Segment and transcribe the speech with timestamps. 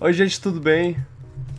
[0.00, 0.96] Oi, gente, tudo bem?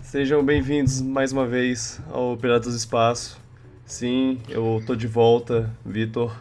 [0.02, 3.40] Sejam bem-vindos mais uma vez ao Piratas do Espaço.
[3.86, 6.36] Sim, eu tô de volta, Vitor,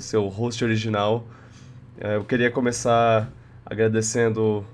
[0.00, 1.26] seu- host original.
[1.98, 3.30] Eh, Eu queria começar
[3.64, 4.64] agradecendo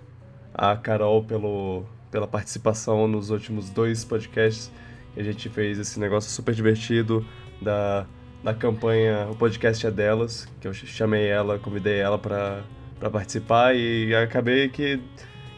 [0.55, 4.71] a Carol pelo, pela participação nos últimos dois podcasts.
[5.17, 7.25] A gente fez esse negócio super divertido
[7.61, 8.07] da,
[8.43, 12.63] da campanha O Podcast é Delas, que eu ch- chamei ela, convidei ela para
[13.11, 14.99] participar e acabei que,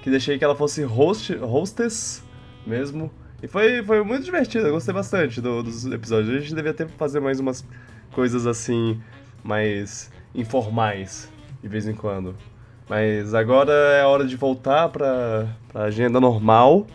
[0.04, 2.22] que deixei que ela fosse host, hostess
[2.66, 3.10] mesmo.
[3.42, 6.28] E foi, foi muito divertido, eu gostei bastante do- dos episódios.
[6.36, 7.64] A gente devia até fazer mais umas
[8.12, 9.00] coisas assim,
[9.42, 11.32] mais informais,
[11.62, 12.34] de vez em quando.
[12.86, 16.86] Mas agora é a hora de voltar pra, pra agenda normal.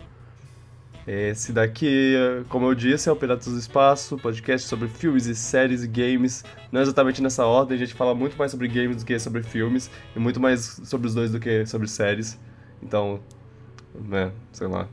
[1.04, 2.14] Esse daqui,
[2.48, 6.44] como eu disse, é o Piratas do Espaço, podcast sobre filmes e séries e games.
[6.70, 9.90] Não exatamente nessa ordem, a gente fala muito mais sobre games do que sobre filmes,
[10.14, 12.38] e muito mais sobre os dois do que sobre séries.
[12.82, 13.20] Então,
[13.94, 14.88] né, sei lá.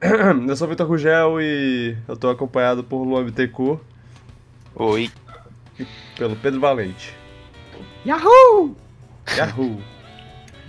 [0.46, 3.80] Eu sou o Vitor Rugel e eu tô acompanhado por Luan Bittencourt
[4.74, 5.10] Oi.
[5.80, 5.86] e
[6.18, 7.14] pelo Pedro Valente.
[8.04, 8.76] Yahoo!
[9.34, 9.80] Yahoo!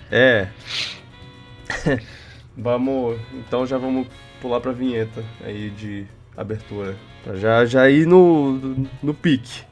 [0.09, 0.47] É.
[2.57, 3.19] vamos.
[3.33, 4.07] Então já vamos
[4.41, 6.95] pular pra vinheta aí de abertura.
[7.23, 9.63] Pra já, já ir no, no pique.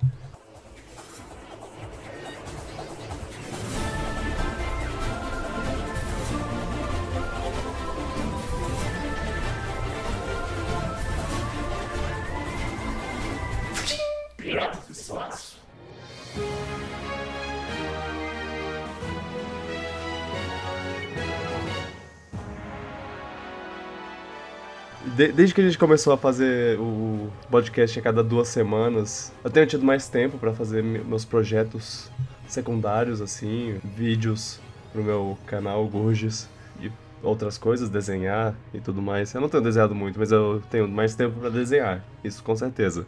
[25.17, 29.49] De- desde que a gente começou a fazer o podcast a cada duas semanas, eu
[29.49, 32.09] tenho tido mais tempo pra fazer me- meus projetos
[32.47, 34.59] secundários, assim, vídeos
[34.93, 36.47] pro meu canal Gurges
[36.79, 36.89] e
[37.21, 39.33] outras coisas, desenhar e tudo mais.
[39.33, 43.05] Eu não tenho desenhado muito, mas eu tenho mais tempo pra desenhar, isso com certeza.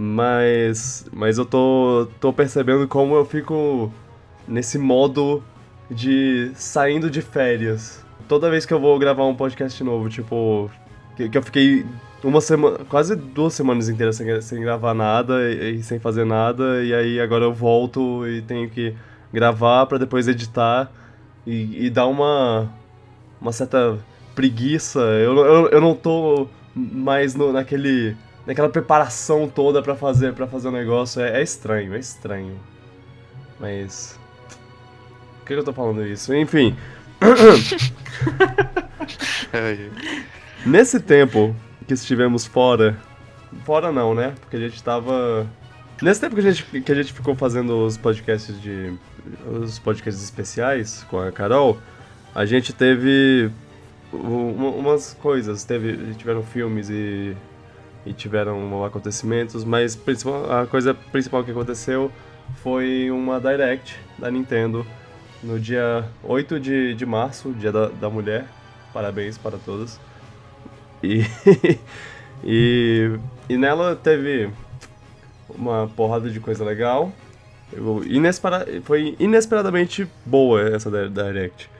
[0.00, 3.92] Mas, mas eu tô, tô percebendo como eu fico
[4.46, 5.42] nesse modo
[5.90, 8.06] de saindo de férias.
[8.28, 10.70] Toda vez que eu vou gravar um podcast novo, tipo,
[11.16, 11.84] que, que eu fiquei
[12.22, 16.84] uma semana, quase duas semanas inteiras sem, sem gravar nada e, e sem fazer nada,
[16.84, 18.94] e aí agora eu volto e tenho que
[19.32, 20.92] gravar pra depois editar
[21.44, 22.70] e, e dar uma,
[23.40, 23.98] uma certa
[24.32, 25.00] preguiça.
[25.00, 28.16] Eu, eu, eu não tô mais no, naquele,
[28.48, 31.20] naquela preparação toda pra fazer, pra fazer o negócio.
[31.20, 32.58] É, é estranho, é estranho.
[33.60, 34.18] Mas.
[35.40, 36.34] Por que eu tô falando isso?
[36.34, 36.74] Enfim.
[39.52, 39.90] Ai,
[40.64, 41.54] Nesse tempo
[41.86, 42.96] que estivemos fora,
[43.64, 44.34] fora não, né?
[44.40, 45.46] Porque a gente tava.
[46.00, 48.94] Nesse tempo que a gente, que a gente ficou fazendo os podcasts de.
[49.46, 51.78] os podcasts especiais com a Carol,
[52.34, 53.50] a gente teve
[54.10, 55.64] umas coisas.
[55.64, 57.36] Teve, tiveram filmes e,
[58.08, 59.98] e tiveram acontecimentos, mas
[60.50, 62.10] a coisa principal que aconteceu
[62.62, 64.86] foi uma Direct da Nintendo
[65.42, 68.46] no dia 8 de, de março, dia da, da mulher.
[68.92, 70.00] Parabéns para todas.
[71.02, 71.22] E,
[72.42, 74.50] e, e nela teve
[75.50, 77.12] uma porrada de coisa legal.
[78.06, 81.70] Inespera- foi inesperadamente boa essa di- Direct.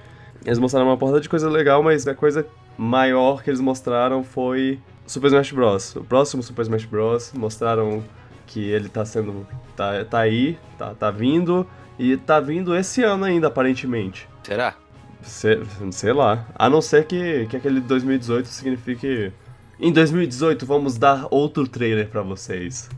[0.44, 2.46] Eles mostraram uma porrada de coisa legal, mas a coisa
[2.76, 4.78] maior que eles mostraram foi
[5.08, 5.96] Super Smash Bros.
[5.96, 7.32] O próximo Super Smash Bros.
[7.32, 8.04] mostraram
[8.46, 9.46] que ele tá sendo.
[9.74, 11.66] tá, tá aí, tá, tá vindo,
[11.98, 14.28] e tá vindo esse ano ainda, aparentemente.
[14.42, 14.76] Será?
[15.22, 15.60] Sei,
[15.90, 16.46] sei lá.
[16.54, 19.32] A não ser que, que aquele 2018 signifique.
[19.80, 22.88] Em 2018 vamos dar outro trailer pra vocês.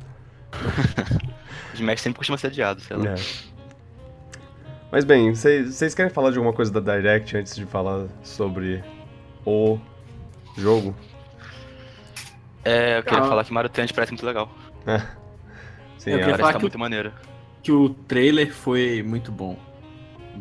[1.75, 3.11] Smash sempre costuma ser adiado, sei lá.
[3.11, 3.15] É.
[4.91, 8.83] Mas bem, vocês querem falar de alguma coisa da Direct antes de falar sobre
[9.47, 9.79] o
[10.57, 10.95] jogo?
[12.65, 13.29] É, eu queria Ah.
[13.29, 14.51] falar que Mario Tennis parece muito legal.
[15.99, 17.13] Sim, Eu queria falar que tá que- muito maneiro.
[17.63, 19.57] Que o trailer foi muito bom.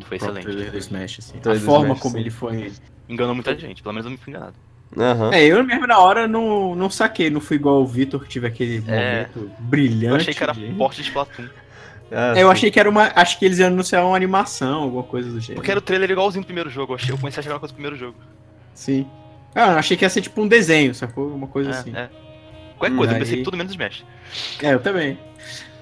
[0.04, 0.44] Foi O excelente.
[0.44, 1.38] trailer do Smash, assim.
[1.38, 2.20] A forma Smash, como sim.
[2.20, 2.72] ele foi.
[3.08, 4.54] Enganou muita gente, pelo menos eu me fui enganado.
[4.96, 5.30] Aham.
[5.32, 8.46] É, eu mesmo na hora não, não saquei, não fui igual o Vitor que tive
[8.46, 9.28] aquele É.
[9.28, 10.06] momento brilhante.
[10.06, 11.48] Eu achei que era de- porte de Splatoon.
[12.10, 12.52] Ah, É, eu sim.
[12.52, 13.12] achei que era uma.
[13.14, 15.56] Acho que eles iam anunciar uma animação, alguma coisa do gênero.
[15.56, 16.92] Porque era o trailer igualzinho do primeiro jogo.
[16.92, 18.16] Eu, achei, eu comecei a achar uma coisa do primeiro jogo.
[18.74, 19.06] Sim.
[19.54, 21.28] Ah, eu achei que ia ser tipo um desenho, sacou?
[21.28, 21.92] Uma coisa É, assim.
[21.96, 22.08] é.
[22.78, 24.04] Qualquer coisa, eu Aí- pensei tudo menos Smash.
[24.62, 25.18] É, eu também.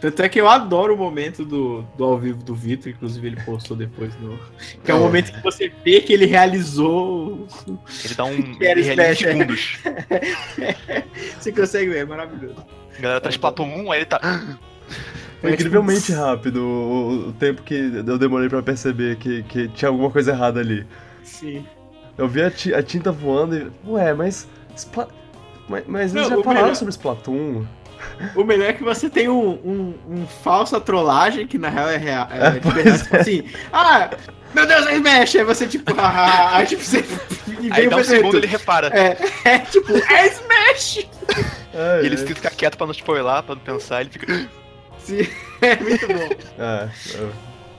[0.01, 3.41] Tanto é que eu adoro o momento do, do ao vivo do Vitor, inclusive ele
[3.45, 4.39] postou depois no.
[4.85, 7.47] Que é o momento que você vê que ele realizou.
[8.05, 8.57] Ele dá um.
[8.63, 9.15] Era ele é.
[9.15, 9.79] segundos.
[11.39, 12.65] Você consegue ver, é maravilhoso.
[12.97, 14.21] A galera tá Splatoon 1, aí ele tá.
[15.41, 20.11] Foi incrivelmente rápido o, o tempo que eu demorei pra perceber que, que tinha alguma
[20.11, 20.87] coisa errada ali.
[21.23, 21.65] Sim.
[22.19, 22.49] Eu vi a,
[22.79, 23.91] a tinta voando e.
[23.91, 24.47] Ué, mas.
[24.77, 25.09] Spla-
[25.69, 27.65] Mas, mas eles Não, já falaram melhor- sobre Splatoon.
[28.37, 31.97] O melhor é que você tem um, um, um falsa trollagem, que na real é
[31.97, 32.29] real.
[32.31, 32.99] É, É, verdade, é.
[32.99, 34.11] tipo assim, ah,
[34.55, 37.05] meu Deus, aí mexe, aí você tipo, ah, aí tipo, você.
[37.61, 38.87] E Aí vem dá um segundo ele repara.
[38.97, 41.09] É, é tipo, é Smash!
[41.75, 44.49] É, E ele é, fica quieto pra não spoiler, pra não pensar, ele fica.
[45.01, 45.27] Sim,
[45.61, 46.29] é muito bom.
[46.63, 47.29] é, é.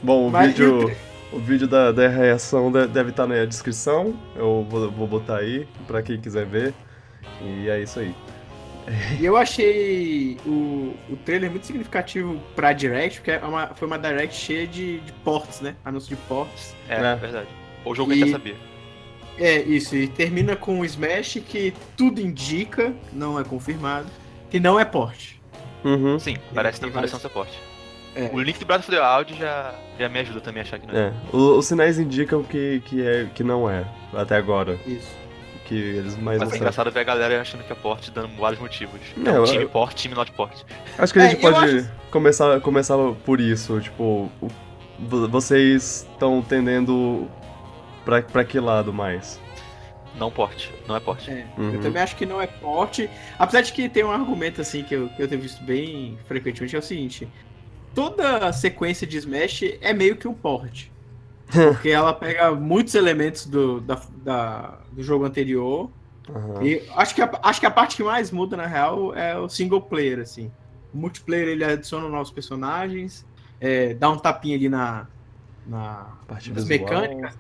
[0.04, 0.96] Bom, o Mas o vídeo.
[1.32, 4.18] O vídeo da, da reação de- deve estar na descrição.
[4.36, 6.74] Eu vou, vou botar aí pra quem quiser ver.
[7.42, 8.16] E é isso aí.
[9.20, 14.00] E eu achei o, o trailer muito significativo pra Direct, porque é uma, foi uma
[14.00, 15.76] Direct cheia de, de ports, né?
[15.86, 16.76] Anúncio de ports.
[16.88, 17.16] É, É.
[17.16, 17.48] verdade.
[17.86, 18.58] O jogo E- quer saber.
[19.38, 24.08] É, isso, e termina com o Smash que tudo indica, não é confirmado,
[24.50, 25.34] que não é port.
[25.86, 26.20] Uhum.
[26.20, 27.58] Sim, parece que parece um vários- suporte.
[28.16, 28.30] É.
[28.34, 30.88] O link do Breath of the Wild já, já me ajuda também a achar que
[30.88, 31.08] não é.
[31.08, 31.14] É.
[31.32, 34.78] O- os sinais indicam que, que, é, que não é, até agora.
[34.86, 35.18] Isso.
[35.66, 38.60] Que eles mais Mas é engraçado ver a galera achando que é port, dando vários
[38.60, 39.00] motivos.
[39.16, 40.64] Não, Não, eu- time port, time not port.
[40.98, 43.80] Acho que a É, gente eu pode começar, começar por isso.
[43.80, 44.32] Tipo,
[45.30, 47.28] vocês estão tendendo
[48.06, 49.40] pra, pra que lado mais?
[50.16, 51.28] Não port, não é port.
[51.30, 51.76] É, Uhum.
[51.76, 53.10] Eu também acho que não é porte.
[53.38, 56.76] Apesar de que tem um argumento assim que eu, que eu tenho visto bem frequentemente,
[56.76, 57.28] é o seguinte:
[58.00, 60.92] toda sequência de Smash é meio que um porte.
[61.52, 65.90] Porque ela pega muitos elementos do, da, da- do jogo anterior.
[66.30, 66.64] Aham.
[66.64, 69.50] E acho que, a, acho que a parte que mais muda, na real, é o
[69.50, 70.52] single player, assim.
[70.94, 73.26] O multiplayer ele adiciona novos personagens,
[73.60, 75.08] é, dá um tapinha ali na.
[75.68, 77.02] na Parte nas visual.
[77.02, 77.36] mecânicas,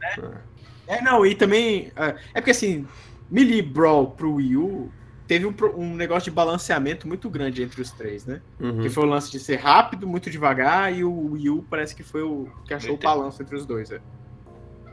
[0.87, 1.91] É, não, e também.
[1.95, 2.87] É, é porque assim,
[3.29, 4.91] Melee Brawl pro Wii U
[5.29, 8.41] teve um, um negócio de balanceamento muito grande entre os três, né?
[8.59, 8.81] Uhum.
[8.81, 12.01] Que foi o lance de ser rápido, muito devagar, e o Wii U parece que
[12.01, 13.91] foi o que achou o balanço entre os dois.
[13.91, 14.01] é.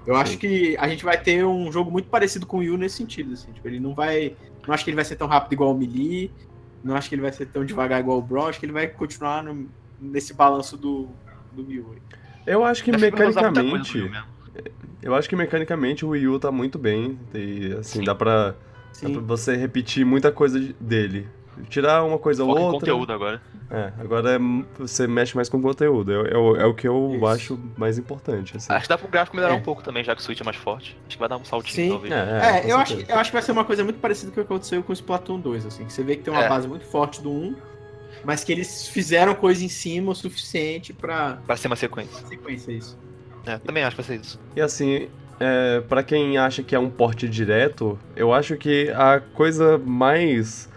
[0.07, 2.77] Eu acho que a gente vai ter um jogo muito parecido com o Wii U
[2.77, 3.51] nesse sentido, assim.
[3.51, 4.37] Tipo, ele não vai.
[4.67, 6.31] Não acho que ele vai ser tão rápido igual o Melee,
[6.85, 8.87] não acho que ele vai ser tão devagar igual o Brawl, acho que ele vai
[8.87, 9.67] continuar no-
[10.01, 11.09] nesse balanço do,
[11.53, 11.97] do Wii U.
[12.47, 13.99] Eu acho que Acho que mecanicamente.
[13.99, 14.25] Mesmo.
[15.03, 17.19] Eu acho que mecanicamente o Wii U tá muito bem.
[17.35, 18.55] E assim, dá pra,
[19.03, 19.15] dá Sim.
[19.15, 21.29] pra você repetir muita coisa de- dele.
[21.71, 22.81] Tirar uma coisa ou outra.
[22.81, 23.41] conteúdo agora.
[23.71, 24.39] É, agora é-
[24.79, 26.13] você mexe mais com conteúdo.
[26.13, 27.27] É, é o- é o que eu Isso.
[27.27, 28.55] acho mais importante.
[28.57, 28.71] Assim.
[28.71, 29.57] Acho que dá pro gráfico melhorar É.
[29.57, 30.95] um pouco também, já que o Switch é mais forte.
[31.07, 31.89] Acho que vai dar um saltinho, Sim.
[31.89, 32.13] talvez.
[32.13, 34.45] É, É, eu, acho, eu acho que vai ser uma coisa muito parecida com o
[34.45, 35.87] que aconteceu com o Splatoon 2, assim.
[35.87, 36.49] Que você vê que tem uma É.
[36.49, 37.57] base muito forte do 1,
[38.23, 42.27] mas que eles fizeram coisa em cima o suficiente pra Vai ser uma sequência.
[42.27, 42.99] sequência isso.
[43.47, 44.39] É, também acho que vai ser isso.
[44.55, 45.09] E assim,
[45.39, 50.69] é, para quem acha que é um porte direto, eu acho que a coisa mais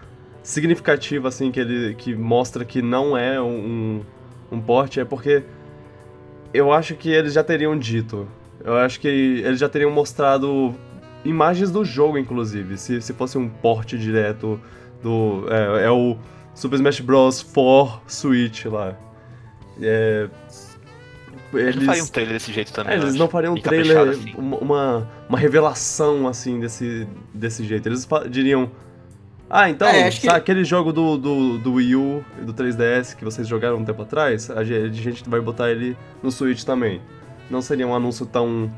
[0.42, 4.02] significativa assim que ele que mostra que não é um,
[4.50, 5.42] um porte é porque
[6.52, 8.26] eu acho que eles já teriam dito.
[8.62, 10.74] Eu acho que eles já teriam mostrado
[11.24, 14.60] imagens do jogo, inclusive, se, se fosse um porte direto
[15.02, 16.16] do é, é o
[16.54, 17.40] Super Smash Bros.
[17.40, 18.96] for Switch lá.
[19.80, 20.28] É,
[21.52, 22.94] Eles não fariam um trailer desse jeito também.
[22.94, 24.34] é, eles não fariam um trailer, assim.
[24.36, 27.88] uma, uma, revelação assim desse, desse jeito.
[27.88, 28.70] Eles diriam.
[29.48, 32.54] Ah, então, É, acho que- sabe aquele jogo do, do, do Wii U e do
[32.54, 34.48] 3DS que vocês jogaram um tempo atrás?
[34.48, 37.00] A ge- a gente vai botar ele no Switch também.
[37.50, 38.72] Não seria um anúncio tão.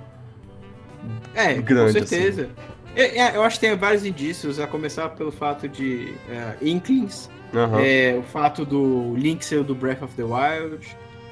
[1.35, 2.49] É, Grande, com certeza.
[2.97, 7.29] Eu, é, eu acho que tem vários indícios, a começar pelo fato de é, Inklings,
[7.83, 10.79] é, o fato do Link ser o do Breath of the Wild,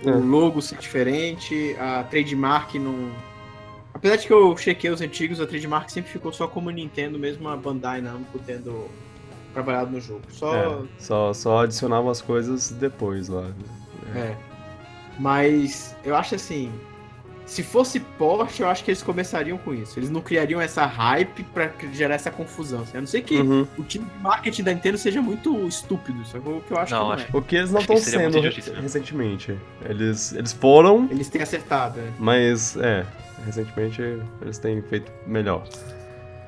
[0.04, 0.10] É.
[0.10, 3.10] o logo ser diferente, a trademark não.
[3.92, 7.48] Apesar de que eu chequei os antigos, a trademark sempre ficou só como Nintendo, mesmo
[7.48, 8.88] a Bandai Namco tendo
[9.52, 10.22] trabalhado no jogo.
[10.30, 10.54] Só.
[10.54, 13.50] É, só, só adicionavam as coisas depois lá.
[14.14, 14.34] É.
[15.18, 16.72] Mas eu acho assim.
[17.50, 19.98] Se fosse porte, eu acho que eles começariam com isso.
[19.98, 22.82] Eles não criariam essa hype pra gerar essa confusão.
[22.82, 22.96] assim.
[22.96, 23.66] A não ser que Uhum.
[23.76, 26.22] o time de marketing da Nintendo seja muito estúpido.
[26.22, 27.28] Isso é o que eu acho Não, que não acho é.
[27.36, 28.80] O que eles não estão sendo mesmo.
[28.80, 29.58] recentemente.
[29.84, 32.12] Eles, eles foram, Eles têm acertado, né?
[32.20, 33.04] mas é.
[33.44, 34.00] Recentemente
[34.40, 35.64] eles têm feito melhor.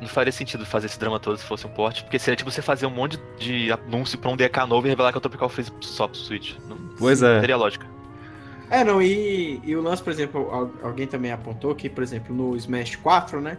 [0.01, 2.63] Não faria sentido fazer esse drama todo se fosse um port, porque seria tipo você
[2.63, 5.49] fazer um monte de anúncio pra um DK novo e revelar que é o Tropical
[5.49, 6.55] Freeze só pro Switch.
[6.69, 7.41] Não Pois é.
[7.41, 7.87] teria lógica.
[8.73, 12.35] É, não, e, e o lance, por exemplo, al- alguém também apontou que, por exemplo,
[12.35, 13.59] no Smash 4, né?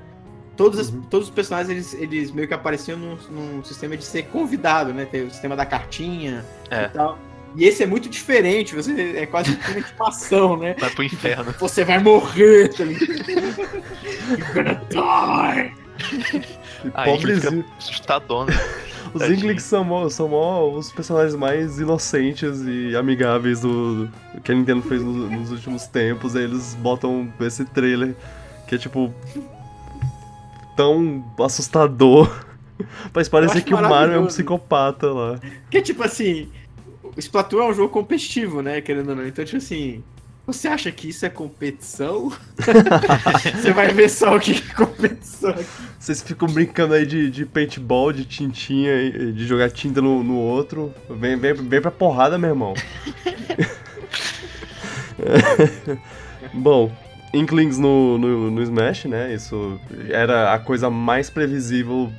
[0.58, 1.02] Todos, as- Uhum.
[1.04, 5.06] todos os personagens, eles, eles meio que apareciam num, num sistema de ser convidado, né?
[5.06, 6.86] Tem o sistema da cartinha É.
[6.86, 7.18] e tal.
[7.56, 10.76] E esse é muito diferente, você é quase uma intimação, né?
[10.80, 11.54] Vai pro inferno.
[11.60, 13.14] Você vai morrer, tá ligado?
[14.28, 15.83] You're gonna die.
[16.84, 17.66] Ele pobrezinho.
[17.78, 18.52] assustadona.
[19.14, 19.22] Os.
[19.22, 24.56] Inklings são, mó- são mó os personagens mais inocentes e amigáveis do, do que a
[24.56, 26.36] Nintendo fez no- nos últimos tempos.
[26.36, 28.16] Aí eles botam esse trailer
[28.68, 29.14] que é tipo.
[30.76, 32.30] tão assustador.
[33.14, 35.40] Mas parece que o Mario é um psicopata lá.
[35.64, 36.50] Porque, tipo assim,
[37.04, 38.82] o Splatoon é um jogo competitivo, né?
[38.82, 39.28] Querendo ou não.
[39.28, 40.04] Então, tipo assim,
[40.46, 42.32] você acha que isso é competição?
[43.56, 45.66] você vai ver só o que é competição aqui.
[45.98, 50.94] Vocês ficam brincando aí de, de paintball, de tintinha, de jogar tinta no, no outro.
[51.10, 52.74] Vem, vem, vem pra porrada, meu irmão.
[56.54, 56.92] Bom,
[57.34, 59.34] Inklings no, no, no Smash, né?
[59.34, 62.12] Isso era a coisa mais previsível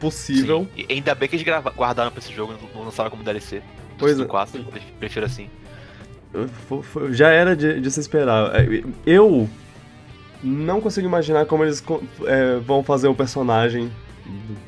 [0.00, 0.66] possível.
[0.74, 0.84] Sim.
[0.88, 3.62] E ainda bem que eles guardaram pra esse jogo não lançaram como DLC.
[3.96, 4.24] Pois é.
[4.24, 4.66] 4,
[4.98, 5.48] prefiro assim.
[7.10, 8.54] Já era de, de se esperar.
[8.54, 9.48] É, Eu
[10.42, 11.82] não consigo imaginar como eles
[12.26, 13.90] é, vão fazer o personagem,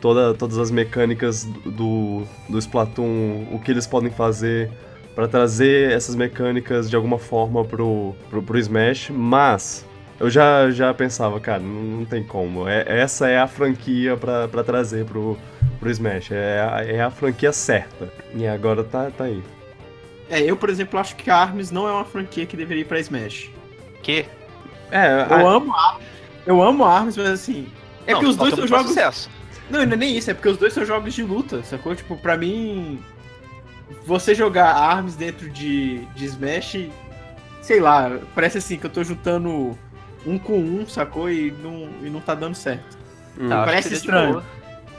[0.00, 4.70] toda, todas as mecânicas do, do Splatoon, o que eles podem fazer
[5.14, 9.84] pra trazer essas mecânicas de alguma forma pro, pro, pro Smash, mas
[10.18, 12.68] eu já, já pensava, cara, não, não tem como.
[12.68, 15.36] É, essa é a franquia pra trazer pro,
[15.78, 18.08] pro Smash, é a, é a franquia certa.
[18.34, 19.42] E agora tá, tá aí.
[20.30, 22.86] É, eu, por exemplo, acho que a Arms não é uma franquia que deveria ir
[22.86, 23.50] pra Smash.
[24.02, 24.24] Que?
[24.90, 25.98] É, Eu a- amo a
[26.46, 27.68] Eu amo Arms, mas assim.
[28.06, 28.86] É não, que os dois falta são jogos.
[28.92, 29.28] sucesso.
[29.68, 31.94] Não, não é nem isso, é porque os dois são jogos de luta, sacou?
[31.94, 33.00] Tipo, pra mim.
[34.06, 36.88] Você jogar Arms dentro de, de Smash,
[37.60, 39.76] sei lá, parece assim que eu tô juntando
[40.24, 41.28] um com um, sacou?
[41.30, 42.96] E não, e não tá dando certo.
[43.38, 43.48] Hum.
[43.48, 44.42] Tá, parece estranho.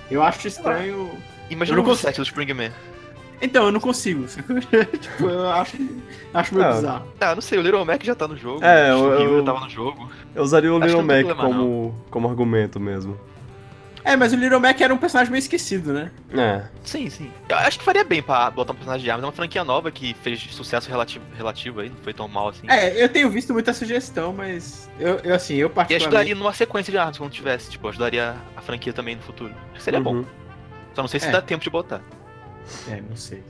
[0.09, 1.09] Eu acho estranho.
[1.49, 2.71] Imagina Eu o não set do Spring Man.
[3.41, 4.25] Então, eu não consigo,
[5.01, 5.77] tipo, eu acho,
[6.33, 6.71] acho meio Ah.
[6.73, 7.07] bizarro.
[7.19, 8.63] Ah, não sei, o Little Mac já tá no jogo.
[8.63, 10.09] É, o eu- eu- tava no jogo.
[10.35, 13.19] Eu usaria o Acho Little Mac problema, como, como argumento mesmo.
[14.03, 16.11] É, mas o Little Mac era um personagem meio esquecido, né?
[16.35, 16.63] É.
[16.83, 17.31] Sim, sim.
[17.47, 19.23] Eu acho que faria bem pra botar um personagem de armas.
[19.23, 22.65] É uma franquia nova que fez sucesso relativo, relativo aí, não foi tão mal assim.
[22.67, 26.07] É, eu tenho visto muita sugestão, mas eu, eu assim, eu E particularmente...
[26.07, 29.53] ajudaria numa sequência de armas quando tivesse, tipo, ajudaria a franquia também no futuro.
[29.69, 30.15] Acho que seria bom.
[30.15, 30.25] Uhum.
[30.95, 31.31] Só não sei se É.
[31.31, 32.01] dá tempo de botar.
[32.89, 33.43] É, não sei.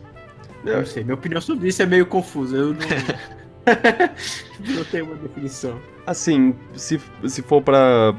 [0.66, 1.04] Eu- Não sei.
[1.04, 2.56] Minha opinião sobre isso é meio confusa.
[2.58, 2.80] Eu não.
[4.76, 5.80] não tenho uma definição.
[6.06, 8.14] Assim, se, se for pra,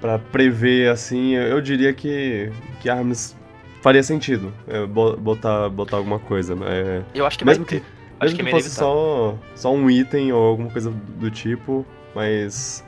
[0.00, 2.50] pra prever assim, eu diria que,
[2.80, 3.36] que Arms
[3.82, 6.56] faria sentido é, bo- botar, botar alguma coisa.
[6.64, 7.76] É, Eu acho que mesmo que.
[7.76, 11.86] Acho mesmo que que é fosse só, só um item ou alguma coisa do tipo,
[12.14, 12.84] mas.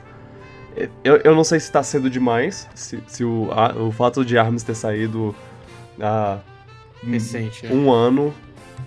[1.03, 4.37] Eu, eu não sei se tá cedo demais, se, se o, a- o fato de
[4.37, 5.35] Arms ter saído
[6.01, 6.39] há
[7.05, 7.73] Recente, né?
[7.73, 8.33] um ano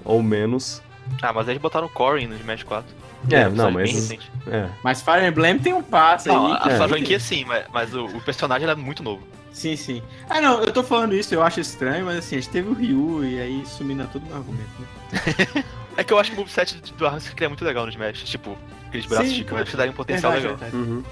[0.04, 0.82] ou menos.
[1.23, 2.94] Ah, mas eles botaram o Corey no Smash 4.
[3.30, 4.30] É, um não, mas- bem recente.
[4.46, 4.68] É.
[4.82, 6.52] Mas Fire Emblem tem um passe Não, aí.
[6.52, 6.88] a, que- É.
[6.88, 9.23] franquia sim, mas, mas o, o personagem era muito novo.
[9.52, 10.02] Sim, sim.
[10.28, 12.75] Ah, não, eu tô falando isso, eu acho estranho, mas assim, a gente teve o
[12.75, 15.64] Ryu e aí mina todo meu argumento, né?
[15.96, 18.23] É que eu acho que o moveset do Arms é muito legal no Smash.
[18.25, 18.54] Tipo,
[18.87, 20.70] aqueles braços Sim, gigantes daria um potencial Verdade, legal.
[20.70, 20.90] verdade.
[20.90, 21.02] Uhum.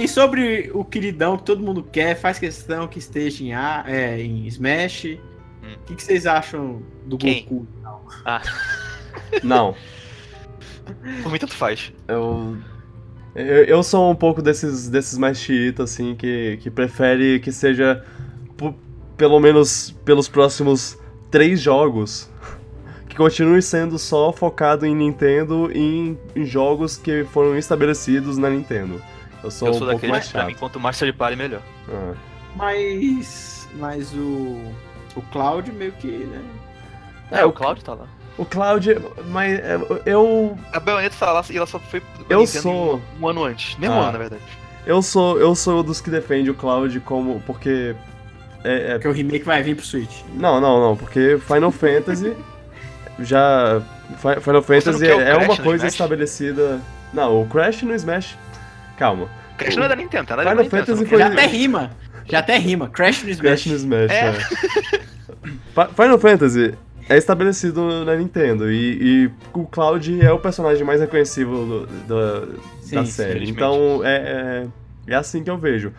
[0.00, 3.84] E, e sobre o queridão que todo mundo quer, faz questão que esteja em, A,
[3.86, 5.18] é, em Smash.
[5.64, 5.76] O Hum.
[5.86, 7.44] que, que vocês acham do Quem?
[7.44, 7.66] Goku?
[9.42, 9.74] Não.
[11.22, 11.92] Por mim, tanto faz.
[12.06, 12.56] Eu,
[13.34, 18.04] eu, eu sou um pouco desses, desses mais chiitas, assim, que, que prefere que seja,
[19.16, 20.98] pelo menos pelos próximos
[21.30, 22.28] três jogos,
[23.08, 28.50] que continue sendo só focado em Nintendo e em, em jogos que foram estabelecidos na
[28.50, 29.00] Nintendo.
[29.42, 30.48] Eu sou eu um sou pouco daquele, mais pra chato.
[30.50, 31.62] mim, quanto mais third party, melhor.
[31.88, 32.14] Ah.
[32.56, 33.68] Mas.
[33.76, 34.58] Mas o.
[35.16, 36.40] O Cloud meio que, né?
[37.30, 38.06] É, É, o o- Cloud tá lá.
[38.36, 38.96] O Cloud,
[39.28, 43.28] mas é, eu, A Bayonetta tá lá e ela só foi Eu sou- um, um
[43.28, 43.76] ano antes.
[43.78, 44.02] Mesmo Ah.
[44.04, 44.42] ano, na verdade.
[44.86, 47.94] eu sou eu sou dos que defende o Cloud como porque
[48.64, 50.22] é, é Porque o remake vai vir pro Switch.
[50.34, 52.34] Não, não, não, porque Final Fantasy
[53.20, 53.80] já.
[54.18, 55.92] Fi- Final Fantasy o é Crash uma coisa Smash?
[55.94, 56.80] estabelecida.
[57.12, 58.36] Não, o Crash no Smash.
[58.98, 59.28] Calma.
[59.56, 60.34] Crash não é da Nintendo, tá?
[60.34, 61.90] É Final Nintendo, Fantasy foi- Já até rima.
[62.26, 62.88] Já até rima.
[62.88, 63.40] Crash no Smash.
[63.62, 64.28] Crash no Smash, É.
[64.28, 64.34] é.
[65.94, 66.74] Final Fantasy
[67.08, 72.46] é estabelecido na Nintendo e, e o Cloud é o personagem mais reconhecível do- da-
[72.80, 73.48] Sim, da série.
[73.50, 74.66] Então é,
[75.06, 75.92] é, é assim que eu vejo.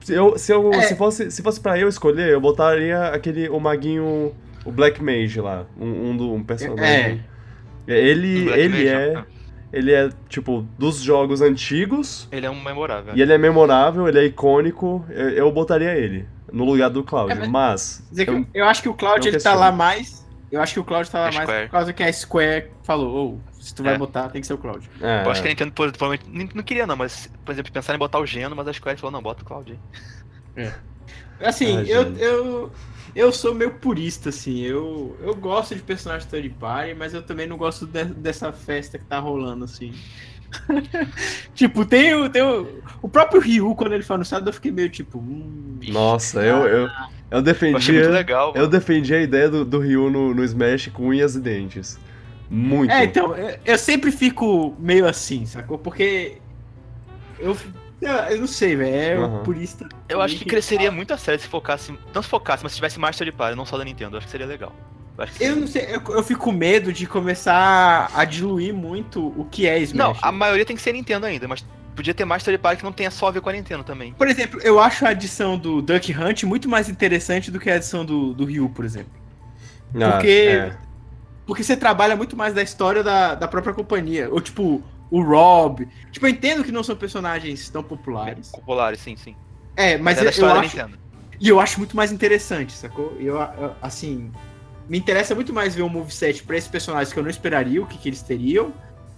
[0.00, 0.82] Se, eu, se, eu, É.
[0.82, 4.32] se, fosse, se fosse pra eu escolher, eu botaria aquele, o maguinho,
[4.64, 7.24] o Black Mage lá, um, um, do, um personagem.
[7.86, 9.22] Ele, Do Black ele Mage, é, ó.
[9.72, 13.14] ele é, tipo, dos jogos antigos, Ele é um memorável.
[13.16, 17.32] e ele é memorável, ele é icônico, eu, eu botaria ele no lugar do Cloud,
[17.32, 18.02] É, mas- mas...
[18.16, 20.24] Eu- eu, eu acho que o Cloud ele tá lá mais.
[20.52, 23.12] Eu acho que o Cloud tá lá A mais por causa que a Square falou,
[23.16, 23.98] ou se tu vai É.
[23.98, 24.88] botar, tem que ser o Cloud.
[25.00, 27.96] é, Eu acho que a Nintendo por- provavelmente não queria não, mas, por exemplo, pensaram
[27.96, 29.72] em botar o Geno, mas a Square falou, não, bota o Cloud
[30.56, 30.70] aí.
[31.40, 32.72] Assim, Ah, eu, eu,
[33.14, 34.60] eu sou meio purista, assim.
[34.60, 38.98] Eu, eu gosto de personagens third party, mas eu também não gosto de- dessa festa
[38.98, 39.92] que tá rolando, assim.
[41.54, 44.88] tipo, tem, o, tem o, o próprio Ryu, quando ele foi anunciado, eu fiquei meio
[44.88, 45.18] tipo.
[45.18, 46.88] Hum, Nossa, eu, eu, eu
[47.30, 48.08] Eu muito defendia.
[48.10, 48.52] legal.
[48.54, 51.98] Eu defendi a ideia do, do Ryu no, no Smash com unhas e dentes.
[52.48, 52.90] Muito.
[52.92, 55.78] É, então, eu, eu sempre fico meio assim, sacou?
[55.78, 56.38] Porque.
[57.38, 57.56] Eu,
[58.00, 59.22] eu, eu não sei, velho.
[59.22, 59.88] É o purista.
[60.08, 61.92] Eu acho que cresceria muito a série se focasse.
[62.14, 64.14] Não se focasse, mas se tivesse mais third party, não só da Nintendo.
[64.14, 64.72] Eu acho que seria legal.
[65.16, 65.60] Eu acho que Eu seria.
[65.60, 69.78] não sei, eu, eu fico com medo de começar a diluir muito o que é
[69.94, 70.18] Não, Smash.
[70.22, 72.92] a maioria tem que ser Nintendo ainda, mas podia ter mais third party que não
[72.92, 74.12] tenha só a ver com a Nintendo também.
[74.14, 77.76] Por exemplo, eu acho a adição do Duck Hunt muito mais interessante do que a
[77.76, 79.12] adição do, do Ryu, por exemplo.
[79.96, 80.76] Ah, porque- é.
[81.46, 84.28] Porque você trabalha muito mais da história da, da própria companhia.
[84.32, 85.86] Ou tipo, o Rob.
[86.10, 88.48] Tipo, eu entendo que não são personagens tão populares.
[88.50, 89.36] Populares, sim, sim.
[89.76, 90.76] É, mas é eu, da eu acho.
[90.76, 90.98] Nintendo.
[91.38, 93.14] E eu acho muito mais interessante, sacou?
[93.20, 94.32] Eu, eu, assim.
[94.88, 97.86] Me interessa muito mais ver um moveset pra esses personagens que eu não esperaria, o
[97.86, 98.72] que, que eles teriam,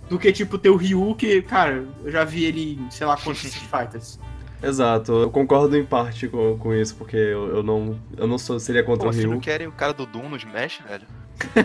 [0.08, 3.16] do que, tipo, ter o Ryu, que, cara, eu já vi ele em, sei lá,
[3.16, 4.18] quantos Street Fighters.
[4.62, 8.58] Exato, eu concordo em parte com, com isso, porque eu, eu não, eu não sou,
[8.58, 9.40] seria contra Pô, o vocês não Ryu.
[9.40, 11.04] querem o cara do Doom no Smash, velho?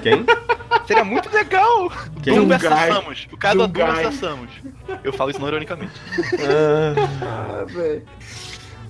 [0.02, 0.26] Quem?
[0.88, 1.90] Seria muito legal!
[2.24, 2.36] Quem?
[2.36, 2.60] Doom Guy.
[2.60, 3.28] Samus.
[3.32, 4.50] O cara Doom do Doom vs Samus.
[5.04, 5.94] Eu falo isso não ironicamente.
[6.42, 8.04] Ah, Ah, velho.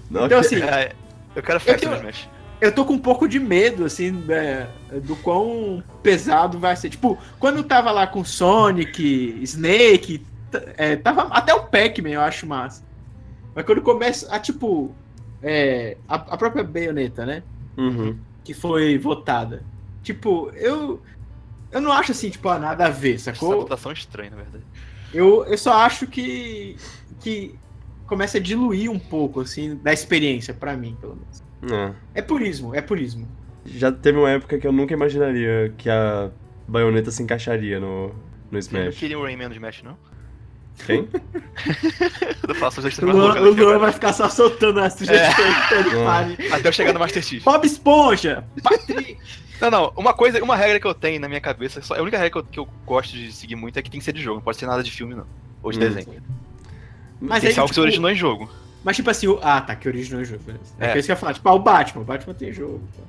[0.09, 0.93] não, Então, que- assim, É,
[1.35, 2.27] eu quero festa tenho- no Smash.
[2.61, 4.69] Eu tô com um pouco de medo, assim, né,
[5.03, 6.91] do quão pesado vai ser.
[6.91, 10.23] Tipo, quando tava lá com Sonic, Snake,
[10.77, 12.83] é, tava até o Pac-Man, eu acho massa.
[13.55, 14.93] Mas quando começa a, tipo,
[15.41, 17.43] é, a, a própria Bayonetta, né?
[17.75, 18.17] Uhum.
[18.43, 19.63] Que foi votada.
[20.03, 21.01] Tipo, eu.
[21.71, 23.61] Eu não acho assim, tipo, ah, nada a ver, Essa sacou?
[23.61, 24.65] votação estranha, na verdade.
[25.13, 26.75] Eu, eu só acho que.
[27.19, 27.55] que
[28.05, 31.41] começa a diluir um pouco, assim, da experiência, pra mim, pelo menos.
[31.69, 31.91] É.
[32.15, 33.27] É purismo, é purismo.
[33.65, 36.29] Já teve uma época que eu nunca imaginaria que a
[36.67, 38.13] baioneta se encaixaria no, no
[38.51, 38.97] Vocês não Smash.
[38.97, 39.97] queriam o Rayman no Smash, não?
[40.85, 41.07] Quem?
[42.47, 45.89] Eu faço O Luan, o aqui Luan vai ficar só soltando as sugestões que ele
[46.01, 46.05] É.
[46.05, 46.37] fale.
[46.51, 47.43] Até eu chegar no Master Chief.
[47.43, 48.43] Bob Esponja!
[48.63, 49.17] Patrick!
[49.59, 52.17] Não, não, uma coisa, uma regra que eu tenho na minha cabeça, só, a única
[52.17, 54.21] regra que eu, que eu gosto de seguir muito é que tem que ser de
[54.21, 55.27] jogo, não pode ser nada de filme, não.
[55.61, 55.81] Ou de Hum.
[55.81, 56.23] desenho.
[57.19, 58.49] Mas tem aí, que ser algo que se tipo, originou em jogo.
[58.83, 59.39] Mas tipo assim, o...
[59.43, 60.41] ah, tá, que originou o jogo.
[60.79, 60.97] É, É.
[60.97, 61.33] isso que eu ia falar.
[61.33, 62.01] Tipo, ah, o Batman.
[62.01, 62.81] O Batman tem jogo.
[62.95, 63.03] pô.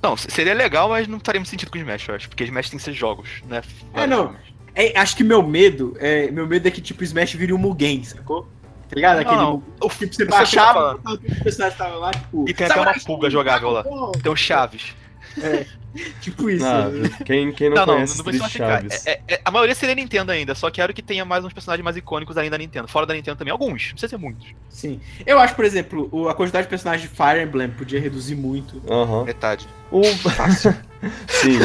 [0.00, 2.28] Não, se- seria legal, mas não faria muito sentido com o Smash, eu acho.
[2.28, 3.62] Porque Smash tem que ser jogos, né?
[3.94, 4.34] É, não.
[4.74, 6.30] É, acho que meu medo é.
[6.30, 8.42] Meu medo é que, tipo, o Smash vire um Mugen, sacou?
[8.88, 9.16] Tá ligado?
[9.16, 9.36] Não, Aquele.
[9.36, 9.62] não.
[9.82, 12.48] O, Tipo, você o baixava, os personagens estavam lá, tipo.
[12.48, 13.84] E tem até uma pulga jogável lá.
[14.22, 14.94] Tem o Chaves.
[16.20, 16.64] Tipo isso.
[16.64, 17.08] Ah, né?
[17.24, 18.82] quem, quem não, Não, não, não, conhece não precisa Street ficar.
[18.82, 19.06] Chaves?
[19.06, 21.82] É, é- é- a maioria seria Nintendo ainda, só quero que tenha mais uns personagens
[21.82, 22.86] mais icônicos ainda da Nintendo.
[22.86, 24.46] Fora da Nintendo também, alguns, não precisa ser muitos.
[24.68, 25.00] Sim.
[25.26, 28.80] Eu acho, por exemplo, o- a quantidade de personagens de Fire Emblem podia reduzir muito.
[28.88, 29.24] Aham.
[29.24, 29.66] Metade.
[29.90, 30.02] O...
[31.28, 31.58] Sim.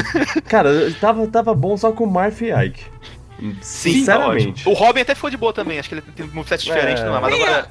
[0.48, 2.86] Cara, tava, tava bom só com Marth e Ike.
[3.62, 4.64] Sinceramente.
[4.64, 4.70] tá.
[4.70, 7.06] O Robin até ficou de boa também, acho que ele tem um moveset diferente, É.
[7.06, 7.22] não é?
[7.22, 7.70] Mas agora.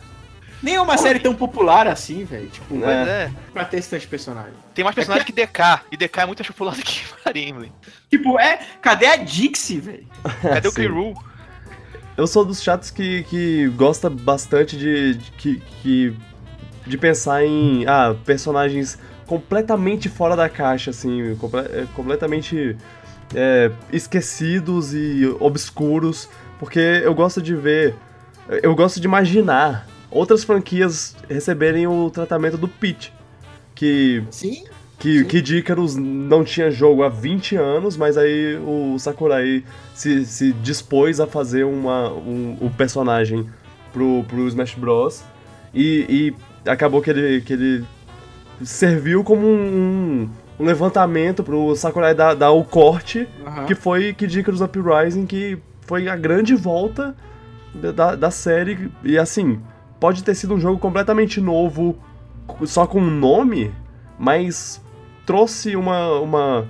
[0.63, 2.49] Nem é uma série tão popular assim, velho.
[2.49, 2.79] Tipo, É.
[2.79, 3.33] Mas é.
[3.53, 4.53] pra ter esse tanto de personagem.
[4.75, 7.73] Tem mais personagens que DK, e DK é muito mais popular do que Fire Emblem.
[8.09, 8.59] Tipo, é.
[8.81, 10.07] Cadê a Dixie, velho?
[10.41, 10.77] Cadê o Sim.
[10.83, 11.15] Kiryu?
[12.17, 16.15] Eu sou dos chatos que, que gosta bastante de, de, que, que-
[16.87, 22.77] de pensar em ah, personagens completamente fora da caixa, assim, comple- é, completamente
[23.35, 27.95] é, esquecidos e obscuros, porque eu gosto de ver,
[28.63, 33.13] eu gosto de imaginar outras franquias receberem o tratamento do Peach,
[33.75, 34.65] que Sim.
[34.99, 35.25] que, Sim.
[35.27, 41.19] que Icarus não tinha jogo há 20 anos, mas aí o Sakurai se, se dispôs
[41.19, 43.49] a fazer uma, um, o personagem
[43.93, 45.25] pro, pro Smash Bros.
[45.75, 47.85] E, e acabou que ele, que ele
[48.63, 50.29] serviu como um,
[50.61, 53.27] um levantamento pro Sakurai dar, dar o corte,
[53.67, 57.17] que foi Kid Icarus Uprising, que foi a grande volta
[57.75, 58.91] da, da série.
[59.03, 59.61] E assim,
[60.03, 61.97] pode ter sido um jogo completamente novo,
[62.67, 63.73] só com um nome,
[64.19, 64.83] mas
[65.25, 66.69] trouxe uma, uma,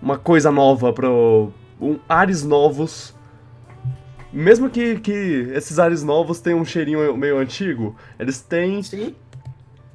[0.00, 1.52] uma coisa nova pro.
[1.78, 3.14] Um, ares novos.
[4.32, 5.12] Mesmo que, que
[5.54, 8.82] esses ares novos tenham um cheirinho meio antigo, eles têm.
[8.82, 9.14] Sim.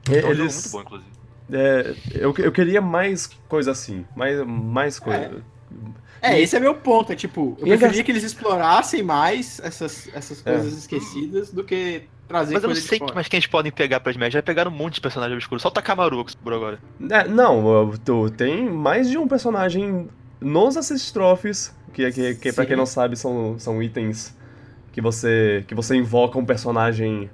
[0.08, 1.12] É um jogo eles, muito bom, inclusive.
[1.54, 4.06] é, eu, eu queria mais coisa assim.
[4.15, 5.41] Mais, mais coisa.
[6.21, 7.12] É, esse é meu ponto.
[7.12, 10.52] É tipo, eu é preferia engra- que eles explorassem mais essas, essas É.
[10.54, 13.14] coisas esquecidas do que trazer Mas eu não sei fora.
[13.14, 14.34] mais quem eles podem pegar pra Smash.
[14.34, 15.62] Já pegaram um monte de personagens obscuros.
[15.62, 16.80] Só o Takamaru que sobrou agora.
[17.10, 20.08] É, não, tu- tem mais de um personagem
[20.42, 24.36] nos Assist Trophies, que, que, que pra quem não sabe são, são itens
[24.92, 27.30] que você, que você invoca um personagem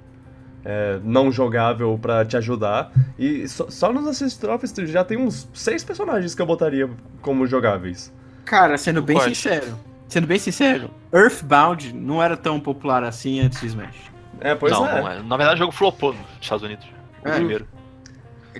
[0.64, 2.92] é, não jogável pra te ajudar.
[3.18, 6.88] E só, só nos Assist Trophies tu já tem uns seis personagens que eu botaria
[7.20, 8.12] como jogáveis.
[8.44, 9.36] Cara, sendo bem Quais?
[9.38, 9.78] sincero.
[10.08, 14.11] sendo bem sincero, Earthbound não era tão popular assim antes de Smash.
[14.42, 15.00] É, pois não, é.
[15.00, 15.22] não é.
[15.22, 16.86] Na verdade, o jogo flopou nos Estados Unidos.
[17.24, 17.32] O É.
[17.34, 17.66] primeiro.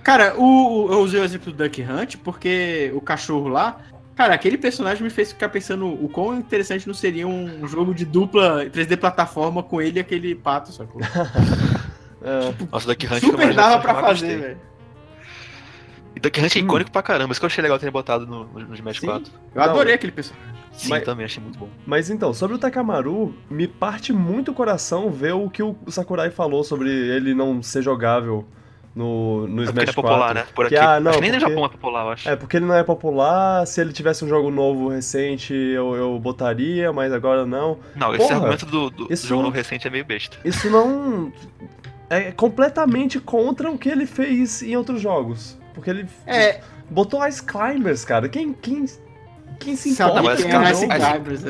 [0.03, 3.79] Cara, o, o- eu usei o exemplo do Duck Hunt porque o cachorro lá.
[4.15, 8.05] Cara, aquele personagem me fez ficar pensando o quão interessante não seria um jogo de
[8.05, 11.01] dupla 3D plataforma com ele e aquele pato, sacou?
[12.25, 12.55] É.
[12.71, 14.59] Nossa, Duck Hunt Super dava pra fazer, velho.
[16.15, 17.33] E Duck Hunt é icônico pra caramba.
[17.33, 19.07] Isso que eu achei legal terem botado no, no, no Smash Sim.
[19.07, 19.33] 4.
[19.55, 20.62] Eu adorei aquele personagem.
[20.73, 21.69] Sim, Mas- também achei muito bom.
[21.87, 26.31] Mas então, sobre o Takamaru, me parte muito o coração ver o que o Sakurai
[26.31, 28.47] falou sobre ele não ser jogável
[28.97, 30.35] no, no É porque Smash ele é popular, 4.
[30.35, 30.47] né?
[30.55, 30.85] Por Que, aqui.
[30.87, 32.29] ah, não, acho que nem no porque- Japão é popular, eu acho.
[32.29, 36.19] É, porque ele não é popular, se ele tivesse um jogo novo recente eu, eu
[36.19, 37.79] botaria, mas agora não.
[37.95, 40.39] Não, esse Porra, argumento do, do, do isso- jogo novo recente é meio besta.
[40.45, 41.33] Isso não.
[42.11, 45.59] É completamente contra o que ele fez em outros jogos.
[45.75, 48.29] Porque ele É, botou Ice Climbers, cara.
[48.29, 48.85] Quem, quem,
[49.65, 51.45] quem se importa mas quem com cara, é assim- Climbers,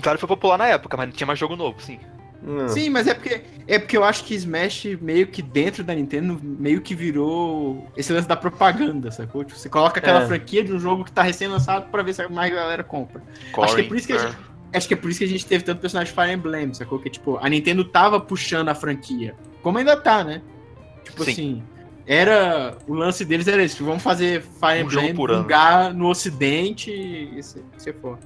[0.00, 1.98] claro, foi popular na época, mas não tinha mais jogo novo, sim.
[2.46, 2.68] Hum.
[2.68, 6.38] Sim, mas é porque é porque eu acho que Smash meio que dentro da Nintendo
[6.40, 9.42] meio que virou esse lance da propaganda, sacou?
[9.42, 10.26] Tipo, você coloca aquela É.
[10.26, 13.20] franquia de um jogo que tá recém-lançado pra ver se mais galera compra.
[13.60, 14.18] Acho que é por isso que a é.
[14.20, 14.36] gente,
[14.72, 17.00] acho que é por isso que a gente teve tanto personagem de Fire Emblem, sacou?
[17.00, 19.34] Que tipo, a Nintendo tava puxando a franquia.
[19.60, 20.40] Como ainda tá, né?
[21.04, 21.30] Tipo Sim.
[21.32, 21.62] assim,
[22.08, 25.38] era o lance deles era isso, vamos fazer Fire Um Emblem ano.
[25.42, 28.18] lugar no ocidente e se, se for.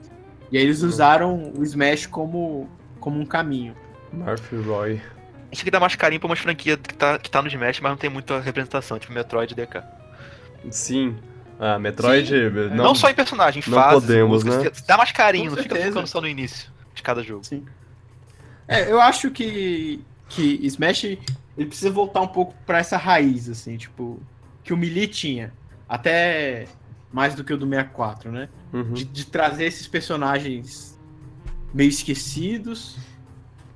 [0.52, 3.74] E aí eles usaram o Smash como como um caminho.
[4.12, 4.92] Murphy Roy.
[4.92, 7.48] A gente tem que dar mais carinho pra umas franquias que tá, que tá no
[7.48, 9.82] Smash, mas não tem muita representação, tipo Metroid e DK.
[10.70, 11.16] Sim.
[11.58, 12.28] Ah, Metroid.
[12.28, 12.50] Sim.
[12.70, 14.84] Não, Não, só em personagem, em não fases, podemos, músicas, né?
[14.86, 17.42] Dá mais carinho, Com não fica ficando só no início de cada jogo.
[18.68, 21.18] É, eu acho que, que Smash
[21.56, 24.20] ele precisa voltar um pouco pra essa raiz, assim, tipo,
[24.62, 25.52] que o Melee tinha.
[25.88, 26.66] Até
[27.12, 28.48] mais do que o do 64, né?
[28.72, 28.92] Uhum.
[28.94, 30.98] De, de trazer esses personagens
[31.74, 32.96] meio esquecidos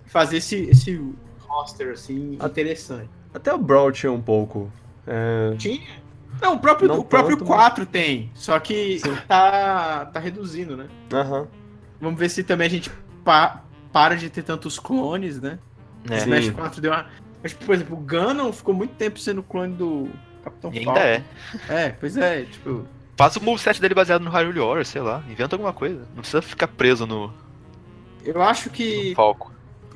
[0.07, 1.01] e fazer esse, esse
[1.41, 3.11] roster, assim, A- interessante.
[3.35, 4.71] Até o Brawl tinha um pouco.
[5.07, 5.81] É, Tinha.
[6.41, 10.77] Não, o próprio, Não o próprio tanto, mas- 4 tem, só que tá, tá reduzindo,
[10.77, 10.87] né?
[11.13, 11.47] Aham.
[12.01, 12.91] Vamos ver se também a gente
[13.25, 13.63] pa-
[13.93, 15.59] para de ter tantos clones, né?
[16.11, 16.19] É.
[16.19, 17.07] Smash 4 deu uma.
[17.47, 20.09] Mas, por exemplo, o Ganon ficou muito tempo sendo clone do
[20.43, 20.99] Capitão E Falcon.
[21.01, 21.25] ainda é.
[21.69, 22.85] É, pois é, tipo.
[23.17, 25.23] Faz o moveset dele baseado no Hyrule Warriors, sei lá.
[25.31, 26.01] Inventa alguma coisa.
[26.15, 27.33] Não precisa ficar preso no,
[28.25, 29.55] Eu acho no que palco.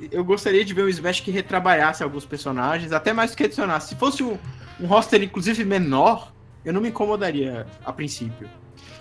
[0.09, 3.89] eu gostaria de ver um Smash que retrabalhasse alguns personagens, até mais do que adicionasse.
[3.89, 4.37] Se fosse um,
[4.79, 6.31] um roster, inclusive, menor,
[6.63, 8.47] eu não me incomodaria a princípio.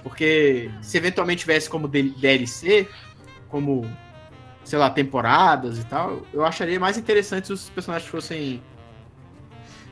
[0.03, 2.89] Porque se eventualmente tivesse como DLC,
[3.49, 3.89] como,
[4.71, 8.63] sei lá, temporadas e tal, eu acharia mais interessante se os personagens fossem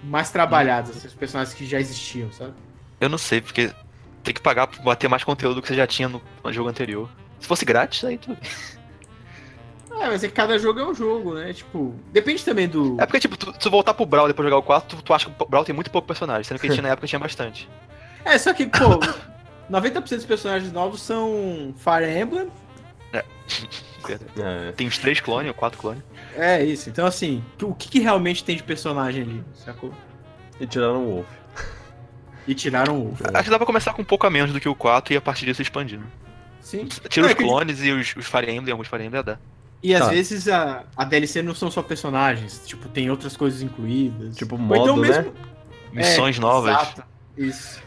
[0.04, 2.54] mais trabalhados, assim, os personagens que já existiam, sabe?
[3.00, 3.72] Eu não sei, porque
[4.22, 7.10] tem que pagar pra bater mais conteúdo que você já tinha no, jogo anterior.
[7.40, 10.00] Se fosse grátis, aí tudo bem.
[10.00, 11.52] É, mas é que cada jogo é um jogo, né?
[11.52, 12.96] Tipo, depende também do.
[13.00, 15.02] É porque, tipo, tu, se tu voltar pro Brawl depois de jogar o 4, tu,
[15.02, 17.18] tu acha que o Brawl tem muito pouco personagem, sendo que tinha na época tinha
[17.18, 17.68] bastante.
[18.24, 19.00] É, só que, pô,
[19.68, 22.48] 90% dos personagens novos são Fire Emblem.
[23.12, 23.24] É.
[24.76, 26.02] Tem uns 3 clones ou 4 clones.
[26.36, 26.88] É isso.
[26.88, 29.92] Então, assim, o que, que realmente tem de personagem ali, sacou?
[30.60, 31.26] E tiraram o Wolf.
[32.46, 33.16] E tiraram o.
[33.34, 35.16] Acho que dá pra começar com um pouco a menos do que o 4 e
[35.16, 36.04] a partir disso expandindo.
[36.60, 36.86] Sim.
[36.86, 39.38] Tira Não, os é que- clones e os, os Fire Emblem, alguns Fire Emblem dá.
[39.82, 40.08] E às Tá.
[40.10, 44.36] vezes a, a DLC não são só personagens, tipo, tem outras coisas incluídas.
[44.36, 45.08] Tipo, Ou modo, então né?
[45.08, 45.32] mesmo-
[45.92, 46.72] Missões É, novas.
[46.74, 47.02] Exato.
[47.36, 47.82] Isso.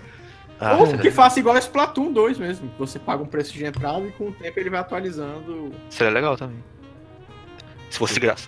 [0.64, 2.70] Ah, Ou que faça igual a Splatoon 2 mesmo.
[2.78, 5.72] Você paga um preço de entrada e com o tempo ele vai atualizando.
[5.90, 6.64] Seria legal também.
[7.90, 8.48] Se fosse de graça.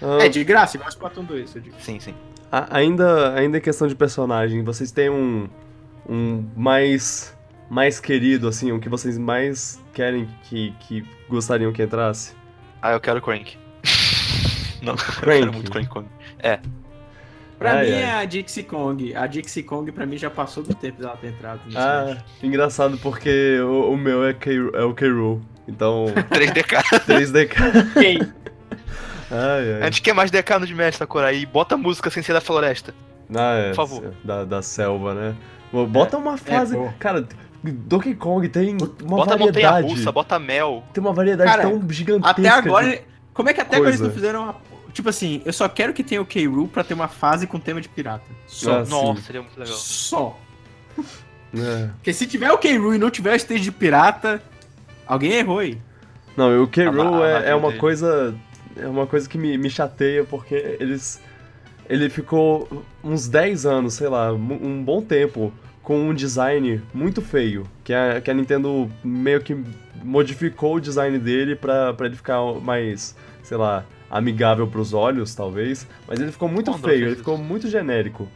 [0.00, 1.76] Ah, É, de graça, igual a Splatoon 2, eu digo.
[1.80, 2.14] Sim, sim.
[2.50, 5.48] a- ainda, ainda em questão de personagem, vocês têm um,
[6.08, 7.36] um mais,
[7.68, 12.34] mais querido, assim, um que vocês mais querem que, que gostariam que entrasse?
[12.80, 13.56] Ah, eu quero Crank.
[14.82, 15.38] Não, eu Crank.
[15.40, 16.08] quero muito Crank Kong.
[17.58, 18.02] Pra Ai, mim ai.
[18.02, 19.14] é a Dixie Kong.
[19.14, 22.24] A Dixie Kong pra mim já passou do tempo dela ter entrado no Ah, Smash.
[22.42, 25.40] engraçado porque o, o meu é, K, é o K-Rool.
[25.68, 26.82] Então, 3DK.
[27.06, 27.92] 3DK.
[27.94, 28.18] Quem?
[29.30, 29.82] Ai, A ai.
[29.84, 31.32] gente quer mais DK no Smash, Sakura.
[31.32, 32.92] E bota música sem ser da floresta.
[33.34, 34.12] Ah, é, Por favor.
[34.24, 35.34] Da, da selva, né?
[35.88, 36.76] Bota uma fase.
[36.76, 36.90] pô.
[36.98, 37.26] cara,
[37.64, 39.86] Donkey Kong tem uma bota montanha variedade.
[39.88, 40.82] russa, bota mel.
[40.92, 42.30] Tem uma variedade Cara, tão gigantesca.
[42.30, 42.90] Até agora.
[42.90, 43.00] de-
[43.32, 44.56] Como é que até agora eles não fizeram uma.
[44.92, 47.80] Tipo assim, eu só quero que tenha o K-Rool pra ter uma fase com tema
[47.80, 48.24] de pirata.
[48.46, 48.80] Só.
[48.80, 48.90] Ah, sim.
[48.90, 49.74] Nossa, seria muito legal.
[49.74, 50.38] Só.
[51.54, 51.88] É.
[51.96, 54.42] Porque se tiver o K-Rool e não tiver o stage de pirata,
[55.06, 55.78] alguém errou aí.
[56.36, 57.80] Não, o K-Rool A- a é, é magia uma dele.
[57.80, 58.34] coisa.
[58.76, 61.20] É uma coisa que me, me chateia porque eles.
[61.88, 65.52] Ele ficou uns 10 anos, sei lá, um bom tempo
[65.82, 67.66] com um design muito feio.
[67.84, 69.54] Que a, que a Nintendo meio que
[70.02, 75.86] modificou o design dele pra, pra ele ficar mais, sei lá, amigável pros olhos, talvez.
[76.06, 78.28] Mas ele ficou muito feio, ele ficou muito genérico.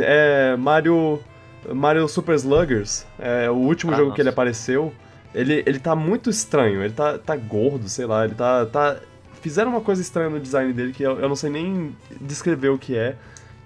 [0.00, 1.20] É, Mario,
[1.72, 4.34] Mario Super Sluggers, é, o último Ah, jogo que ele nossa.
[4.34, 4.92] apareceu,
[5.34, 8.96] ele, ele tá muito estranho, ele tá, tá gordo, sei lá, ele tá, tá...
[9.40, 12.78] Fizeram uma coisa estranha no design dele que eu, eu não sei nem descrever o
[12.78, 13.16] que é,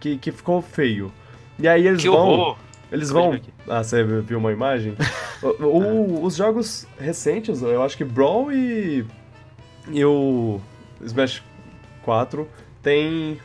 [0.00, 1.12] que, que ficou feio.
[1.58, 2.28] E aí eles Que vão...
[2.28, 2.56] horror!
[2.92, 3.38] Eles vão.
[3.68, 4.94] Ah, você viu uma imagem?
[5.42, 9.04] O- o- os jogos recentes, eu acho que Brawl e.
[9.90, 10.58] e o
[11.04, 11.42] Smash
[12.06, 12.48] 4
[12.82, 13.38] tem.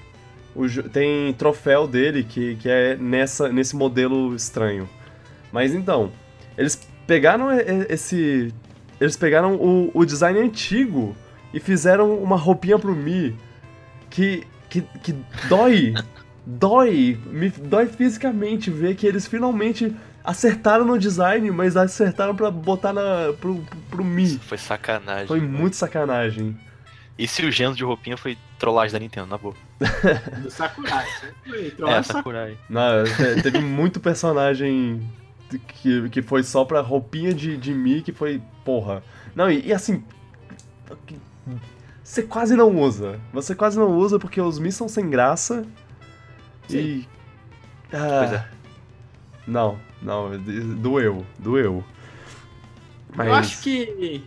[0.54, 4.88] O, tem troféu dele que, que é nessa, nesse modelo estranho.
[5.52, 6.12] Mas então,
[6.58, 7.48] eles pegaram
[7.90, 8.54] esse.
[9.00, 11.16] Eles pegaram o, o design antigo
[11.54, 13.36] e fizeram uma roupinha pro Mi
[14.10, 14.46] que.
[14.70, 15.16] que, que
[15.50, 15.96] dói.
[16.46, 17.20] dói.
[17.26, 23.34] Me dói fisicamente ver que eles finalmente acertaram no design, mas acertaram pra botar na,
[23.40, 24.24] pro, pro, pro Mi.
[24.24, 25.28] Isso foi sacanagem.
[25.28, 26.56] Foi muito sacanagem.
[27.24, 29.54] E se o gênero de roupinha foi trollagem da Nintendo, na boa.
[30.42, 31.06] Do Sakurai.
[31.24, 31.34] né?
[31.48, 32.58] Foi, É, trollagem Sakurai.
[32.70, 35.08] Não, te- teve muito personagem
[35.68, 38.42] que, que foi só pra roupinha de, de Mi que foi.
[38.66, 39.04] Porra.
[39.36, 40.04] Não, e, e assim.
[42.04, 43.20] Você quase não usa.
[43.32, 45.64] Você quase não usa porque os Mi são sem graça.
[46.70, 47.08] E.
[47.94, 48.48] Ah, Pois é.
[49.48, 50.32] Não, não,
[50.82, 51.84] doeu, doeu.
[53.16, 53.28] Mas.
[53.28, 54.24] Eu acho que.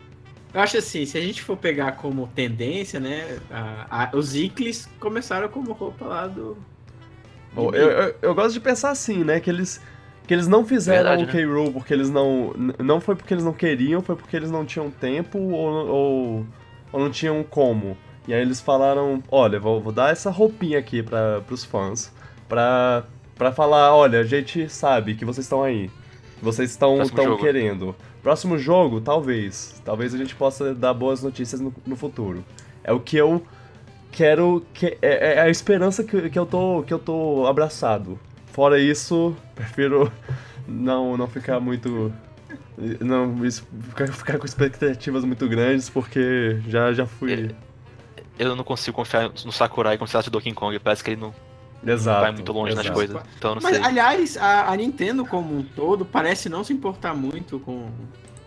[0.55, 3.39] Eu acho assim, se a gente for pegar como tendência, né?
[3.51, 6.57] a- a- os Iclis começaram como roupa lá do.
[7.57, 9.41] Eu, eu, eu gosto de pensar assim, né?
[9.41, 9.81] Que eles,
[10.27, 12.53] que eles não fizeram Verdade, o K-Rool porque eles não.
[12.79, 16.47] Não foi porque eles não queriam, foi porque eles não tinham tempo ou, ou,
[16.93, 17.97] ou não tinham como.
[18.27, 22.13] E aí eles falaram: olha, vou, vou dar essa roupinha aqui para pros fãs.
[22.49, 23.05] Pra,
[23.37, 25.91] pra falar: olha, a gente sabe que vocês estão aí.
[26.43, 26.97] Vocês estão
[27.39, 27.95] querendo.
[28.25, 29.83] Próximo jogo, talvez.
[29.85, 32.43] Talvez a gente possa dar boas notícias no, no futuro.
[32.83, 33.47] É o que eu
[34.11, 34.65] quero.
[34.73, 38.19] Que, é, é a esperança que, que, eu tô, que eu tô abraçado.
[38.47, 40.11] Fora isso, prefiro
[40.67, 42.11] não, não ficar muito.
[42.99, 47.55] Não ficar, ficar com expectativas muito grandes, porque já, já fui.
[48.39, 50.79] Eu não consigo confiar no Sakurai como se fosse do Donkey Kong.
[50.79, 51.35] Parece que ele não
[51.87, 52.21] Exato.
[52.23, 52.95] vai muito longe nas exato.
[52.99, 53.23] coisas.
[53.37, 53.85] Então não Mas, sei.
[53.85, 57.89] aliás, a, a Nintendo como um todo parece não se importar muito com,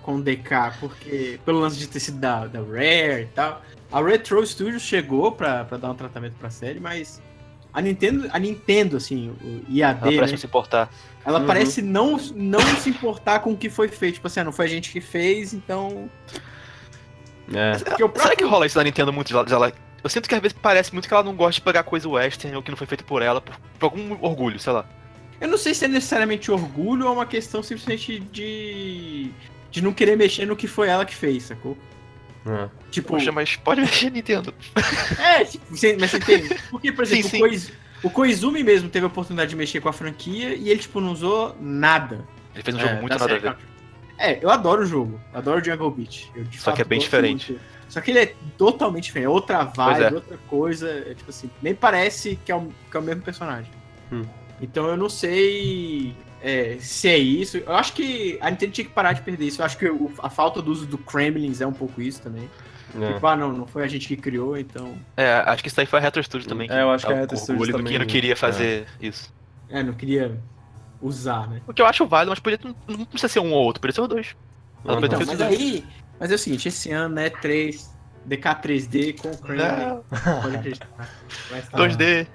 [0.02, 3.62] com o DK, porque pelo lance de ter sido da, da Rare e tal.
[3.92, 7.22] A Retro Studios chegou pra, pra dar um tratamento pra série, mas
[7.72, 10.90] a Nintendo, a Nintendo assim, o IAD, Ela parece né, não se importar.
[11.26, 11.46] ela Uhum.
[11.46, 14.16] parece não, não se importar com o que foi feito.
[14.16, 16.10] Tipo assim, ah, não foi a gente que fez, então.
[17.54, 17.78] É.
[17.78, 19.28] Será próprio- que rola isso da Nintendo muito?
[19.46, 19.72] de ela-
[20.04, 22.56] Eu sinto que às vezes parece muito que ela não gosta de pegar coisa western
[22.56, 24.86] ou que não foi feito por ela, por, por algum orgulho, sei lá.
[25.42, 29.30] Eu não sei se é necessariamente orgulho ou uma questão simplesmente de.
[29.72, 31.78] de não querer mexer no que foi ela que fez, sacou?
[32.46, 32.70] é.
[32.90, 34.54] Tipo, Poxa, mas pode mexer Nintendo.
[35.20, 36.56] é, tipo, você, mas você entende?
[36.72, 37.38] Porque, por Sim, exemplo, sim.
[37.38, 37.72] O, Koiz-
[38.04, 41.12] o Koizumi mesmo teve a oportunidade de mexer com a franquia e ele, tipo, não
[41.12, 42.26] usou nada.
[42.56, 43.58] Ele fez um jogo é, muito da nada a ver.
[44.18, 45.20] É, eu adoro o jogo.
[45.34, 46.30] Adoro Jungle Beat.
[46.36, 47.52] Eu, Só que fato, é bem diferente.
[47.52, 47.77] muito.
[47.90, 49.28] Só que ele é totalmente diferente.
[49.28, 50.14] É outra vibe, é.
[50.14, 50.90] outra coisa.
[50.90, 53.72] É, tipo assim, nem parece que é, o, que é o mesmo personagem.
[54.12, 54.24] Hum.
[54.62, 57.58] Então eu não sei é, se é isso.
[57.58, 59.62] Eu acho que a Nintendo tinha que parar de perder isso.
[59.62, 62.50] Eu acho que o- a falta do uso do Kremlins é um pouco isso também.
[63.00, 63.14] É.
[63.14, 64.96] Tipo, ah, não, não foi a gente que criou, então.
[65.16, 66.70] É, acho que isso aí foi a Retro Studios também.
[66.72, 69.34] É, eu acho que a tava Retro Studios também- que não queria fazer isso.
[69.70, 70.40] É, não queria
[71.02, 71.62] usar, né?
[71.68, 73.94] O que eu acho válido, mas podia, não, não precisa ser um ou outro, podia
[73.94, 74.36] ser os dois.
[74.84, 75.84] Não, ter mas aí.
[76.20, 77.90] Mas é o seguinte, esse ano, né, 3,
[78.28, 79.30] DK3D com.
[79.54, 80.04] Não,
[80.42, 80.88] Pode acreditar.
[81.50, 82.28] Vai estar- 2D.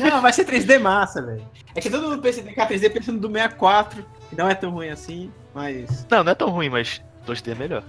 [0.00, 1.44] Não, vai ser 3D massa, velho.
[1.74, 4.88] É que todo mundo pensa em DK3D pensando do 64, que não é tão ruim
[4.90, 6.06] assim, mas.
[6.10, 7.82] Não, não é tão ruim, mas 2D é melhor.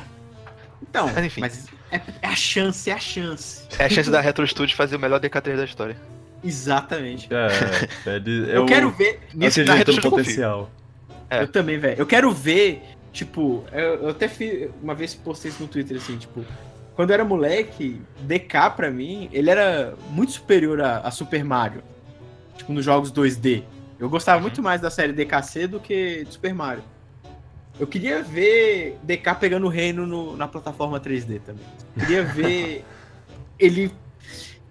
[0.82, 1.42] Então, Mas enfim.
[1.42, 3.64] mas é, é a chance, é a chance.
[3.78, 5.98] É a chance da Retro Studios fazer o melhor DK3 da história.
[6.44, 7.28] Exatamente.
[7.34, 9.20] É, ele, Eu, quero ver.
[9.34, 10.72] Nisso, acredito Retro eu potencial.
[11.30, 11.42] É.
[11.44, 12.00] Eu também, velho.
[12.00, 14.70] Eu quero ver, tipo, eu, eu até fiz.
[14.82, 16.44] Uma vez postei isso no Twitter assim, tipo.
[16.96, 21.82] Quando eu era moleque, DK pra mim, ele era muito superior a, a Super Mario.
[22.58, 23.64] Tipo, nos jogos 2D.
[23.98, 26.84] Eu gostava muito mais da série DKC do que de Super Mario.
[27.80, 31.64] Eu queria ver DK pegando o reino no- na plataforma 3D também.
[31.98, 32.84] Queria ver
[33.58, 33.92] ele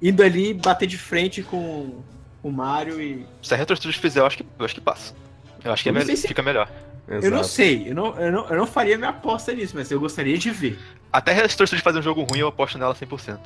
[0.02, 2.00] indo ali bater de frente com
[2.42, 3.24] o Mario e.
[3.42, 5.14] Se a Retro Studios fizer, eu acho que, eu acho que passa.
[5.64, 6.70] Eu acho que é Eu melhor- se- fica melhor.
[7.08, 7.44] Eu não Exato.
[7.48, 10.50] sei, eu não, eu, não, eu não faria minha aposta nisso, mas eu gostaria de
[10.50, 10.78] ver.
[11.10, 13.38] Até a Retro Studios fazer um jogo ruim, eu aposto nela 100%.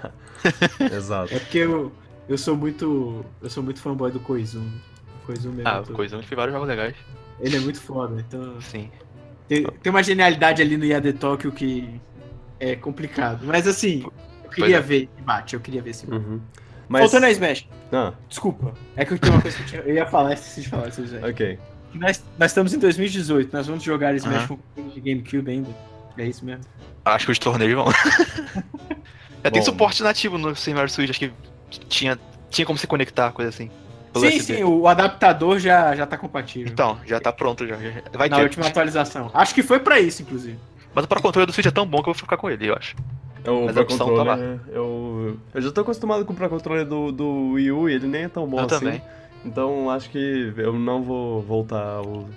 [0.92, 1.34] Exato.
[1.34, 1.92] É porque eu,
[2.28, 3.24] eu sou muito.
[3.42, 4.80] Eu sou muito fanboy do Koizumi.
[5.22, 6.94] O Koizumi é Ah, muito- coisa, fez vários jogos legais.
[7.40, 8.90] Ele é muito foda, então Sim.
[9.48, 12.00] Tem, tem uma genialidade ali no Yade Tóquio que
[12.60, 13.44] é complicado.
[13.44, 14.04] Mas assim,
[14.44, 14.80] eu queria é.
[14.80, 16.24] ver esse bate, eu queria ver esse bate.
[16.24, 16.40] Uhum.
[16.88, 17.02] Mas...
[17.02, 17.68] Voltando a Smash.
[17.92, 18.72] Ah, Desculpa.
[18.96, 20.92] É que eu tinha uma coisa que eu, tinha- eu ia falar, esqueci de falar
[20.92, 21.30] sobre Smash.
[21.30, 21.58] ok.
[21.94, 24.48] Nós, nós estamos em 2018, nós vamos jogar Smash Aham.
[24.48, 25.70] com controle de GameCube ainda.
[26.18, 26.64] É isso mesmo.
[27.04, 27.86] Acho que os torneios vão.
[29.44, 31.32] Já tem suporte nativo no Mario Switch, acho que
[31.88, 32.18] tinha,
[32.50, 33.70] tinha como se conectar, coisa assim.
[34.16, 34.40] Sim, USB.
[34.40, 36.72] sim, o adaptador já, já tá compatível.
[36.72, 37.76] Então, já tá pronto já.
[37.76, 38.42] já- Vai na ter.
[38.44, 39.30] última atualização.
[39.34, 40.56] Acho que foi pra isso, inclusive.
[40.94, 42.68] Mas o Pro Controller do Switch é tão bom que eu vou ficar com ele,
[42.70, 42.94] eu acho.
[43.46, 44.38] O Mas Pro a opção tá
[44.72, 48.06] eu, eu já tô acostumado com o Pro Controller do, do Wii U e ele
[48.06, 48.78] nem é tão bom eu assim.
[48.78, 49.02] também.
[49.44, 52.28] Então acho que eu não vou voltar ao.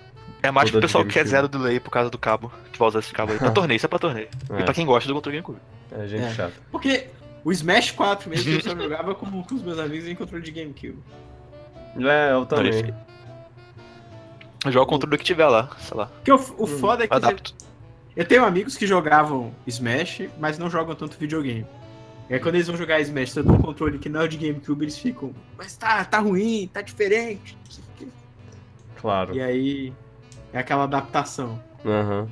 [0.43, 1.29] É mais que o pessoal que quer GameCube.
[1.31, 3.39] zero delay por causa do cabo, que vai usar esse cabo aí.
[3.39, 4.27] Pra torneio, isso é pra torneio.
[4.43, 5.59] E pra É, quem gosta do controle GameCube.
[5.91, 6.33] é gente É.
[6.33, 6.53] chata.
[6.71, 7.07] Porque
[7.43, 10.51] o Smash 4 mesmo eu só jogava com, com os meus amigos em controle de
[10.51, 10.99] GameCube.
[11.99, 12.93] É, eu também.
[14.65, 16.05] Eu jogo o controle que tiver lá, sei lá.
[16.07, 17.53] Porque o, o Hum, foda é que Adapto.
[18.15, 21.65] eu tenho amigos que jogavam Smash, mas não jogam tanto videogame.
[22.29, 24.83] E aí quando eles vão jogar Smash, dou um controle que não é de GameCube,
[24.83, 27.57] eles ficam, mas tá, tá ruim, tá diferente.
[27.65, 28.07] não sei o quê."
[28.99, 29.35] Claro.
[29.35, 29.93] E aí
[30.51, 31.61] é aquela adaptação.
[31.85, 32.27] Aham.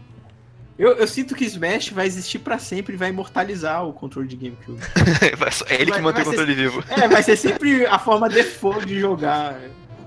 [0.78, 4.36] Eu, eu sinto que Smash vai existir pra sempre e vai imortalizar o controle de
[4.36, 4.78] GameCube.
[5.70, 6.84] é ele que Vai- mantém o vai ser- controle vivo.
[6.90, 9.58] É, vai ser sempre a forma default de jogar.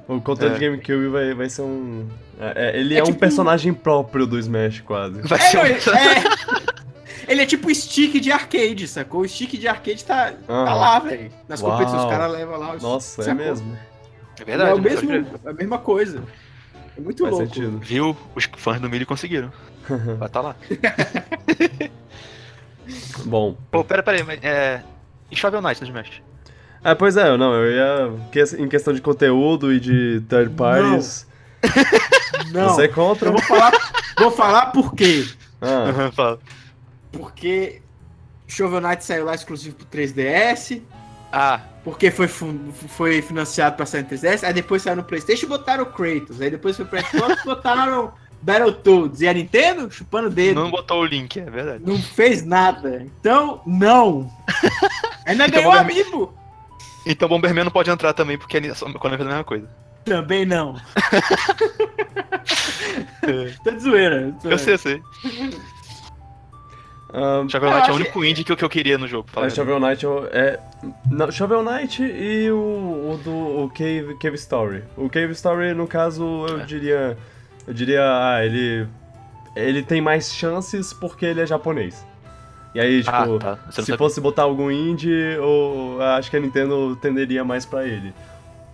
[0.07, 0.59] O controle É.
[0.59, 2.07] de GameCube vai, vai ser um.
[2.39, 5.23] é, é, ele É é, um tipo- personagem próprio do Smash, quase.
[5.23, 6.58] Vai É, ser um...
[7.29, 9.21] ele, é- é tipo stick de arcade, sacou?
[9.23, 10.75] O stick de arcade tá, tá Aham.
[10.75, 11.31] lá, velho.
[11.49, 11.73] Nas Uau.
[11.73, 12.75] competições os caras levam lá.
[12.75, 13.45] os- Nossa, é sacou?
[13.45, 13.79] mesmo.
[14.39, 14.73] É É, verdade.
[14.73, 14.91] o né?
[14.91, 16.23] mesmo, é a mesma coisa.
[16.97, 17.47] É muito Faz louco.
[17.47, 17.79] sentido.
[17.79, 18.17] Viu?
[18.35, 19.53] Os fãs do Milho conseguiram.
[20.19, 20.57] Vai tá lá.
[23.25, 23.57] Bom.
[23.71, 24.83] Pô, pera, pera aí, mas é.
[25.31, 26.23] E Shovel Knight no Smash?
[26.83, 28.13] É, pois é, não, eu ia.
[28.59, 31.27] Em questão de conteúdo e de third parties.
[32.53, 33.29] Não, Você é contra?
[33.29, 33.73] eu vou falar,
[34.17, 35.27] vou falar por quê.
[35.61, 36.39] Ah, Fala.
[37.13, 37.81] Porque
[38.47, 40.83] Shovel Knight saiu lá exclusivo pro 3DS.
[41.33, 44.45] Ah, Porque foi, foi financiado pra sair no 3DS.
[44.45, 46.41] Aí depois saiu no Playstation e botaram o Kratos.
[46.41, 49.21] Aí depois foi pro Xbox e botaram Battletoads.
[49.21, 50.61] E a Nintendo chupando o dedo.
[50.61, 51.83] não botou o link, é verdade.
[51.87, 53.03] Não fez nada.
[53.21, 54.31] Então, não.
[55.27, 56.35] Ainda Então, ganhou vamos- amigo.
[57.07, 59.69] Então Bomberman não pode entrar também, porque é só- quando faz a mesma coisa.
[60.05, 60.75] Também não.
[63.65, 64.35] Tá de zoeira.
[64.45, 65.03] Eu sei, eu sei.
[67.13, 69.29] Ah, Shovel Eu Knight é o único indie que eu, que eu queria no jogo.
[69.37, 69.51] É.
[69.51, 70.59] Shovel Knight eu- é.
[71.11, 73.31] Não, Shovel Knight e o, o do
[73.65, 74.85] o Cave, Cave Story.
[74.97, 76.65] O Cave Story, no caso, eu É.
[76.65, 77.19] diria.
[77.67, 78.87] Eu diria, ah, ele.
[79.57, 82.07] Ele tem mais chances porque ele é japonês.
[82.75, 83.59] E aí, tipo, ah, tá.
[83.73, 83.99] Se sabe.
[83.99, 88.13] fosse botar algum indie, ou, acho que a Nintendo tenderia mais pra ele.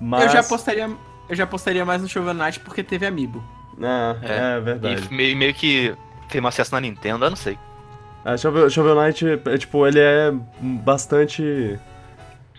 [0.01, 0.25] Mas.
[0.25, 0.91] Eu já apostaria.
[1.29, 3.43] Eu já apostaria mais no Shovel Knight porque teve amiibo.
[3.83, 4.61] Ah, é, É.
[4.61, 5.09] verdade.
[5.11, 5.95] E meio, meio que
[6.29, 7.59] tem um acesso na Nintendo, eu não sei.
[8.25, 11.79] Ah, Shovel, Shovel Knight, é, tipo, ele é bastante.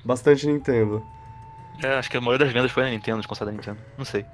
[0.04, 1.04] Bastante Nintendo.
[1.84, 3.80] É, acho que a maioria das vendas foi na Nintendo, de console da Nintendo.
[3.98, 4.26] Não sei.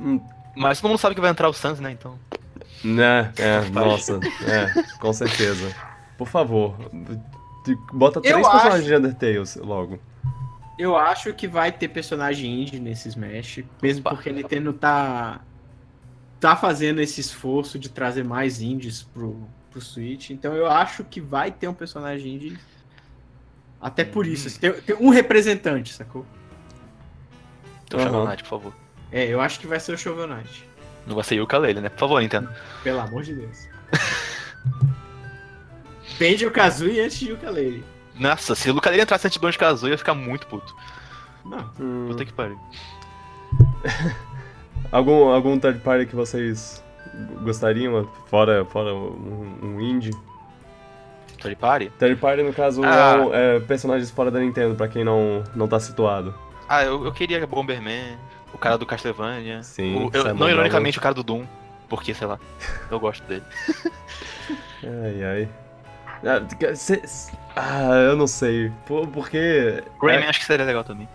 [0.00, 0.20] Hum,
[0.56, 1.92] Mas todo mundo sabe que vai entrar o Sans, né?
[1.92, 2.18] Então.
[2.84, 5.72] Né, é, nossa, é, com certeza.
[6.16, 6.76] Por favor,
[7.92, 9.98] bota três Eu personagens acho- de Undertale logo.
[10.78, 14.10] Eu acho que vai ter personagem indie nesse Smash, mesmo Opa.
[14.10, 15.40] porque a Nintendo tá
[16.38, 20.30] tá fazendo esse esforço de trazer mais indies pro, pro Switch.
[20.30, 22.58] Então eu acho que vai ter um personagem indie.
[23.80, 26.26] Até por isso, assim, tem, tem um representante, sacou?
[27.84, 28.08] Então, Aham.
[28.10, 28.74] Shovel Knight, por favor.
[29.12, 30.68] É, eu acho que vai ser o Shovel Knight.
[31.06, 31.88] Não vai ser o Kalele, né?
[31.88, 32.52] Por favor, Nintendo.
[32.82, 33.68] Pelo amor de Deus.
[36.18, 37.84] Pende o Kazooie antes de Ukulele.
[38.16, 40.74] Nossa, se o Lucadeira entrasse antes do Banjo Kazooie, eu ia ficar muito puto.
[41.44, 41.70] Não.
[41.80, 42.58] Hum, Puta que pariu.
[44.90, 46.82] algum, algum third party que vocês
[47.42, 50.12] gostariam, fora, fora um, um indie?
[51.40, 51.90] Third Party?
[51.98, 53.16] Third party, no caso, Ah.
[53.32, 56.34] é, é personagens fora da Nintendo, pra quem não, não tá situado.
[56.68, 58.18] Ah, eu, eu queria Bomberman,
[58.52, 59.62] o cara do Castlevania.
[59.62, 61.44] Sim, o- eu- Simon não ironicamente o cara do Doom,
[61.88, 62.38] porque, sei lá,
[62.90, 63.44] eu gosto dele.
[64.82, 65.48] Ai, ai.
[66.24, 67.02] Ah, cê-
[67.54, 68.72] ah, eu não sei.
[68.86, 69.82] Por- Porque.
[70.00, 71.08] Rayman é, acho que seria legal também.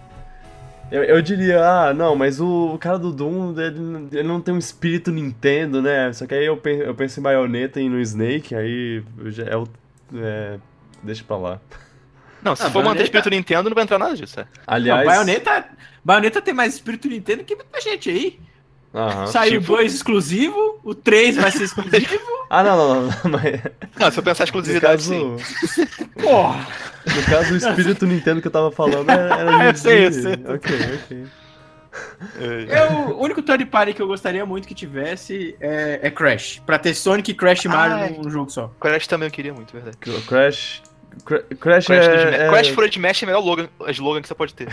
[0.93, 4.53] Eu, eu diria, ah, não, mas o, o cara do Doom, ele, ele não tem
[4.53, 6.13] um espírito Nintendo, né?
[6.13, 9.57] Só que aí eu, pen- eu penso em Bayonetta e no Snake, aí já é
[9.57, 9.67] o.
[10.15, 10.57] É,
[11.01, 11.59] deixa pra lá.
[12.41, 14.45] Não, se Ah, for manter Bayonetta- espírito Nintendo, não vai entrar nada disso, é.
[14.67, 14.99] Aliás.
[14.99, 15.65] Não, Bayonetta,
[16.03, 18.39] Bayonetta tem mais espírito Nintendo que muita gente aí.
[18.93, 19.27] Aham.
[19.27, 22.33] Saiu tipo- dois exclusivo, o 3 vai ser exclusivo.
[22.49, 23.61] Ah, não, não, não, não, mas.
[23.99, 25.95] Não, se eu pensar No exclusividade, caso, sim.
[26.21, 26.67] Porra!
[27.07, 30.21] no caso, o espírito Nintendo que eu tava falando era, era Eu sei, eu de-
[30.21, 30.33] sei.
[30.33, 31.25] Ok, ok.
[32.39, 36.61] Eu, o único third party que eu gostaria muito que tivesse é, é Crash.
[36.65, 38.67] Pra ter Sonic, Crash e Mario Ah, num jogo só.
[38.79, 39.97] Crash também eu queria muito, verdade.
[39.97, 40.83] Crash.
[41.25, 44.27] Cra- Crash, Crash, é, é- Crash Fora de Smash é o melhor logan, slogan que
[44.27, 44.67] você pode ter.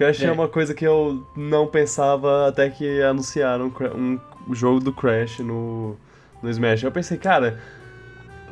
[0.00, 0.26] Crash é.
[0.28, 0.32] É.
[0.32, 4.18] uma coisa que eu não pensava até que anunciaram Cra- um
[4.52, 5.94] jogo do Crash no,
[6.42, 6.82] no Smash.
[6.82, 7.60] Eu pensei, cara,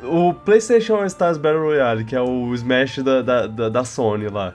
[0.03, 4.27] o PlayStation All Stars Battle Royale, que é o Smash da, da, da, da Sony
[4.27, 4.53] lá,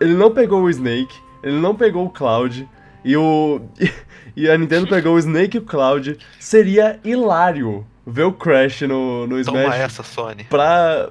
[0.00, 2.66] ele não pegou o Snake, ele não pegou o Cloud,
[3.04, 3.60] e o.
[4.36, 6.16] E a Nintendo pegou o Snake e o Cloud.
[6.38, 10.44] Seria hilário ver o Crash no, no Toma Smash essa, Sony.
[10.44, 11.08] pra.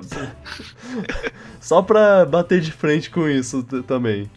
[1.60, 4.30] Só pra bater de frente com isso também.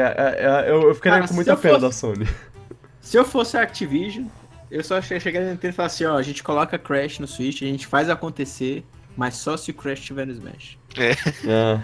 [0.00, 2.28] É, é, Eu, eu ficaria Cara, com se muita eu pena fosse- da Sony.
[3.00, 4.26] Se eu fosse a Activision,
[4.70, 7.26] eu só che- chegaria na Nintendo e falaria assim, ó, a gente coloca Crash no
[7.26, 8.84] Switch, a gente faz acontecer,
[9.16, 10.78] mas só se o Crash estiver no Smash.
[10.96, 11.80] É.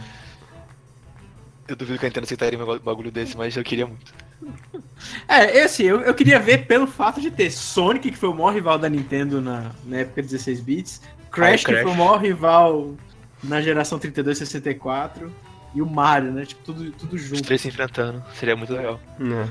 [1.66, 4.12] Eu duvido que a Nintendo aceitaria um bagulho desse, mas eu queria muito.
[5.28, 8.34] É, eu, assim, eu, eu queria ver pelo fato de ter Sonic, que foi o
[8.34, 11.82] maior rival da Nintendo na, na época de 16 bits, Crash, Ah, o que Crash.
[11.82, 12.94] foi o maior rival
[13.42, 15.32] na geração 32 e 64,
[15.74, 16.44] e o Mario, né?
[16.46, 17.42] Tipo, tudo, tudo Os junto.
[17.42, 18.98] três se enfrentando, seria muito legal.
[19.20, 19.48] É.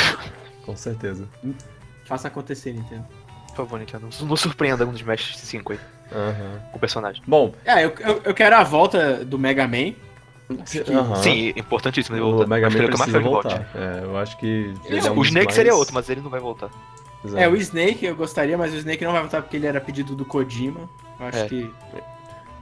[0.64, 1.26] Com certeza.
[2.04, 3.04] Faça acontecer, Nintendo.
[3.48, 5.78] Por favor, Nintendo, nos surpreenda no Smash 5 aí,
[6.12, 6.60] Aham.
[6.72, 7.22] com o personagem.
[7.26, 9.92] Bom, É, eu, eu, eu quero a volta do Mega Man.
[10.66, 11.16] Que- aham.
[11.16, 12.46] Sim, importantíssimo ele o.
[12.46, 13.66] Mega Man é precisa voltar.
[13.74, 14.74] É, eu acho que.
[14.90, 16.68] É um o dos Snake mais- seria outro, mas ele não vai voltar.
[17.22, 19.80] Pois É, o Snake eu gostaria, mas o Snake não vai voltar porque ele era
[19.80, 20.88] pedido do Kojima.
[21.18, 21.48] Eu acho É.
[21.48, 21.70] que.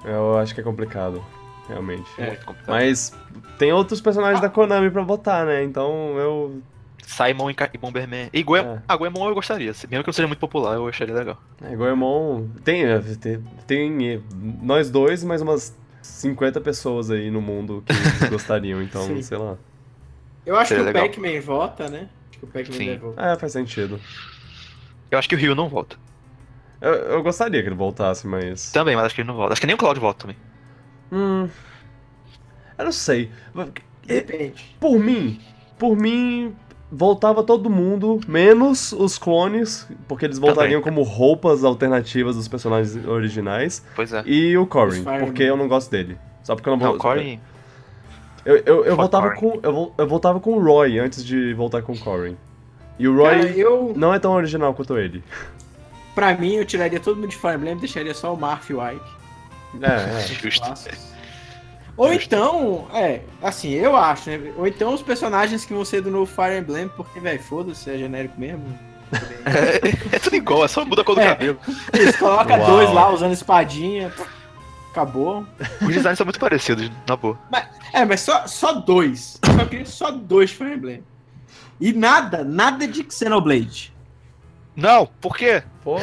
[0.05, 1.25] Eu acho que é complicado,
[1.69, 2.09] realmente.
[2.19, 2.29] É.
[2.29, 2.75] Muito complicado.
[2.75, 3.13] Mas
[3.59, 5.63] tem outros personagens da Konami pra botar, né?
[5.63, 6.63] Então eu.
[7.05, 8.31] Simon e e Bomberman.
[8.33, 8.61] E Goe...
[8.61, 8.83] É.
[8.89, 9.67] Ah, Goemon eu gostaria.
[9.67, 11.39] Mesmo que não seja muito popular, eu acharia legal.
[11.61, 12.47] É, Goemon.
[12.65, 14.21] Tem, é, tem, tem, eh,
[14.63, 19.21] nós dois, mais umas 50 pessoas aí no mundo que gostariam, então, Sim.
[19.21, 19.57] sei lá.
[20.47, 21.09] Eu acho Seria que o legal.
[21.09, 22.09] Pac-Man vota, né?
[22.31, 22.87] Acho que o Pac-Man Sim.
[22.87, 23.07] deve.
[23.17, 24.01] É, faz sentido.
[25.11, 25.97] Eu acho que o Rio não volta.
[26.81, 28.73] Eu, eu gostaria que ele voltasse, mas.
[28.73, 29.53] Também, mas acho que ele não volta.
[29.53, 30.37] Acho que nem o Cloud volta também.
[31.13, 31.49] Hum.
[32.79, 33.31] Eu não sei.
[34.07, 34.75] Depende.
[34.81, 35.39] Por mim,
[35.79, 36.55] por mim,
[36.91, 43.85] voltava todo mundo, menos os clones, porque eles voltariam como roupas alternativas dos personagens originais,
[43.95, 44.23] Pois é.
[44.27, 45.21] e o Fireman.
[45.27, 46.17] porque eu não gosto dele.
[46.43, 46.93] Só porque eu não vou.
[46.93, 47.39] Não, Corey...
[48.45, 49.61] Eu, eu, eu voltava Corey.
[49.61, 49.61] com.
[49.63, 52.37] Eu, eu voltava com o Roy antes de voltar com o Corey.
[52.99, 53.93] E o Roy Cara, eu.
[53.95, 55.23] não é tão original quanto ele.
[56.13, 58.75] Pra mim, eu tiraria todo mundo de Fire Emblem e deixaria só o Marth e
[58.75, 59.22] o Ike.
[59.81, 60.27] É, é.
[60.27, 60.73] Justo.
[61.97, 64.53] Ou então, é, assim, eu acho, né?
[64.57, 67.99] Ou então os personagens que vão ser do novo Fire Emblem, porque, velho, foda-se, é
[67.99, 68.65] genérico mesmo.
[69.45, 71.29] É, é tudo igual, é só muda a cor do É.
[71.29, 71.59] cabelo.
[71.93, 72.67] Eles colocam Uau.
[72.67, 74.11] dois lá usando espadinha,
[74.91, 75.47] acabou.
[75.83, 77.39] Os designs são muito parecidos, na boa.
[77.93, 79.39] É, mas só, só dois.
[79.47, 81.05] Eu só queria só dois Fire Emblem.
[81.79, 83.93] E nada, nada de Xenoblade.
[84.75, 85.63] Não, por quê?
[85.85, 86.01] Pô,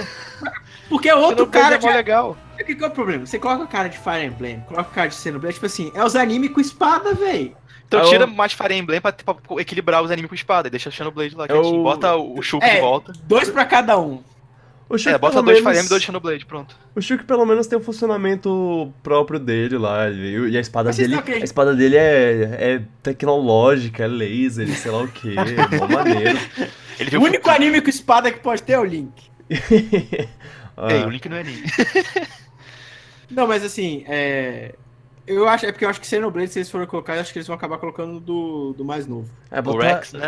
[0.87, 1.87] Porque é outro Xenoblade cara é de...
[1.87, 2.37] legal.
[2.69, 3.25] O que, que é o problema?
[3.25, 6.03] Você coloca a cara de Fire Emblem, coloca a cara de Xenoblade, tipo assim, é
[6.05, 7.55] os animes com espada, velho.
[7.87, 10.71] Então É o- tira mais Fire Emblem pra, pra equilibrar os animes com espada e
[10.71, 12.75] deixa o Xenoblade lá É o- Bota o Shulk É.
[12.75, 13.11] de volta.
[13.23, 14.21] Dois pra cada um.
[14.87, 16.75] o Shulk É, bota dois menos- Fire Emblem e dois Xenoblade, pronto.
[16.95, 20.07] O Shulk pelo menos tem um funcionamento próprio dele lá.
[20.11, 21.15] E, a espada Mas dele.
[21.15, 25.33] A espada dele é, é tecnológica, é laser, sei lá o que.
[25.35, 26.37] Mó maneiro.
[26.99, 29.11] Ele O único anime com espada que pode ter é o Link.
[30.81, 31.61] Ah, Ei, o Link não é anime.
[33.29, 34.75] Não, mas assim, é.
[35.27, 37.37] Eu acho, é porque eu acho que Xenoblade, se eles forem colocar, eu acho que
[37.37, 39.29] eles vão acabar colocando do, do mais novo.
[39.51, 40.21] é, O botar- Rex, não.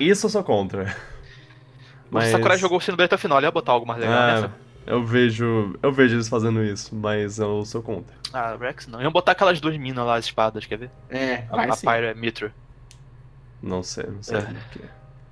[0.00, 0.96] Isso eu sou contra.
[2.10, 4.26] O Sakurai jogou o Xenoblade até o final, ele ia botar algo mais legal Ah,
[4.40, 4.52] nessa.
[4.86, 5.78] eu vejo.
[5.82, 8.16] Eu vejo eles fazendo isso, mas eu sou contra.
[8.32, 9.02] Ah, Rex não.
[9.02, 10.90] Iam botar aquelas duas minas lá, as espadas, quer ver?
[11.10, 11.76] É, A, vai a.
[11.76, 12.54] Pyro é Mitra.
[13.62, 14.40] Não sei, não sei É.
[14.40, 14.88] o que é.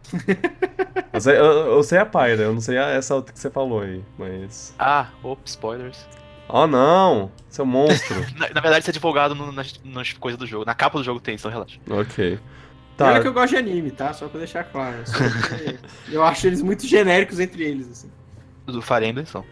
[1.14, 3.48] eu, sei, eu, eu sei a Pyra, eu não sei a- essa outra que você
[3.50, 4.74] falou aí, mas.
[4.78, 6.06] Ah, ops, spoilers.
[6.48, 7.30] Oh não!
[7.48, 8.16] Seu monstro!
[8.38, 10.64] Na, na verdade, isso é divulgado no- nas, nas coisas do jogo.
[10.64, 11.78] Na capa do jogo tem, então relaxa.
[11.90, 12.38] ok.
[12.96, 13.12] Tá.
[13.12, 14.12] Tá, que eu gosto de anime, tá?
[14.14, 14.96] Só pra deixar claro.
[15.04, 15.76] Só porque
[16.10, 18.10] eu acho eles muito genéricos entre eles, assim.
[18.64, 19.44] Do Fire Emblem são.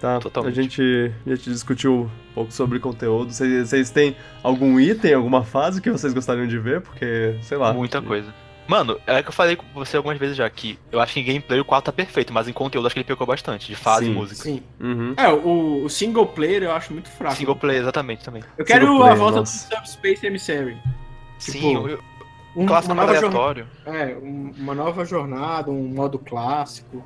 [0.00, 0.18] tá.
[0.18, 0.58] totalmente.
[0.58, 3.32] A gente, a gente discutiu um pouco sobre conteúdo.
[3.32, 6.80] Vocês, vocês têm algum item, alguma fase que vocês gostariam de ver?
[6.80, 7.72] Porque, sei lá.
[7.74, 8.32] Muita coisa.
[8.68, 11.24] Mano, é que eu falei com você algumas vezes já que eu acho que em
[11.24, 14.04] gameplay o 4 tá perfeito, mas em conteúdo acho que ele pecou bastante, de fase
[14.04, 14.10] Sim.
[14.10, 14.42] e música.
[14.42, 14.62] Sim.
[14.78, 15.14] Uhum.
[15.16, 17.34] É, o, o single player eu acho muito fraco.
[17.36, 18.44] Single play, exatamente, também.
[18.58, 19.68] Eu quero Single a player, volta nossa.
[19.68, 20.76] do Subspace Emissary.
[21.38, 21.98] Tipo, Sim, o,
[22.56, 23.66] Um, o clássico uma, jornada, aleatório.
[23.86, 27.02] é, um- uma nova jornada, um modo clássico.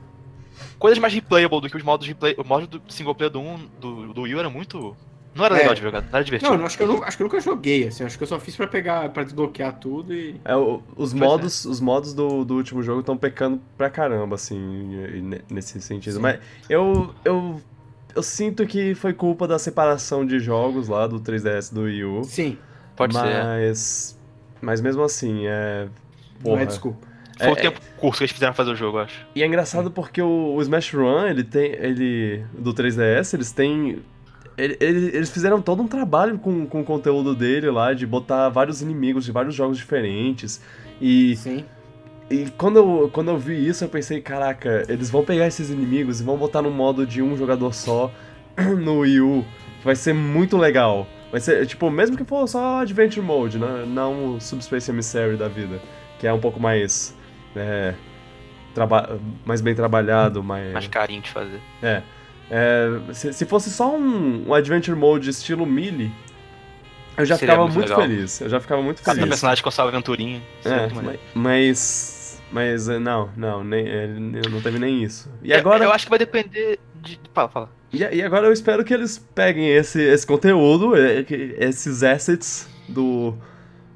[0.79, 2.35] Coisas mais replayable do que os modos replay.
[2.39, 4.97] O modo do single player do 1 do, do Wii era muito
[5.35, 5.59] Não era É.
[5.61, 6.51] legal de jogar, não era divertido.
[6.51, 8.05] Não, não, acho que, eu acho que eu nunca joguei, assim.
[8.05, 10.39] Acho que eu só fiz pra pegar, pra desbloquear tudo e.
[10.45, 14.35] É, o- os Pois modos, os modos do, do último jogo estão pecando pra caramba,
[14.35, 14.59] assim,
[15.23, 16.15] ne- nesse sentido.
[16.17, 16.21] Sim.
[16.21, 17.61] Mas eu, eu,
[18.15, 22.05] eu sinto que foi culpa da separação de jogos lá do 3DS e do Wii
[22.05, 22.25] U.
[22.25, 22.59] Sim,
[22.95, 23.27] Pode ser.
[23.27, 23.43] é.
[23.69, 24.19] mas,
[24.61, 25.87] mas mesmo assim, é.
[26.45, 26.67] não é Porra.
[26.67, 27.07] desculpa.
[27.39, 29.27] Foi É- o tempo curto que eles fizeram fazer o jogo, eu acho.
[29.35, 31.73] E é engraçado porque o, o Smash Run, ele tem.
[31.73, 32.45] Ele.
[32.57, 34.01] Do 3DS, eles têm.
[34.57, 38.49] Ele- ele- eles fizeram todo um trabalho com, com o conteúdo dele lá, de botar
[38.49, 40.61] vários inimigos de vários jogos diferentes.
[41.01, 41.65] E, Sim.
[42.31, 46.21] e quando, eu, quando eu vi isso, eu pensei, caraca, eles vão pegar esses inimigos
[46.21, 48.11] e vão botar no modo de um jogador só
[48.81, 49.45] no Wii U.
[49.85, 51.07] Vai ser muito legal.
[51.31, 53.85] Vai ser, tipo, mesmo que for só Adventure Mode, né?
[53.87, 55.81] não o Subspace Emissary da vida.
[56.21, 57.17] Que é um pouco mais.
[57.57, 57.95] É,
[59.45, 60.73] mais bem trabalhado, mais.
[60.73, 61.61] Mais carinho de fazer.
[61.83, 62.03] É.
[62.51, 66.11] É, se, se fosse só um, um Adventure Mode estilo Melee,
[67.17, 68.41] eu já Seria ficava muito muito feliz.
[68.41, 69.29] Eu já ficava muito Cada feliz.
[69.31, 70.43] personagem com sua aventurinha.
[70.65, 71.19] É É, muito maneiro.
[71.35, 72.21] ma- mas.
[72.51, 75.31] Mas é, não, não, nem, é, não teve nem isso.
[75.43, 77.19] E É, agora, Eu acho que vai depender de.
[77.33, 77.71] Fala, fala.
[77.91, 80.93] e, e agora eu espero que eles peguem esse, esse conteúdo,
[81.27, 83.35] que- esses assets do,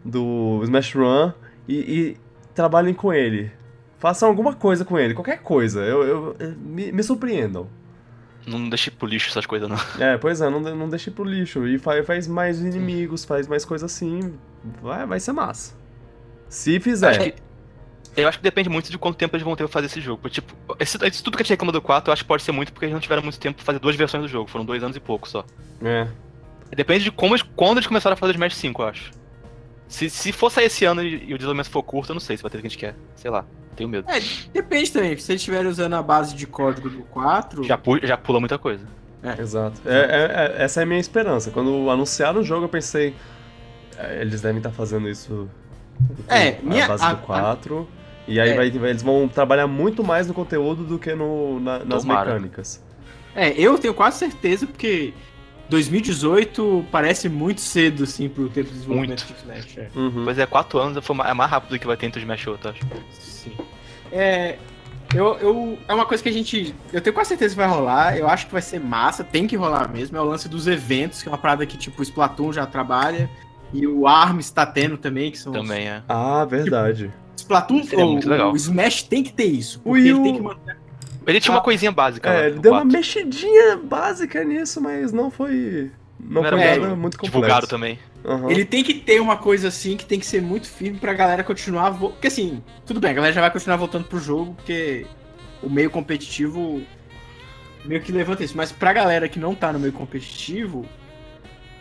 [0.03, 1.33] do Smash Run
[1.69, 2.17] e, e
[2.55, 3.51] trabalhem com ele.
[3.99, 5.81] Façam alguma coisa com ele, qualquer coisa.
[5.85, 7.67] Eu, eu- me, me surpreendam.
[8.47, 9.77] Não deixe pro lixo essas coisas, não.
[9.99, 11.67] É, pois é, não, não deixe pro lixo.
[11.67, 14.35] E faz, faz mais inimigos, faz mais coisa assim.
[14.81, 15.75] Vai, vai ser massa.
[16.49, 17.09] Se fizer.
[17.11, 17.35] Acho que-
[18.17, 20.29] Eu acho que depende muito de quanto tempo eles vão ter pra fazer esse jogo.
[20.31, 22.53] Tipo, esse, esse tudo que a gente reclama do 4, eu acho que pode ser
[22.53, 24.49] muito porque eles não tiveram muito tempo pra fazer duas versões do jogo.
[24.49, 25.45] Foram dois anos e pouco só.
[25.83, 26.07] É.
[26.75, 29.11] Depende de como, quando eles começaram a fazer o Smash 5, eu acho.
[29.89, 32.43] Se, se for sair esse ano e, o desenvolvimento for curto, eu não sei se
[32.43, 32.95] vai ter o que a gente quer.
[33.15, 33.45] Sei lá,
[33.77, 34.11] tenho medo.
[34.11, 34.21] É,
[34.53, 35.17] depende também.
[35.17, 37.63] Se eles estiverem usando a base de código do 4.
[37.65, 38.85] Já, pu- já pula muita coisa.
[39.39, 39.81] Exato.
[39.85, 41.51] É, é- é- essa é a minha esperança.
[41.51, 43.15] Quando anunciaram o jogo, eu pensei.
[43.99, 45.49] é, Eles devem estar fazendo isso.
[46.29, 47.89] É, a minha- base a- do 4.
[48.29, 48.55] E aí É.
[48.57, 52.35] vai- vai- eles vão trabalhar muito mais no conteúdo do que no, na- nas Tomara.
[52.35, 52.85] mecânicas.
[53.35, 55.15] É, eu tenho quase certeza, porque
[55.69, 59.33] 2018 parece muito cedo, assim, pro tempo de desenvolvimento Muito.
[59.35, 59.79] do Smash.
[59.79, 59.89] É.
[59.99, 60.25] Uhum.
[60.25, 62.51] Pois é, 4 anos é mais rápido do que vai ter entre o Smash e
[62.51, 62.83] outro, eu acho.
[63.11, 63.53] Sim.
[64.13, 64.57] É.
[65.15, 66.75] Eu, eu, é uma coisa que a gente.
[66.93, 68.17] Eu tenho quase certeza que vai rolar.
[68.19, 70.17] Eu acho que vai ser massa, tem que rolar mesmo.
[70.17, 73.31] É o lance dos eventos, que é uma parada que, tipo, o Splatoon já trabalha.
[73.73, 75.53] E o ARMS tá tendo também, que são.
[75.53, 76.03] os- Também é.
[76.09, 77.11] Ah, verdade.
[77.37, 78.53] Splatoon, Seria o, muito legal.
[78.53, 79.79] o Smash tem que ter isso.
[79.81, 80.77] O Porque Wii ele tem que manter.
[81.27, 82.37] Ele tinha Ah, uma coisinha básica lá.
[82.37, 82.97] É, ele no deu uma 4.
[82.99, 85.91] mexidinha básica nisso, mas não foi.
[86.21, 87.33] Não, Não foi era nada muito muito complexo.
[87.41, 87.99] Divulgado também.
[88.25, 88.51] Aham.
[88.51, 91.45] Ele tem que ter uma coisa assim que tem que ser muito firme pra galera
[91.45, 91.91] continuar.
[91.91, 92.11] Vo...
[92.11, 95.07] Porque assim, tudo bem, a galera já vai continuar voltando pro jogo, porque
[95.63, 96.83] o meio competitivo
[97.85, 98.57] meio que levanta isso.
[98.57, 100.87] Mas pra galera que não tá no meio competitivo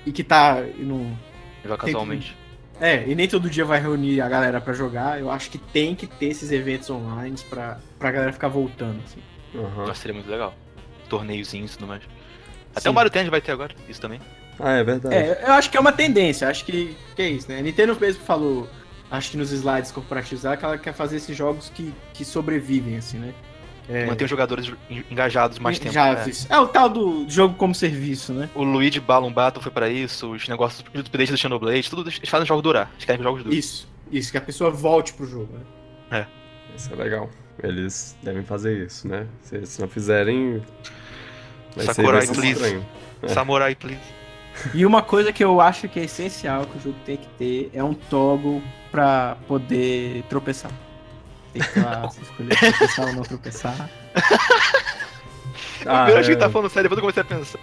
[0.05, 0.61] e que tá.
[0.77, 1.17] e não-
[1.63, 2.37] Jogar Tem que- casualmente.
[2.79, 5.95] É, e nem todo dia vai reunir a galera pra jogar, eu acho que tem
[5.95, 8.99] que ter esses eventos online pra, pra galera ficar voltando.
[9.05, 9.19] Assim.
[9.55, 10.53] Nossa, seria muito legal.
[11.09, 12.03] Torneiozinhos e tudo mais.
[12.71, 12.89] Até Sim.
[12.89, 14.19] o Mario Tennis vai ter agora, isso também.
[14.59, 15.15] Ah, é verdade.
[15.15, 17.59] É, eu acho que é uma tendência, acho que, que é isso, né?
[17.59, 18.69] A Nintendo mesmo falou,
[19.11, 22.97] acho que nos slides corporativos dela, que ela quer fazer esses jogos que, que sobrevivem,
[22.97, 23.33] assim, né?
[23.87, 25.93] É, Manter os jogadores en- engajados mais tempo.
[25.93, 26.25] já né?
[26.49, 28.49] É o tal do jogo como serviço, né?
[28.55, 32.27] O Luigi Balloon Battle foi pra isso, os negócios os updates do Xenoblade, tudo eles
[32.27, 32.89] fazem o jogo durar.
[32.95, 33.59] Eles querem que os jogos durem.
[33.59, 35.49] Isso, isso, que a pessoa volte pro jogo,
[36.09, 36.25] né?
[36.75, 37.29] Isso é legal.
[37.63, 39.27] Eles devem fazer isso, né?
[39.41, 40.61] Se, se não fizerem.
[41.75, 42.51] Vai ser, Sakurai, vai ser please.
[42.51, 42.85] estranho.
[43.21, 43.27] É.
[43.29, 44.01] Samurai, please.
[44.73, 47.69] E uma coisa que eu acho que é essencial que o jogo tem que ter
[47.73, 50.71] é um toggle pra poder tropeçar.
[51.53, 53.89] Tem que lá, escolher tropeçar ou não tropeçar.
[55.87, 56.39] Ah, eu acho que é.
[56.39, 57.59] tá falando sério, depois eu comecei a pensar.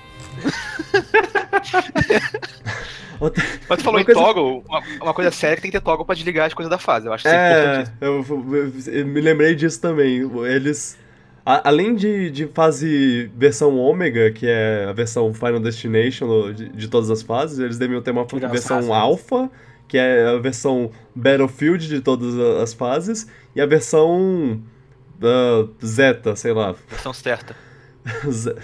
[3.21, 5.79] Outra- Mas tu falou Uma em coisa- toggle, uma, uma coisa séria que tem que
[5.79, 7.07] ter toggle pra desligar as coisas da fase.
[7.07, 7.93] Eu acho isso É, importante.
[8.01, 10.29] eu, eu- eu me lembrei disso também.
[10.47, 10.99] Eles.
[11.47, 16.89] a- além de, de fase versão Ômega, que é a versão Final Destination de, de
[16.89, 18.93] todas as fases, eles deviam ter uma Tirar as versão.
[18.93, 19.49] Alpha,
[19.87, 24.61] que é a versão Battlefield de todas as fases, e a versão
[25.23, 27.55] ah, Zeta, sei lá, Versão certa.
[28.29, 28.57] Z-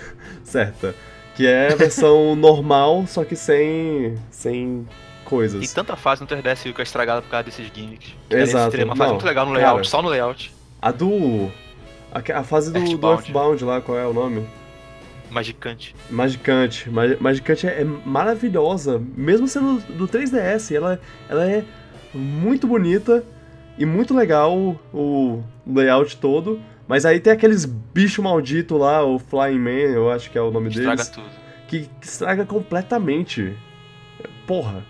[0.43, 0.95] certa.
[1.39, 4.85] Que é a versão normal, só que sem, sem
[5.25, 5.61] coisas.
[5.61, 8.13] Tem tanta fase no 3DS que é estragada por causa desses gimmicks.
[8.29, 9.65] Exato, uma fase não, muito legal no cara.
[9.67, 10.53] layout, só no layout.
[10.83, 11.49] A do.
[12.13, 13.21] A, a fase do do Earthbound.
[13.23, 14.45] Earthbound lá, qual é o nome?
[15.31, 15.95] Magicante.
[16.11, 16.91] Magicante.
[16.91, 20.75] Ma- Magicante é, é maravilhosa, mesmo sendo do 3DS.
[20.75, 21.63] Ela, ela é
[22.13, 23.23] muito bonita
[23.79, 26.61] e muito legal o layout todo.
[26.89, 30.51] Mas aí tem aqueles bicho maldito lá, o Flying Man, eu acho que é o
[30.51, 31.09] nome Estraga deles.
[31.11, 31.29] tudo.
[31.69, 33.55] que, que estraga completamente.
[34.47, 34.83] Porra.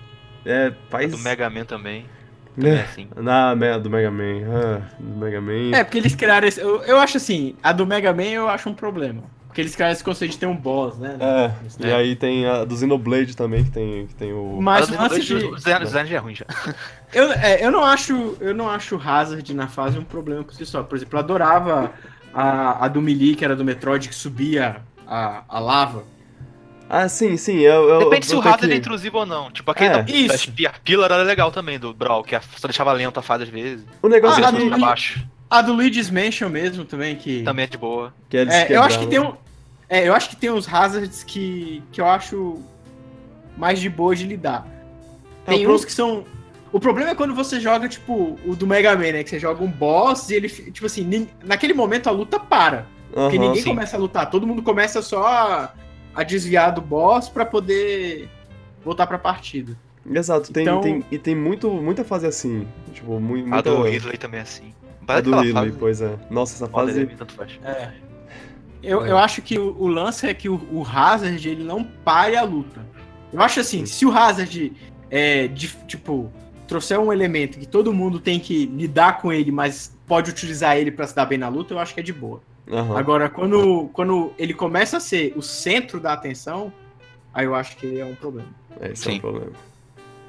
[0.46, 1.10] É, faz.
[1.10, 2.06] Do Mega Man também.
[2.54, 3.08] também é assim.
[3.16, 4.42] Na me- do Mega Man.
[4.48, 5.76] Ah, do Mega Man.
[5.76, 6.60] É, porque eles criaram esse.
[6.60, 9.22] Eu, eu acho assim, a do Mega Man eu acho um problema.
[9.58, 11.16] Porque eles criaram esse conceito de ter um boss, né?
[11.18, 11.92] É, Isso, e né?
[11.92, 14.60] aí tem a do Xenoblade também, que tem, que tem o.
[14.62, 15.34] Mas o lance de.
[15.34, 16.46] o design, o é ruim já.
[17.12, 18.36] Eu, é, eu não acho.
[18.38, 20.82] Eu não acho o Hazard na fase um problema por si só.
[20.84, 21.90] Por exemplo, eu adorava
[22.32, 26.04] a, a do Melee, que era do Metroid, que subia a, a lava.
[26.88, 27.58] Ah, sim, sim.
[27.58, 28.78] Eu, eu, Depende se eu o tô Hazard é aqui.
[28.78, 29.50] intrusivo ou não.
[29.50, 30.02] Tipo, aquele É.
[30.02, 30.50] da, Isso.
[30.52, 33.84] da Pillar era legal também, do Brawl, que só deixava lento a fase às vezes.
[34.02, 35.26] O negócio Ah, é do- que, pra baixo.
[35.50, 37.42] A do Luigi's Mansion mesmo também, que.
[37.42, 38.12] Também é de boa.
[38.28, 39.32] que É, eu acho que tem um.
[39.88, 42.62] É, eu acho que tem uns hazards que, que eu acho
[43.56, 44.66] mais de boa de lidar.
[45.46, 46.24] É, Tem pro- uns que são.
[46.70, 49.24] O problema é quando você joga, tipo, o do Mega Man, né?
[49.24, 50.48] Que você joga um boss e ele.
[50.48, 52.86] Tipo assim, nin- naquele momento a luta para.
[53.12, 53.46] Porque Aham.
[53.46, 53.70] ninguém sim.
[53.70, 54.28] começa a lutar.
[54.30, 55.72] Todo mundo começa só a,
[56.14, 58.28] a desviar do boss pra poder
[58.84, 59.74] voltar pra partida.
[60.10, 62.66] Exato, tem, Então- tem, e tem muito, muita fase assim.
[62.92, 63.56] Tipo, mu- muita.
[63.56, 64.74] A do Ridley também é assim.
[65.02, 65.72] a Parece do Ridley, fase.
[65.78, 66.14] pois é.
[66.30, 67.00] Nossa, essa fase.
[67.06, 67.14] né?
[67.16, 67.58] Tanto faz.
[67.64, 67.90] É.
[68.82, 69.10] Eu, É.
[69.10, 72.42] eu acho que o, o lance é que o, o Hazard ele não pare a
[72.42, 72.84] luta.
[73.32, 74.72] Eu acho assim, se o Hazard
[75.10, 76.30] é, de- tipo,
[76.66, 80.90] trouxer um elemento que todo mundo tem que lidar com ele, mas pode utilizar ele
[80.90, 82.40] pra se dar bem na luta, eu acho que é de boa.
[82.70, 82.96] Aham.
[82.98, 86.72] Agora, quando, quando ele começa a ser o centro da atenção,
[87.32, 88.48] aí eu acho que ele é um problema.
[88.80, 89.20] É, esse é Sim.
[89.20, 89.52] problema.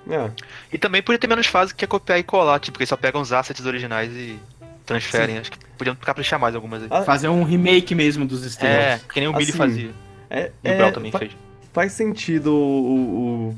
[0.10, 0.32] É,
[0.74, 2.96] E também podia ter menos fases que é copiar e colar, tipo, que eles só
[2.98, 4.40] pegam os assets originais e
[4.86, 5.38] transferem.
[5.38, 6.88] Acho que podiam caprichar mais algumas aí.
[6.92, 9.12] Ah, Fazer um remake mesmo dos É, estereótipos.
[9.14, 9.92] que nem o Billy Assim, fazia.
[10.30, 11.32] é, E o é, Brawl também fa- fez.
[11.74, 13.56] faz sentido o,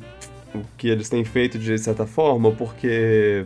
[0.54, 3.46] o, o que eles têm feito de certa forma, porque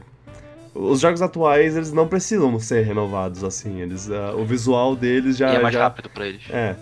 [0.74, 3.80] os jogos atuais eles não precisam ser renovados assim.
[3.82, 5.54] Eles, ah, o visual deles já.
[5.54, 6.44] e é mais já- rápido pra eles.
[6.52, 6.76] É.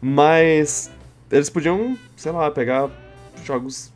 [0.00, 0.90] Mas
[1.30, 2.88] eles podiam, sei lá, pegar
[3.44, 3.92] jogos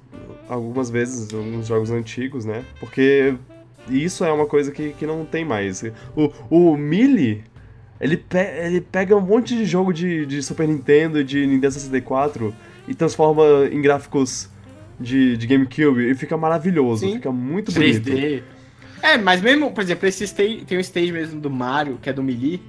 [0.48, 2.64] algumas vezes, alguns jogos antigos, né?
[2.80, 3.34] Porque
[3.90, 5.82] isso é uma coisa que, que não tem mais.
[6.16, 7.44] O, o Melee,
[8.00, 11.72] ele, pe ele pega um monte de jogo de, de Super Nintendo e de Nintendo
[11.72, 12.54] 64
[12.86, 14.48] e transforma em gráficos
[14.98, 17.14] de, de GameCube e fica maravilhoso, Sim.
[17.14, 18.10] fica muito bonito.
[18.10, 18.42] 3D.
[19.02, 22.12] É, mas mesmo, por exemplo, esse stage, tem um stage mesmo do Mario, que é
[22.12, 22.60] do Melee,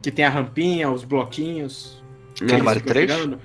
[0.00, 2.02] que tem a rampinha, os bloquinhos.
[2.40, 3.12] Mario ficam 3?
[3.12, 3.40] pegando.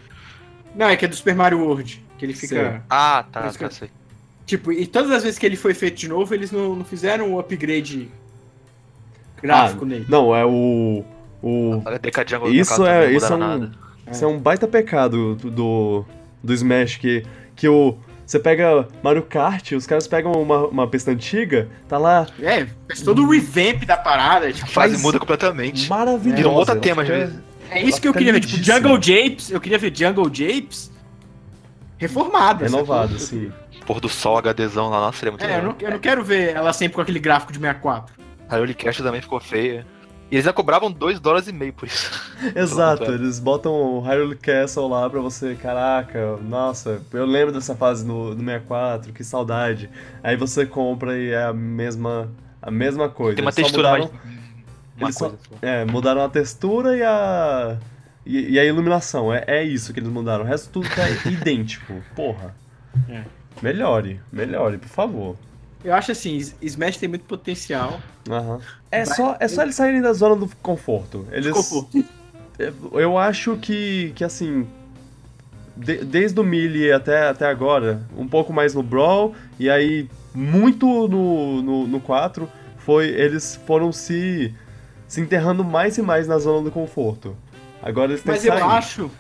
[0.76, 2.84] Não, é que é do Super Mario World, que ele fica...
[2.90, 3.90] Ah, tá, tá, sei.
[4.50, 7.34] Tipo, e todas as vezes que ele foi feito de novo, eles não, não fizeram
[7.34, 8.10] um upgrade
[9.44, 10.06] gráfico Ah, nele.
[10.10, 11.04] Não, é o.
[11.44, 13.72] o A DK Jungle Isso no caso, é- isso é um- nada.
[14.12, 16.06] Isso é um baita pecado do, do,
[16.44, 17.24] do Smash, que,
[17.56, 17.96] que o.
[18.26, 23.02] Você pega Mario Kart, os caras pegam uma, uma pista antiga, tá lá É, fez
[23.04, 24.52] todo o revamp da parada.
[24.52, 25.88] Tipo, A fase faz- muda completamente.
[25.88, 26.36] maravilhoso.
[26.38, 27.36] Virou outro ela tema, vezes.
[27.70, 28.40] é isso que eu queria ver.
[28.40, 28.64] Tipo.
[28.64, 30.92] Jungle Japes, eu queria ver Jungle Japes
[32.00, 32.66] reformada.
[32.66, 33.52] Renovado, sim.
[33.90, 35.64] Pôr do sol, HDzão lá, nossa, seria muito É, eu legal.
[35.72, 38.14] não, eu não quero ver ela sempre com aquele gráfico de 64.
[38.48, 39.84] A Early Cash também ficou feia.
[40.30, 42.12] E eles já cobravam 2 dólares e meio por isso.
[42.56, 43.16] Exato, é.
[43.16, 48.36] eles botam o Hyrule Castle lá pra você, caraca, nossa, eu lembro dessa fase no,
[48.36, 49.90] no 64, que saudade.
[50.22, 52.30] Aí você compra e é a mesma,
[52.62, 53.38] a mesma coisa.
[53.38, 54.04] Tem uma Eles só textura mais.
[54.06, 54.22] mudaram-
[54.98, 55.44] Uma eles só- coisa.
[55.50, 55.56] só.
[55.68, 57.76] É, mudaram a textura e a.
[58.24, 59.34] E, e a iluminação.
[59.34, 60.44] É, é isso que eles mudaram.
[60.44, 61.92] O resto tudo tá idêntico.
[62.16, 62.54] Porra.
[63.10, 63.24] É.
[63.62, 65.36] Melhore, melhore, por favor.
[65.84, 68.00] Eu acho assim, Smash tem muito potencial.
[68.30, 68.60] Aham.
[68.92, 71.26] É só, é só eles saírem da zona do conforto.
[71.32, 71.52] Eles.
[71.54, 72.04] Conforto.
[72.94, 74.68] Eu acho que, que assim.
[75.78, 80.86] de- desde o Melee até, até agora, um pouco mais no Brawl, e aí muito
[81.08, 84.54] no, no, no 4, foi, eles foram se,
[85.08, 87.34] se enterrando mais e mais na zona do conforto.
[87.82, 88.64] Agora eles têm Mas que eu sair.
[88.64, 89.12] acho.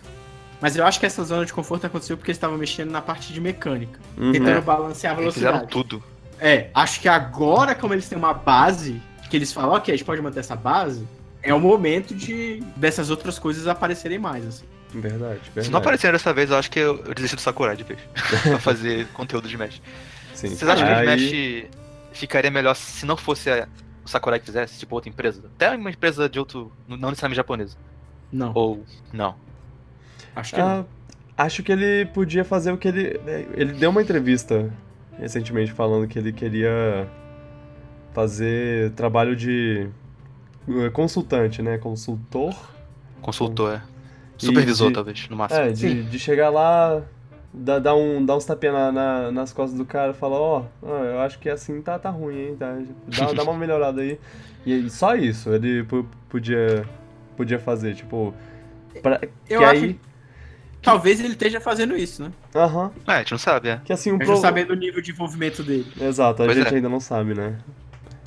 [0.61, 3.31] Mas eu acho que essa zona de conforto aconteceu porque eles estavam mexendo na parte
[3.31, 3.99] de mecânica.
[4.17, 4.31] Uhum.
[4.31, 4.61] Tentando É.
[4.61, 5.89] balancear a Eles fizeram velocidade.
[5.89, 6.03] tudo.
[6.39, 10.05] É, acho que agora, como eles têm uma base, que eles falam, ok, a gente
[10.05, 11.07] pode manter essa base,
[11.41, 14.65] é o momento de dessas outras coisas aparecerem mais, assim.
[14.93, 15.65] Verdade, verdade.
[15.67, 17.99] Se não aparecer dessa vez, eu acho que eu, eu desisti do Sakurai de vez.
[18.43, 19.81] pra fazer conteúdo de Smash.
[20.33, 20.49] Sim.
[20.49, 21.65] Vocês acham que o Aí- Smash
[22.13, 23.67] ficaria melhor se não fosse a-
[24.03, 25.43] o Sakurai que fizesse, tipo outra empresa?
[25.55, 26.71] Até uma empresa de outro.
[26.87, 27.77] não necessariamente japonesa.
[28.31, 28.83] Não, Ou.
[29.13, 29.35] Não.
[30.35, 30.85] Acho que não.
[31.37, 33.19] Ah, acho que ele podia fazer o que ele.
[33.55, 34.71] Ele deu uma entrevista
[35.17, 37.07] recentemente falando que ele queria
[38.13, 39.87] fazer trabalho de
[40.67, 41.77] eh, consultante, né?
[41.77, 42.55] Consultor.
[43.21, 43.81] Consultor, é.
[44.37, 45.61] Supervisor, de- talvez, no máximo.
[45.61, 47.01] É, de, de chegar lá,
[47.53, 50.65] dar, dar, um, dar uns tapinhas na, na- nas costas do cara e falar, ó,
[50.81, 52.55] ó, eu acho que assim tá, tá ruim, hein?
[52.57, 52.77] Tá,
[53.07, 54.17] dá, dá uma melhorada aí.
[54.65, 56.85] E só isso ele po- podia,
[57.35, 58.33] podia fazer, tipo.
[59.01, 59.19] Pra,
[59.49, 59.99] Eu que acho- aí.
[60.81, 62.31] Talvez ele esteja fazendo isso, né?
[62.55, 62.91] Aham.
[63.07, 63.81] É, a gente não sabe, é.
[63.83, 64.41] Que assim, um Mesmo pro...
[64.41, 65.91] sabendo o nível de envolvimento dele.
[65.99, 66.75] Exato, a Pois gente é.
[66.75, 67.57] ainda não sabe, né?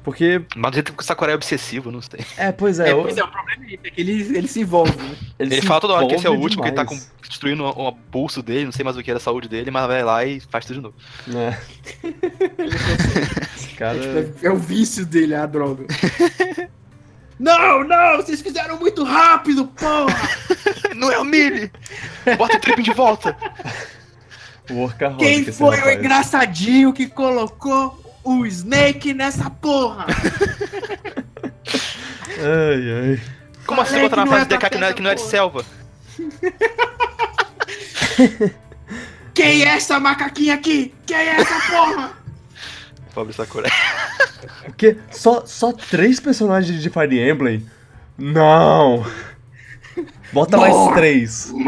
[0.04, 0.42] Porque.
[0.56, 2.20] Mas do jeito que o Sakurai é obsessivo, não sei.
[2.36, 2.88] É, pois é.
[2.88, 5.16] É, eu- pois é, o problema é esse, é que ele, ele se envolve, né?
[5.38, 7.12] Ele, se fala toda hora que esse é o último, que ele tá com, demais.
[7.28, 9.86] destruindo o, o pulso dele, não sei mais o que era a saúde dele, mas
[9.86, 10.94] vai lá e faz tudo de novo.
[11.34, 11.56] É.
[13.56, 13.96] Esse cara.
[13.98, 15.84] É, é o vício dele, a droga.
[17.38, 20.28] não, não, vocês fizeram muito rápido, porra!
[20.94, 21.70] não é o Mili!
[22.36, 23.36] Bota o tripping de volta!
[24.70, 25.24] Workaholic.
[25.24, 30.06] Quem foi o engraçadinho que colocou o Snake nessa porra?
[32.38, 33.20] Ai, ai.
[33.66, 35.20] Como assim botar na não fase é DK que não é, que não é de
[35.20, 35.64] selva?
[39.34, 40.94] Quem é essa macaquinha aqui?
[41.06, 42.21] Quem é essa porra?
[43.14, 43.70] Pobre Sakurai.
[44.66, 47.64] Porque só, só três personagens de Fire Emblem?
[48.18, 49.04] Não!
[50.32, 50.94] Bota mais More!
[50.94, 51.52] três.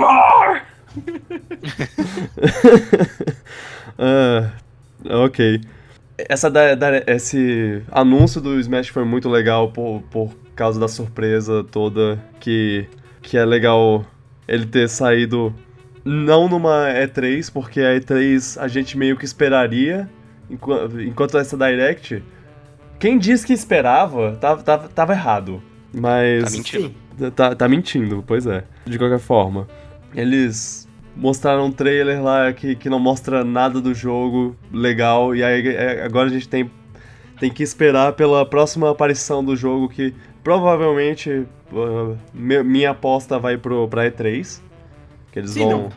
[3.98, 4.50] Ah,
[5.04, 5.60] ok.
[6.18, 11.64] Essa da- da- esse anúncio do Smash foi muito legal por, por causa da surpresa
[11.64, 12.18] toda.
[12.40, 12.86] Que,
[13.22, 14.04] que é legal
[14.46, 15.54] ele ter saído
[16.04, 20.08] não numa E3, porque a E3 a gente meio que esperaria.
[20.50, 22.22] Enqu- Enquanto essa Direct.
[22.98, 25.62] Quem disse que esperava tava, tava, tava errado.
[25.92, 26.44] Mas.
[26.44, 26.94] Tá mentindo.
[27.36, 28.64] Tá, tá mentindo, pois é.
[28.84, 29.68] De qualquer forma,
[30.14, 35.68] eles mostraram um trailer lá que, que não mostra nada do jogo legal, e aí
[35.68, 36.68] é, agora a gente tem,
[37.38, 43.56] tem que esperar pela próxima aparição do jogo, que provavelmente uh, mi- minha aposta vai
[43.56, 44.60] pro, pra E3.
[45.30, 45.70] Que eles Sim, vão.
[45.70, 45.88] não.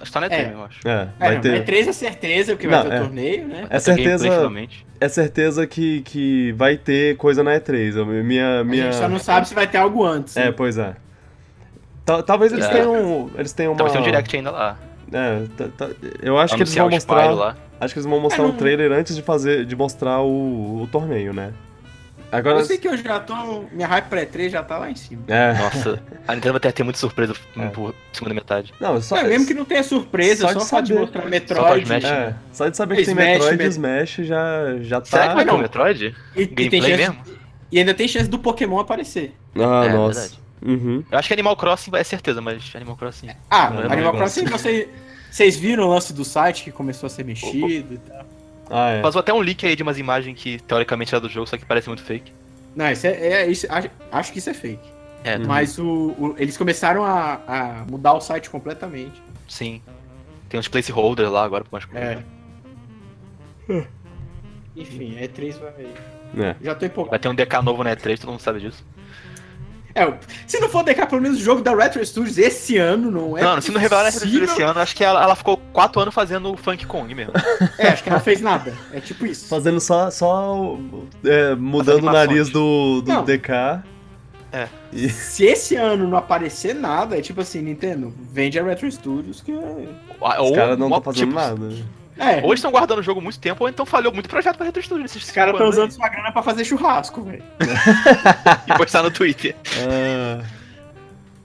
[0.00, 0.44] Acho que tá na É.
[0.44, 0.88] E3, eu acho.
[0.88, 1.64] É, É, vai não, ter.
[1.64, 3.00] E3 é certeza, porque Não, vai ter é.
[3.00, 3.66] o torneio, né?
[3.70, 4.68] É ter gameplay, certeza,
[5.00, 7.96] é certeza que, que vai ter coisa na E3.
[7.96, 8.84] Eu- Minha, A minha...
[8.84, 10.36] gente só não sabe se vai ter algo antes.
[10.36, 10.52] É, né?
[10.52, 10.94] pois é.
[12.04, 12.68] Tal- Talvez eles É.
[12.70, 13.30] tenham.
[13.36, 13.78] Eles tenham uma.
[13.78, 14.78] Talvez tenha um direct ainda lá.
[15.12, 15.42] É,
[16.22, 17.56] eu acho que eles vão o mostrar.
[17.80, 20.82] Acho que eles vão mostrar É, um não- trailer antes de fazer, de mostrar o,
[20.82, 21.52] o torneio, né?
[22.32, 22.58] Agora.
[22.58, 23.34] Eu sei que eu já tô.
[23.72, 25.22] Minha hype pré 3 já tá lá em cima.
[25.28, 25.52] É.
[25.54, 27.68] Nossa, a Nintendo vai ter, ter muita surpresa É.
[27.68, 28.74] por segunda metade.
[28.80, 29.16] Não, só.
[29.18, 31.00] é, mesmo que não tenha surpresa, só só, de só de saber.
[31.00, 31.82] mostrar Só Metroid.
[31.84, 32.04] Smash.
[32.04, 35.06] É, só de saber que tem Smash, Metroid e Smash já, já tá.
[35.06, 35.58] Será que vai ter não.
[35.58, 36.14] o Metroid?
[36.34, 37.38] E, e tem Gameplay chance, mesmo?
[37.72, 39.34] e ainda tem chance do Pokémon aparecer.
[39.56, 40.20] Ah, É, nossa.
[40.20, 40.40] verdade.
[40.64, 41.04] Uhum.
[41.12, 43.28] Eu acho que Animal Crossing é certeza, mas Animal Crossing.
[43.50, 44.14] Ah, é Animal.
[44.14, 44.88] Crossing, você,
[45.30, 48.26] vocês viram o lance do site que começou a ser mexido e tal?
[48.70, 49.00] Ah, é.
[49.02, 51.64] Vazou até um leak aí de umas imagens que teoricamente era do jogo, só que
[51.64, 52.32] parece muito fake.
[52.74, 54.88] Não, isso é, é- isso, acho, acho que isso é fake.
[55.24, 55.46] É, Uhum.
[55.46, 59.20] Mas o, o- eles começaram a, a mudar o site completamente.
[59.48, 59.80] sim.
[60.48, 62.22] Tem uns placeholders lá agora pra umas coisas.
[63.68, 63.86] É.
[64.76, 66.44] Enfim, a E3 vai.
[66.46, 66.56] É.
[66.62, 67.10] Já tô empolgado.
[67.10, 68.84] Vai ter um DK novo na E3, todo mundo sabe disso.
[69.96, 70.12] É,
[70.46, 73.42] se não for DK, pelo menos o jogo da Retro Studios esse ano não é.
[73.42, 74.44] Não, se não revelar na E3 possível.
[74.44, 77.32] esse ano, acho que ela, ela ficou 4 anos fazendo o Funk Kong mesmo.
[77.78, 78.74] É, acho que ela fez nada.
[78.92, 79.48] É tipo isso.
[79.48, 80.10] Fazendo só.
[80.10, 80.76] só
[81.24, 83.24] é, mudando o nariz do, do Não.
[83.24, 83.50] DK.
[84.52, 84.68] É.
[84.92, 89.40] E, Se esse ano não aparecer nada, é tipo assim, Nintendo, vende a Retro Studios
[89.40, 89.56] que é.
[90.40, 91.68] os caras não estão fazendo tipo, nada.
[92.18, 94.98] É, Ou estão guardando o jogo muito tempo, ou então falhou muito projeto pra Retro
[94.98, 97.42] nesses os caras estão usando sua grana pra fazer churrasco, velho.
[98.66, 99.54] E postar no Twitter.
[99.88, 100.42] Ah,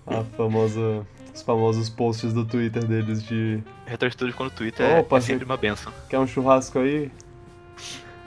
[0.08, 5.00] a famosa, os famosos posts do Twitter deles de Retro Studios quando o Twitter é-
[5.00, 5.92] Opa, é sempre uma benção.
[6.10, 7.12] quer um churrasco aí?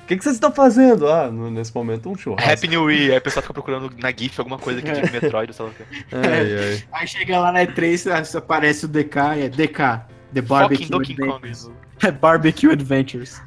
[0.02, 1.08] O que, que vocês estão fazendo?
[1.10, 2.50] Ah, no- nesse momento um churrasco.
[2.52, 5.50] Happy New Year, aí o pessoal fica procurando na GIF alguma coisa que tipo Metroid,
[5.54, 6.84] sei lá o que.
[6.92, 10.00] Aí chega lá na E3, aparece o DK e é DK.
[10.34, 11.70] The Fucking Barbecue Kong Adventures.
[12.02, 13.40] É Barbecue Adventures.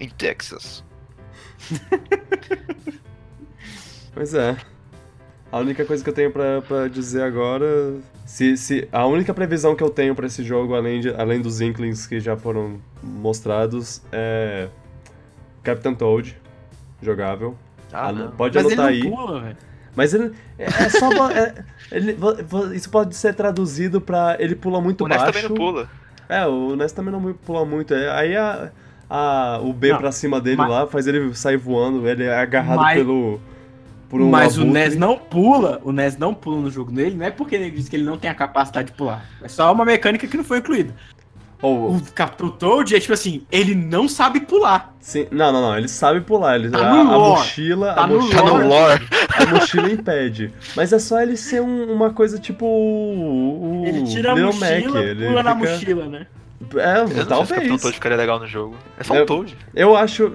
[0.00, 0.84] em Texas.
[4.14, 4.56] Pois é.
[5.52, 7.66] A única coisa que eu tenho pra, pra dizer agora.
[8.24, 11.60] Se, se, a única previsão que eu tenho pra esse jogo, além, de, além dos
[11.60, 14.68] Inklings que já foram mostrados, é.
[15.62, 16.34] Captain Toad,
[17.02, 17.56] jogável.
[17.92, 18.30] Ah, não.
[18.30, 19.10] Pode Mas ele anotar não aí.
[19.10, 19.56] pula, velho.
[19.96, 20.32] Mas ele.
[20.58, 21.30] É, é só.
[21.30, 21.54] é-
[21.90, 22.16] ele-
[22.74, 24.36] isso pode ser traduzido pra.
[24.38, 25.32] Ele pula muito O Ness baixo.
[25.32, 25.90] também não pula.
[26.28, 27.94] É, o Ness também não pula muito.
[27.94, 28.70] É, aí a,
[29.08, 32.06] a- o B Não, pra cima dele mas- lá faz ele sair voando.
[32.06, 33.40] Ele é agarrado Mas- pelo.
[34.08, 34.80] Por um Mas o abutre.
[34.80, 37.88] NES não pula, o NES não pula no jogo dele, não é porque ele diz
[37.88, 39.24] que ele não tem a capacidade de pular.
[39.42, 40.94] É só uma mecânica que não foi incluída.
[41.62, 44.94] Ou- O Capitão Toad é tipo assim, ele não sabe pular.
[45.00, 45.78] sim, não, não, não.
[45.78, 46.56] Ele sabe pular.
[46.56, 47.38] Ele, Tá a, no a lore.
[47.40, 47.94] mochila.
[47.94, 49.08] Tá a, no mochila Tá lore.
[49.38, 50.52] a mochila impede.
[50.76, 52.66] Mas é só ele ser um- uma coisa tipo.
[52.66, 54.94] O, o Ele tira a mochila, Mac.
[55.04, 56.26] Ele pula na fica- mochila, né?
[56.76, 57.82] É, Eu não sei se o Capitão talvez.
[57.82, 58.76] Toad ficaria legal no jogo.
[58.98, 59.56] É só Eu- um Toad.
[59.74, 60.32] Eu acho.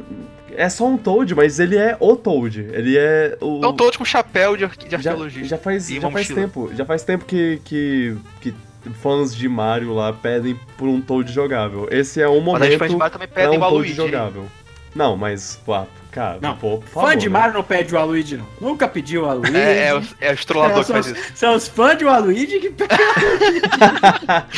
[0.56, 2.68] É só um Toad, mas ele é o Toad.
[2.74, 3.64] Ele é o.
[3.64, 5.48] É um Toad com chapéu de, arque- de já, arqueologista.
[5.48, 6.42] já faz, já faz mochila.
[6.42, 6.72] tempo.
[6.76, 8.54] Já faz tempo que, que, que
[9.02, 11.88] fãs de Mario lá pedem por um Toad jogável.
[11.92, 13.94] Esse é um Mas aí os fãs de momento Mario também pedem um o Toad
[13.94, 14.46] jogável.
[14.94, 17.10] Não, mas, pô, cara, Não, pô, por favor.
[17.10, 17.40] Fã de né?
[17.40, 18.46] Mario não pede o Aluigi, não.
[18.60, 19.56] Nunca pediu o Aluigi.
[19.56, 21.32] É, é, os- é os trolladores que são, faz os, isso.
[21.38, 22.98] são os fãs de Waluigi que pedem.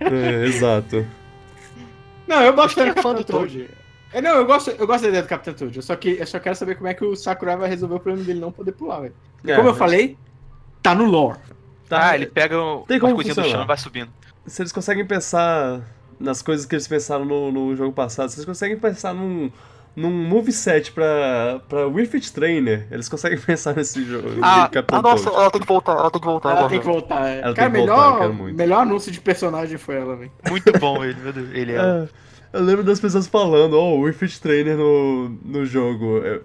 [0.00, 1.06] É, exato.
[2.26, 3.58] Não, eu gosto do é fã do Toad?
[3.58, 3.70] Toad.
[4.12, 5.76] É, não, eu gosto, eu gosto da ideia do Capitão Toad.
[5.76, 8.00] Eu só, que, eu só quero saber como é que o Sakurai vai resolver o
[8.00, 9.14] problema dele não poder pular, velho.
[9.46, 10.16] É, Como eu mas falei,
[10.82, 11.38] tá no lore.
[11.88, 14.10] Tá- Ah, ele pega o- Tem como coisinhas do chão e vai subindo.
[14.46, 15.80] Se eles conseguem pensar
[16.18, 19.50] nas coisas que eles pensaram no, no jogo passado, se eles conseguem pensar num,
[19.94, 24.28] num moveset pra, pra Wii Fit Trainer, eles conseguem pensar nesse jogo.
[24.42, 26.48] Ah, ah, nossa, ela tem que voltar, ela tem que voltar.
[26.50, 26.70] Ela agora.
[26.70, 27.28] tem que voltar.
[27.28, 27.40] é.
[27.40, 28.56] Ela Cara, tem que voltar, eu melhor, quero muito.
[28.56, 30.32] melhor anúncio de personagem foi ela, velho.
[30.48, 31.48] Muito bom ele, meu Deus.
[31.52, 31.78] Ele é.
[32.50, 36.22] É, eu lembro das pessoas falando, oh, Wii Fit Trainer no, no jogo.
[36.24, 36.40] É,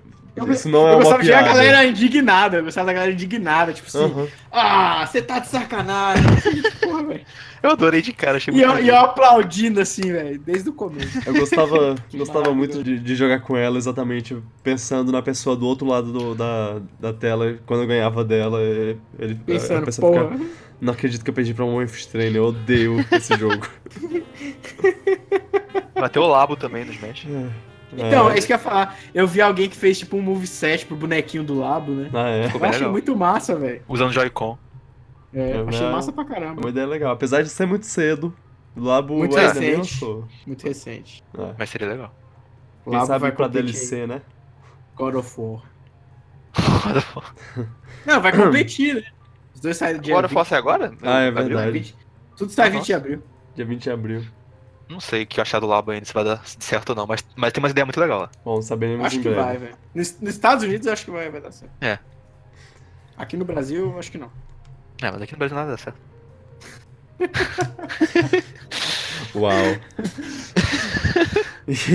[0.50, 1.54] Isso não é eu uma gostava de ver a piada.
[1.58, 2.58] galera indignada.
[2.58, 4.04] Eu gostava da galera indignada, tipo assim.
[4.04, 4.28] Aham.
[4.52, 6.24] Ah, você tá de sacanagem.
[6.82, 7.22] Porra, velho.
[7.62, 10.74] Eu adorei de cara, achei E muito eu, e eu aplaudindo assim, velho, desde o
[10.74, 11.20] começo.
[11.26, 15.88] Eu gostava, gostava muito de, de jogar com ela, exatamente pensando na pessoa do outro
[15.88, 19.00] lado do- da, da tela, quando eu ganhava dela, ele
[19.40, 20.32] a Pensando, pessoa porra.
[20.32, 20.50] ficava,
[20.82, 23.66] não acredito que eu perdi pra um Wolf Trainer, eu odeio esse jogo.
[25.96, 27.26] Bateu o labo também no Smash.
[27.98, 28.98] Então, é é, isso que eu ia falar.
[29.14, 32.10] Eu vi alguém que fez tipo um moveset pro bonequinho do labo, né?
[32.14, 32.52] ah, é.
[32.54, 33.82] Eu achei muito massa, velho.
[33.88, 34.58] Usando Joy-Con.
[35.34, 35.92] É, É, achei não.
[35.92, 36.62] massa pra É caramba.
[36.62, 38.34] uma ideia legal, apesar de ser muito cedo.
[38.76, 40.04] O Labo Muito ainda nem recente.
[40.48, 41.24] Muito recente.
[41.38, 41.54] É.
[41.58, 42.16] Mas seria legal.
[42.84, 44.22] Quem Labo sabe vai pra DLC, né?
[44.96, 45.62] God of War.
[48.06, 49.04] Não, vai competir, né?
[49.54, 50.92] Os dois saem dia Agora 20, fosse agora?
[51.02, 51.48] Ah, é Abril?
[51.48, 51.72] verdade.
[51.72, 51.96] 20.
[52.36, 52.80] Tudo sai Nossa.
[52.80, 53.24] 20 de abril.
[53.56, 54.24] Dia 20 de abril.
[54.90, 57.08] Não sei o que eu achar do labo ainda, se vai dar certo ou não,
[57.08, 58.30] mas, mas tem umas ideias muito legais lá.
[58.44, 59.42] Bom, saberemos Acho que breve.
[59.42, 59.76] vai, velho.
[59.96, 61.72] Nos, nos Estados Unidos eu acho que vai, vai dar certo.
[61.82, 61.98] É.
[63.18, 64.30] Aqui no Brasil, eu acho que não.
[65.02, 65.98] É, mas aqui no Brasil nada dá certo.
[69.36, 69.54] Uau.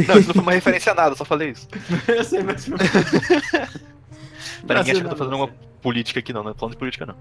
[0.08, 1.68] Não, isso não foi uma referência a nada, eu só falei isso.
[2.08, 2.66] eu sei, mas.
[4.66, 5.48] Pra ninguém achar que eu tô fazendo dá uma
[5.80, 7.16] política aqui não, não é plano de política não.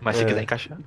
[0.00, 0.26] Mas se É.
[0.26, 0.78] quiser encaixar.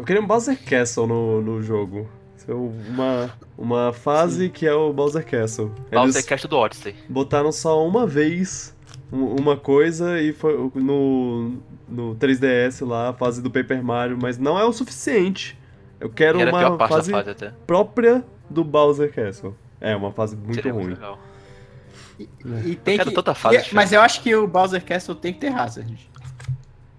[0.00, 2.08] Eu queria um Bowser Castle no, no jogo.
[2.48, 5.70] É Uma, uma fase que é o Bowser Castle.
[5.92, 6.94] Bowser Eles Cast do Odyssey.
[7.08, 8.74] botaram só uma vez
[9.12, 14.38] um- uma coisa e foi no, no 3DS lá, a fase do Paper Mario, mas
[14.38, 15.56] não é o suficiente.
[16.00, 17.52] Eu quero E uma fase, fase até.
[17.66, 19.54] própria do Bowser Castle.
[19.80, 20.86] É, uma fase muito Seria ruim.
[20.88, 21.18] legal.
[22.18, 23.34] E tem quero que...
[23.34, 23.74] fase e- diferente.
[23.74, 26.10] mas eu acho que o Bowser Castle tem que ter Hazard.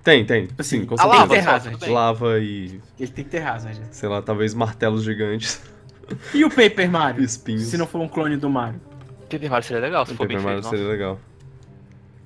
[0.03, 0.47] Tem, tem.
[0.57, 1.51] Assim, Sim, com a certeza.
[1.51, 1.89] lava bem.
[1.91, 3.79] Lava e, Ele tem que ter Hazard.
[3.91, 5.61] sei lá, talvez martelos gigantes
[6.33, 7.21] E o Paper Mario?
[7.23, 7.63] espinhos.
[7.63, 8.81] Se não for um clone do Mario.
[9.29, 10.69] Paper Mario seria legal, se O for bem Paper Mario feito.
[10.71, 11.19] seria Nossa, legal.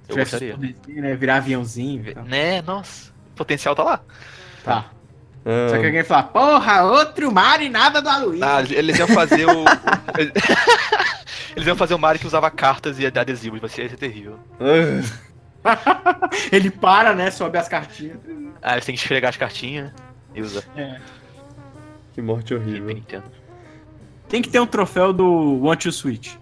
[0.08, 1.02] eu Tivesse gostaria.
[1.02, 1.16] né?
[1.16, 2.04] Virar aviãozinho.
[2.26, 3.12] Né, nossa.
[3.34, 4.00] O potencial tá lá.
[4.64, 4.86] Tá.
[5.48, 8.44] Ah, Só que alguém fala, porra, outro Mario e nada do Aloysio.
[8.44, 9.64] Ah, eles iam fazer o.
[11.56, 14.40] eles iam fazer o Mario que usava cartas e adesivos, vai ser, ia ser terrível.
[16.52, 17.32] Ele para, né?
[17.32, 18.18] Sobe as cartinhas.
[18.62, 19.92] Ah, eles têm que esfregar as cartinhas
[20.34, 20.64] e usa.
[20.76, 21.00] É.
[22.14, 22.88] que morte horrível.
[22.94, 23.26] Nintendo.
[24.30, 26.36] Tem que ter um troféu do Want to Switch.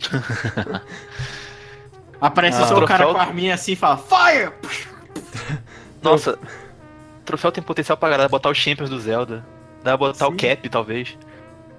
[2.20, 2.66] Aparece Ah.
[2.66, 4.52] só o cara com a arminha assim e fala, Fire!
[6.02, 6.38] Nossa,
[7.24, 9.44] troféu tem potencial pra galera botar os Champions do Zelda.
[9.82, 10.32] Dá pra botar Sim.
[10.32, 11.16] o Cap, talvez.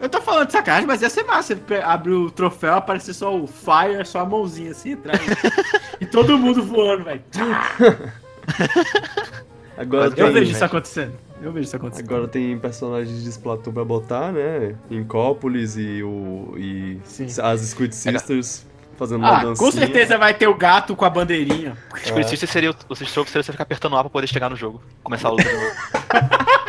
[0.05, 1.55] Eu tô falando de sacanagem, mas ia ser massa.
[1.55, 5.19] Você abre o troféu, aparecer só o Fire, só a mãozinha assim atrás.
[5.99, 7.23] e todo mundo voando, velho.
[9.77, 11.13] Agora Eu tem, vejo isso acontecendo.
[11.41, 12.05] Eu vejo isso acontecendo.
[12.05, 14.75] agora tem personagens de Splatoon pra botar, né?
[14.91, 17.25] Incópolis e, o, e Sim.
[17.41, 18.65] as Squid Sisters
[18.97, 19.55] fazendo uma Ah, dancinha.
[19.55, 21.75] com certeza vai ter o gato com a bandeirinha.
[21.93, 24.55] Os Policistas seria o- os strokes seria você ficar apertando A pra poder chegar no
[24.55, 24.81] jogo.
[25.03, 25.65] Começar a luta de novo.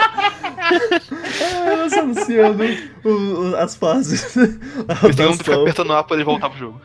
[0.71, 2.63] Ah, elas anunciando
[3.05, 3.09] o-
[3.51, 4.37] o- as fases.
[4.89, 5.63] A Eles têm que ficar rotação.
[5.63, 6.81] apertando A pra poder voltar pro jogo.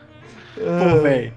[0.54, 1.34] Pô, Ah, velho.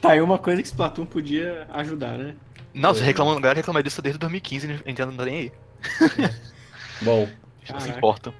[0.00, 2.34] Tá aí uma coisa que Splatoon podia ajudar, né?
[2.72, 5.52] Não, você reclama, a galera reclama disso desde 2015 e a não tá nem aí.
[7.02, 7.28] Bom.
[7.70, 8.32] Não se importam.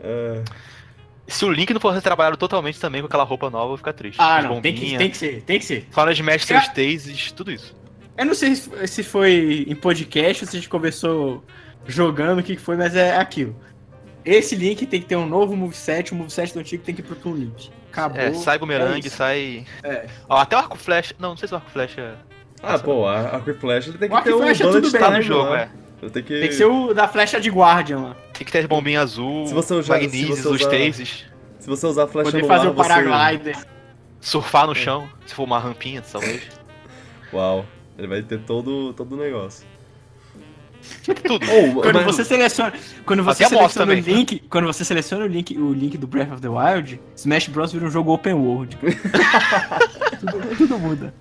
[0.00, 0.42] é,
[1.28, 3.92] Se o Link não fosse trabalhado totalmente também com aquela roupa nova, eu vou ficar
[3.92, 4.16] triste.
[4.20, 5.86] Ah, As não, tem que, tem que ser, tem que ser.
[5.90, 7.74] Final Smash Cara- seus tases, tudo isso.
[8.16, 11.42] Eu não sei se se foi em podcast ou se a gente conversou
[11.86, 13.54] jogando, o que foi, mas é aquilo.
[14.24, 17.04] Esse Link tem que ter um novo moveset, o moveset do antigo tem que ir
[17.04, 17.70] pro Toon Link.
[17.90, 18.18] Acabou.
[18.20, 19.66] É, sai bumerangue, é sai.
[19.82, 20.06] É.
[20.28, 21.12] Ó, até o arco flash.
[21.18, 22.14] Não, não sei se o arco flash é.
[22.62, 24.64] Ah, pô, a, a Quick Flash ele tem que O Arco ter um Flash é
[24.64, 25.60] bullet bem, Tá time no jogo, lá.
[25.62, 25.68] é.
[26.12, 26.40] Tem que...
[26.40, 28.16] Tem que ser o da flecha de Guardian lá.
[28.32, 31.26] Tem que ter as bombinhas azul, Se você usar- se você os usar- tases,
[31.58, 33.58] Se você usar a flecha Poder no fazer o você- paraglider.
[34.20, 36.42] surfar no chão, se for uma rampinha, talvez.
[37.32, 37.66] Uau.
[37.98, 39.18] Ele vai ter todo, todo o
[41.24, 41.46] Tudo.
[41.50, 42.72] Oh, Quando mas- você seleciona,
[43.06, 46.32] quando você Até seleciona o link, quando você seleciona o link, o link do Breath
[46.32, 48.76] of the Wild, Smash Bros vira um jogo open world.
[50.20, 51.14] tudo, tudo muda.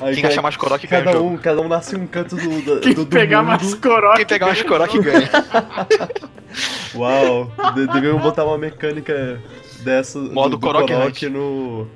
[0.00, 1.30] aí Quem achar mais Korok ganha o cada jogo.
[1.30, 3.48] um, cada um nasce em um canto do, do, Quem do, do pegar mundo.
[3.60, 4.16] mais coroca.
[4.16, 5.30] Quem pegar mais Korok ganha.
[6.94, 9.40] Uau, de, devemos botar uma mecânica
[9.82, 11.88] dessa Modo do, do Korok Korok no,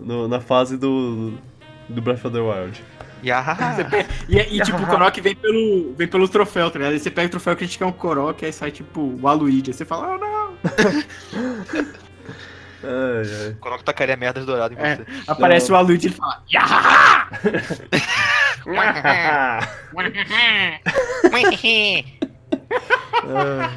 [0.00, 1.34] no, na fase do,
[1.88, 2.82] do Breath of the Wild.
[3.24, 3.76] Yahaha.
[4.28, 6.92] E, e, tipo, o Korok vem pelo, vem pelo troféu, tá ligado?
[6.92, 9.28] Aí você pega o troféu que a gente quer um Korok, aí sai tipo o
[9.28, 9.70] Aluigi.
[9.70, 10.54] Aí você fala, oh não!
[12.86, 13.56] Ai, ai.
[13.60, 14.96] Korok tacaria merdas douradas em É.
[14.96, 15.04] você.
[15.26, 17.28] Aparece o Aluigi e ele fala, Yahaha!
[23.26, 23.74] Ah.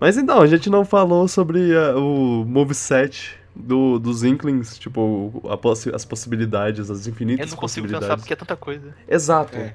[0.00, 5.56] Mas então, a gente não falou sobre ah, o moveset do, dos Inklings, tipo, a
[5.56, 8.06] possi- as possibilidades, as infinitas Eu não consigo possibilidades.
[8.08, 8.94] pensar porque é tanta coisa.
[9.08, 9.56] Exato.
[9.56, 9.74] É.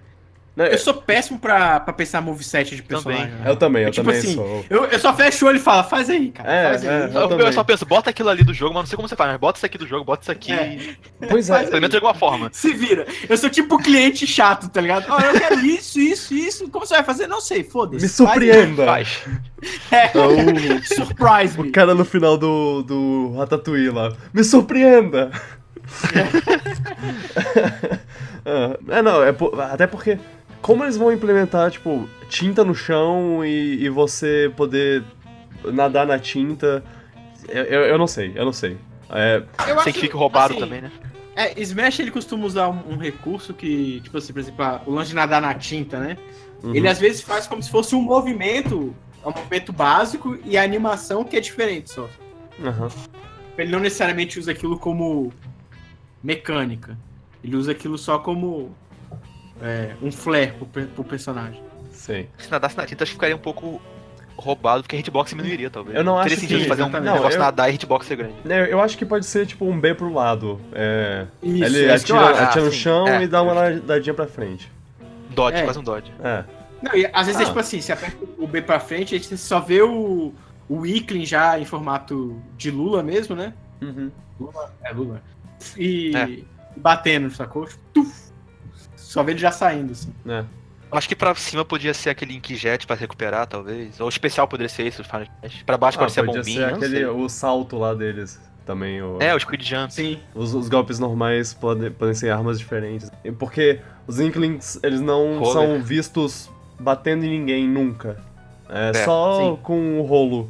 [0.58, 3.28] Né, Eu sou péssimo pra, pra pensar moveset de personagem.
[3.28, 3.44] Também.
[3.44, 3.52] né?
[3.52, 4.66] Eu também, eu É tipo também assim, sou.
[4.68, 6.52] Eu, eu só fecho o olho e falo, faz aí, cara.
[6.52, 6.90] É, faz aí.
[6.90, 9.08] é, Eu, Eu eu só penso, bota aquilo ali do jogo, mas não sei como
[9.08, 10.52] você faz, mas bota isso aqui do jogo, bota isso aqui.
[10.52, 10.80] É.
[11.30, 12.50] Pois é, Faz Experimenta de alguma forma.
[12.52, 13.06] Se vira.
[13.30, 15.06] Eu sou tipo o cliente chato, tá ligado?
[15.10, 16.68] Ó, eu quero isso, isso, isso.
[16.72, 17.28] Como você vai fazer?
[17.28, 18.04] Não sei, foda-se.
[18.04, 18.84] me surpreenda.
[18.84, 19.24] Faz.
[19.92, 20.12] É.
[20.18, 21.72] O, Surprise o me.
[21.72, 25.32] cara no final do, do Ratatouille lá, me surpreenda!
[28.46, 29.34] Ah, é, não, é
[29.72, 30.18] até porque,
[30.62, 35.04] como eles vão implementar, tipo, tinta no chão e, e você poder
[35.66, 36.84] nadar na tinta,
[37.48, 38.78] eu, eu, eu não sei, eu não sei.
[39.10, 40.92] É, Eu Sem que fique roubado assim, também, né?
[41.36, 45.10] É, Smash ele costuma usar um, um recurso que, tipo assim, por exemplo, o lance
[45.10, 46.18] de nadar na tinta, né?
[46.64, 46.76] uhum.
[46.76, 51.24] Ele às vezes faz como se fosse um movimento, um movimento básico e a animação
[51.24, 52.10] que é diferente só.
[52.64, 52.90] Aham.
[53.58, 55.32] Ele não necessariamente usa aquilo como
[56.24, 56.98] mecânica.
[57.44, 58.76] Ele usa aquilo só como
[59.62, 61.62] é, um flare pro, pro personagem.
[61.92, 62.28] Sim.
[62.38, 63.82] Se nadasse na tinta, acho que ficaria um pouco
[64.38, 65.98] roubado, porque a hitbox diminuiria, talvez.
[65.98, 67.14] Eu não Teria acho sentido que- de fazer um exatamente.
[67.14, 68.36] negócio Não, eu- nadar e hitbox ser grande.
[68.48, 70.62] É, Eu acho que pode ser tipo um B pro lado.
[70.74, 72.44] É, Isso, ele é isso que eu atira, acho.
[72.44, 74.72] atira no Ah, chão É, e dá uma nadadinha pra frente.
[75.32, 75.64] Dodge, É.
[75.64, 76.12] quase um dodge.
[76.24, 76.44] É.
[76.82, 77.48] Não, e às vezes é Ah.
[77.48, 80.32] tipo assim, você aperta o B pra frente, a gente só vê o,
[80.70, 83.54] o Ickling já em formato de Lula mesmo, né?
[83.82, 84.12] Uhum.
[84.40, 85.22] Lula, é Lula.
[85.76, 86.40] E É.
[86.80, 87.68] batendo, sacou?
[87.92, 88.27] Tuf.
[89.08, 90.14] Só vê ele já saindo, assim.
[90.28, 90.40] É.
[90.92, 94.00] Eu Acho que pra cima podia ser aquele Inkjet pra recuperar, talvez.
[94.00, 95.26] Ou o especial poderia ser esse, os Final.
[95.66, 97.06] Pra baixo Ah, pode ser a bombinha, ser não aquele, sei.
[97.06, 99.02] o salto lá deles também.
[99.02, 99.94] O, É, o Squid Jump.
[99.94, 100.20] Sim.
[100.36, 103.10] os, os golpes normais podem, podem ser armas diferentes.
[103.40, 105.54] Porque os Inklings, eles não Roller.
[105.54, 106.50] são vistos
[106.80, 108.22] batendo em ninguém nunca.
[108.70, 109.60] É, É, só sim.
[109.64, 110.50] com o rolo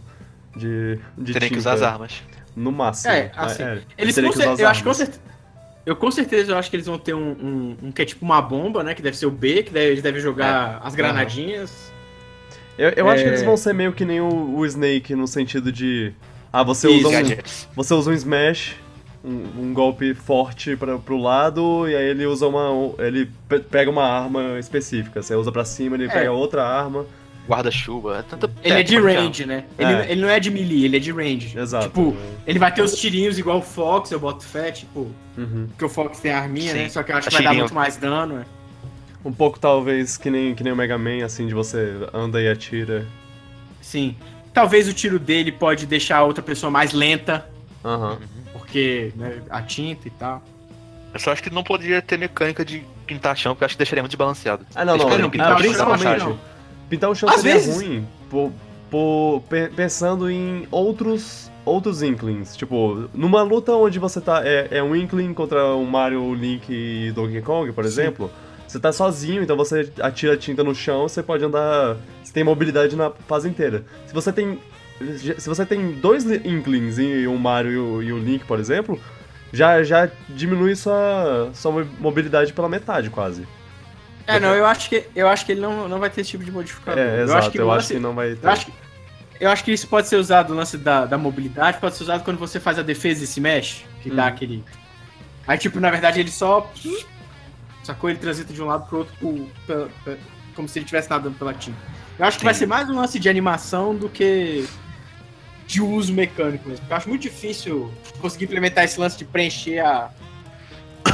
[0.55, 2.23] de, de Teria que usar as armas.
[2.55, 3.13] No máximo.
[3.13, 3.63] É, assim,
[3.97, 4.97] Eles usar cer- as eu acho que com armas.
[4.97, 5.26] certeza.
[5.87, 8.25] Eu com certeza eu acho que eles vão ter um, um, um que é tipo
[8.25, 8.93] uma bomba, né?
[8.93, 11.91] Que deve ser o B, que deve, eles devem jogar as granadinhas.
[12.77, 13.31] Eu, eu acho que É.
[13.31, 16.11] eles vão ser meio que nem o, o Snake, no sentido de.
[16.51, 17.07] Ah, você Isso.
[17.07, 17.25] usa um.
[17.75, 18.75] Você usa um smash,
[19.23, 22.93] um, um golpe forte pra, pro lado, e aí ele usa uma.
[22.99, 25.21] Ele pe- pega uma arma específica.
[25.23, 26.09] Você usa pra cima, ele É.
[26.09, 27.05] pega outra arma.
[27.47, 28.25] Guarda-chuva.
[28.29, 29.63] Tanta Ele é de range, né?
[29.79, 30.11] Ele, É.
[30.11, 31.57] ele não é de melee, ele é de range.
[31.57, 31.87] Exato.
[31.87, 35.67] Tipo, ele vai ter os tirinhos igual o Fox, eu boto fé, tipo, Uhum.
[35.69, 36.89] porque o Fox tem a arminha, Sim, né?
[36.89, 38.45] Só que eu acho que vai dar muito mais dano, né?
[39.23, 42.47] Um pouco talvez que nem, que nem o Mega Man, assim, de você anda e
[42.49, 43.05] atira.
[43.81, 44.15] Sim.
[44.53, 47.45] Talvez o tiro dele pode deixar a outra pessoa mais lenta,
[47.83, 48.17] Aham.
[48.53, 50.41] porque né, a tinta e tal.
[51.13, 53.79] Eu só acho que não poderia ter mecânica de pintar chão, porque eu acho que
[53.79, 54.65] deixaria muito desbalanceado.
[54.75, 55.09] Ah, não, Eles não.
[55.09, 56.19] poderiam ah, pintar o chão, principalmente.
[56.23, 56.39] não.
[56.89, 58.51] Pintar o chão Às seria vezes- ruim por,
[58.89, 62.55] por- pe- pensando em outros outros Inklings.
[62.55, 64.41] Tipo, numa luta onde você tá.
[64.45, 67.89] É, é um Inkling contra um Mario, Link e Donkey Kong, por Sim.
[67.89, 68.31] exemplo.
[68.65, 71.97] Você tá sozinho, então você atira tinta no chão, você pode andar.
[72.23, 73.83] Você tem mobilidade na fase inteira.
[74.05, 74.59] Se você tem.
[75.37, 78.99] Se você tem dois li- Inklings e um Mario e o, o Link, por exemplo,
[79.53, 83.45] já, já diminui sua, sua mo- mobilidade pela metade, quase.
[84.27, 86.43] É, não, eu acho que, eu acho que ele não, não vai ter esse tipo
[86.43, 86.99] de modificador.
[87.01, 87.39] É, eu exato.
[87.39, 88.45] acho que, eu acho que não vai ter.
[88.45, 88.73] eu acho que
[89.39, 92.23] Eu acho que isso pode ser usado, o lance da, da mobilidade, pode ser usado
[92.23, 94.27] quando você faz a defesa e se mexe, que dá Hum.
[94.27, 94.63] aquele.
[95.47, 96.69] Aí, tipo, na verdade, ele só.
[97.83, 98.09] Sacou?
[98.09, 100.17] Ele transita de um lado pro outro, pro- pela- pela-
[100.55, 101.77] como se ele estivesse nadando pela tinta.
[102.19, 102.61] Eu acho que vai Sim.
[102.61, 104.67] ser mais um lance de animação do que
[105.67, 106.85] de uso mecânico mesmo.
[106.89, 110.09] Eu acho muito difícil conseguir implementar esse lance de preencher a.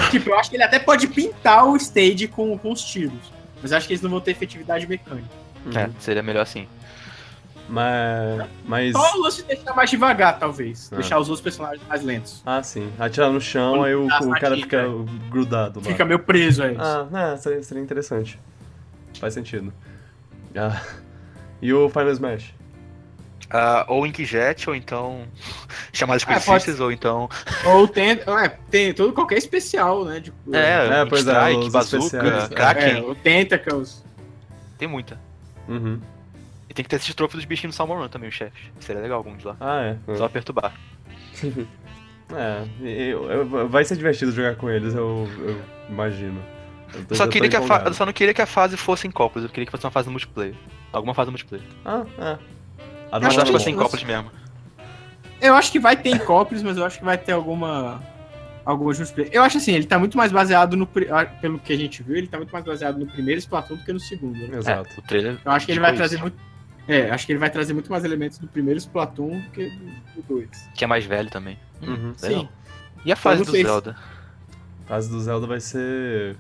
[0.12, 3.32] Tipo, eu acho que ele até pode pintar o stage com, com os tiros.
[3.62, 5.28] Mas eu acho que eles não vão ter efetividade mecânica.
[5.66, 5.78] Uhum.
[5.78, 6.68] É, seria melhor assim.
[7.68, 8.48] Mas.
[8.66, 8.92] Mas.
[8.92, 10.90] Só o lance de deixar mais devagar, talvez.
[10.92, 10.98] Ah.
[10.98, 12.42] Deixar os outros personagens mais lentos.
[12.46, 12.92] Ah, sim.
[13.00, 14.84] Atirar no chão, Quando aí o, o cara fica
[15.30, 15.86] grudado lá.
[15.86, 16.76] Fica meio preso aí.
[16.78, 18.40] Ah, é, seria, seria interessante.
[19.20, 19.74] Faz sentido.
[20.56, 20.82] Ah.
[21.62, 22.54] E o Final Smash?
[23.54, 25.28] Ah, ou Inkjet, ou então
[25.94, 27.30] chamadas Ah, específicas, ou então.
[27.66, 30.20] Ou tem, é, tem todo qualquer especial, né?
[30.20, 32.52] De, É, É, pois é, Strike, os Bazooka, especiais.
[32.52, 33.02] é, Kraken.
[33.10, 34.04] o Tentacles.
[34.78, 35.20] Tem muita.
[35.68, 36.02] Uhum.
[36.68, 38.60] E tem que ter esses troféus dos bichinhos do Salmon Run também, os chefes.
[38.80, 39.56] Seria legal alguns lá.
[39.62, 40.16] Ah, é.
[40.18, 40.74] Só perturbar.
[42.36, 46.42] É, eu- eu- vai ser divertido jogar com eles, eu, eu imagino.
[47.10, 49.44] Eu só, queria que a fa- só não queria que a fase fosse em copos,
[49.44, 50.56] eu queria que fosse uma fase multiplayer.
[50.92, 51.66] Alguma fase multiplayer.
[51.86, 52.38] Ah, é.
[53.18, 54.32] Acho acho que vai ser em copos mesmo.
[55.44, 58.02] Eu acho que vai ter em Copres, mas eu acho que vai ter alguma.
[58.66, 59.36] Alguma justificativa.
[59.36, 60.88] Eu acho assim, ele tá muito mais baseado no.
[61.12, 63.84] ah, Pelo que a gente viu, ele tá muito mais baseado no primeiro Splatoon do
[63.84, 64.38] que no segundo.
[64.38, 64.58] Né?
[64.58, 64.90] Exato.
[64.96, 65.38] É, o trailer.
[65.44, 66.38] Eu acho que ele indicou vai trazer isso, muito.
[66.88, 69.70] É, acho que ele vai trazer muito mais elementos do primeiro Splatoon do que
[70.16, 70.70] do 2.
[70.74, 71.60] Que é mais velho também.
[71.82, 72.14] Uhum.
[72.16, 72.48] Sim.
[73.04, 73.98] E a fase do Zelda?
[74.86, 76.38] A fase do Zelda vai ser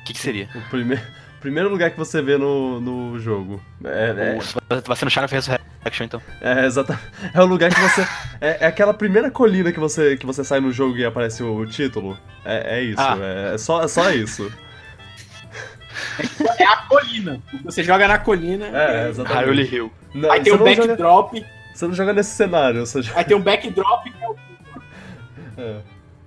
[0.00, 0.48] O que, que seria?
[0.54, 1.02] o primeiro,
[1.40, 3.62] primeiro lugar que você vê no, no jogo.
[3.84, 6.22] É, O- Vai ser no Shadow of Resurrection, então.
[6.40, 6.98] é, é, exata,
[7.32, 8.02] é o lugar que você.
[8.40, 11.64] É, é aquela primeira colina que você, que você sai no jogo e aparece o,
[11.66, 12.18] título.
[12.44, 13.16] É, é isso, Ah.
[13.20, 14.50] é, é só, é só isso.
[16.58, 17.40] É a colina.
[17.64, 18.66] Você joga na colina.
[18.66, 19.38] É, exatamente.
[19.44, 19.92] Hyrule Hill.
[20.14, 21.46] Não, Aí tem um não joga, backdrop.
[21.74, 23.18] você não joga nesse cenário, você joga.
[23.18, 24.36] Aí tem um backdrop que é o.
[25.58, 25.76] É.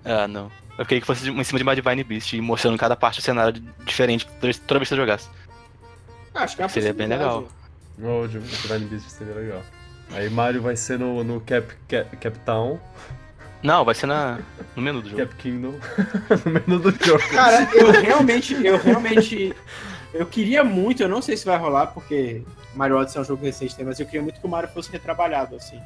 [0.05, 0.49] Ah, não.
[0.80, 3.22] Eu queria que fosse em cima de uma Divine Beast e mostrando cada parte do
[3.22, 5.28] cenário diferente toda vez que você jogasse.
[6.34, 7.48] Acho que é uma Seria bem possibilidade.
[8.02, 9.62] O Divine Beast seria legal.
[10.14, 12.80] Aí Mario vai ser no, no Cap, Cap, Cap Town,
[13.62, 14.40] Não, vai ser na,
[14.74, 15.22] no menu do jogo.
[15.22, 15.74] Cap Kingdom,
[16.46, 17.28] no menu do jogo.
[17.30, 19.54] Cara, eu realmente, eu realmente.
[20.14, 22.42] Eu queria muito, eu não sei se vai rolar, porque
[22.74, 24.90] Mario Odyssey é um jogo recente, né, mas eu queria muito que o Mario fosse
[24.90, 25.80] retrabalhado, assim.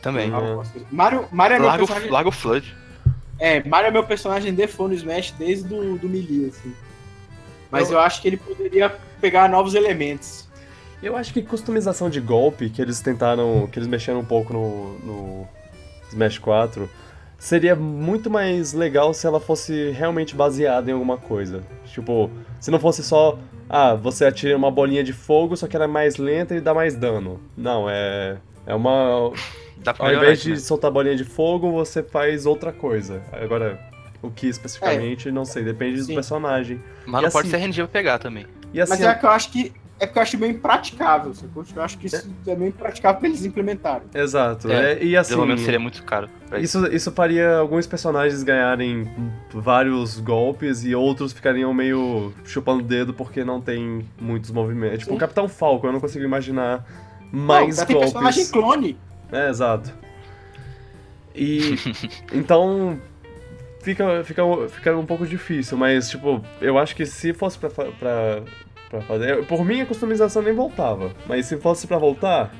[0.00, 0.30] Também.
[0.30, 0.72] Coisas.
[0.92, 2.10] Mario, Mario é Larga, o- personagem.
[2.10, 2.81] larga o Flood.
[3.42, 6.72] É, Mario é meu personagem default no Smash desde do, do Melee, assim.
[7.72, 7.98] Mas eu...
[7.98, 8.88] acho que ele poderia
[9.20, 10.48] pegar novos elementos.
[11.02, 14.96] Eu acho que customização de golpe, que eles tentaram, que eles mexeram um pouco no,
[15.00, 15.48] no
[16.10, 16.88] Smash 4,
[17.36, 21.64] seria muito mais legal se ela fosse realmente baseada em alguma coisa.
[21.86, 22.30] Tipo,
[22.60, 23.36] se não fosse só,
[23.68, 26.72] ah, você atira uma bolinha de fogo, só que ela é mais lenta e dá
[26.72, 27.40] mais dano.
[27.56, 28.36] Não, é.
[28.64, 29.32] É uma.
[29.82, 30.56] Dá pra Ao invés de né?
[30.56, 33.22] soltar bolinha de fogo, você faz outra coisa.
[33.32, 33.80] Agora,
[34.22, 36.14] o que especificamente, não sei, depende do Sim.
[36.14, 36.80] personagem.
[37.06, 38.46] Mas E não pode assim- ser RNG pra pegar também.
[38.72, 39.72] E assim, Mas é que eu acho que.
[40.00, 41.64] É porque eu acho meio impraticável, sacou?
[41.76, 44.08] Eu acho que isso é meio impraticável pra eles implementarem.
[44.12, 44.68] exato.
[44.70, 45.28] É, é- e assim.
[45.28, 46.28] Desenvolvimento seria muito caro.
[46.58, 46.84] isso.
[46.88, 49.08] Isso, faria alguns personagens ganharem
[49.52, 55.00] vários golpes e outros ficariam meio chupando o dedo porque não tem muitos movimentos.
[55.00, 55.16] Tipo, Sim.
[55.16, 56.84] o Capitão Falcon, eu não consigo imaginar
[57.30, 58.50] mais Não, tem personagem golpes.
[58.50, 58.98] clone.
[59.32, 59.92] É, exato.
[61.34, 61.76] E
[62.32, 63.00] então
[63.80, 68.42] fica, fica, fica um pouco difícil, mas tipo, eu acho que se fosse pra, pra,
[68.90, 69.44] pra fazer.
[69.46, 71.12] Por mim a customização nem voltava.
[71.26, 72.54] Mas se fosse pra voltar,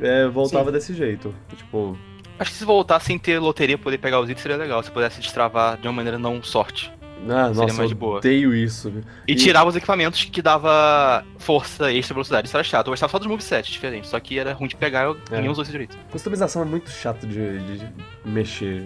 [0.00, 0.72] é, voltava Sim.
[0.72, 1.34] desse jeito.
[1.56, 1.96] Tipo,
[2.38, 4.82] Acho que se voltar sem ter loteria poder pegar os itens seria legal.
[4.82, 6.92] Se pudesse destravar de uma maneira não sorte.
[7.28, 8.18] Ah, Seria nossa, mais de eu boa.
[8.18, 8.92] odeio isso.
[9.26, 12.46] E, E- tirava os equipamentos que dava força, extra velocidade.
[12.46, 12.86] Isso era chato.
[12.86, 14.10] Eu gostava só dos movesets diferentes.
[14.10, 15.36] Só que era ruim de pegar eu É.
[15.36, 15.96] ninguém usou isso direito.
[16.10, 17.86] Customização é muito chato de, de
[18.24, 18.84] mexer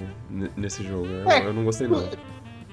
[0.56, 1.06] nesse jogo.
[1.06, 1.38] né?
[1.40, 2.08] É, eu não gostei não.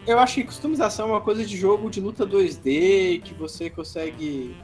[0.06, 4.56] Eu acho que customização é uma coisa de jogo de luta 2D, que você consegue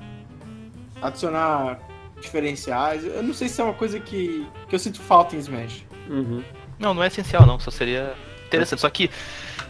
[1.01, 1.79] adicionar
[2.21, 3.03] diferenciais.
[3.05, 5.85] Eu não sei se é uma coisa que, que eu sinto falta em Smash.
[6.09, 6.43] Uhum.
[6.79, 7.59] Não, não é essencial não.
[7.59, 8.13] Só seria
[8.45, 8.79] interessante.
[8.79, 9.09] Só que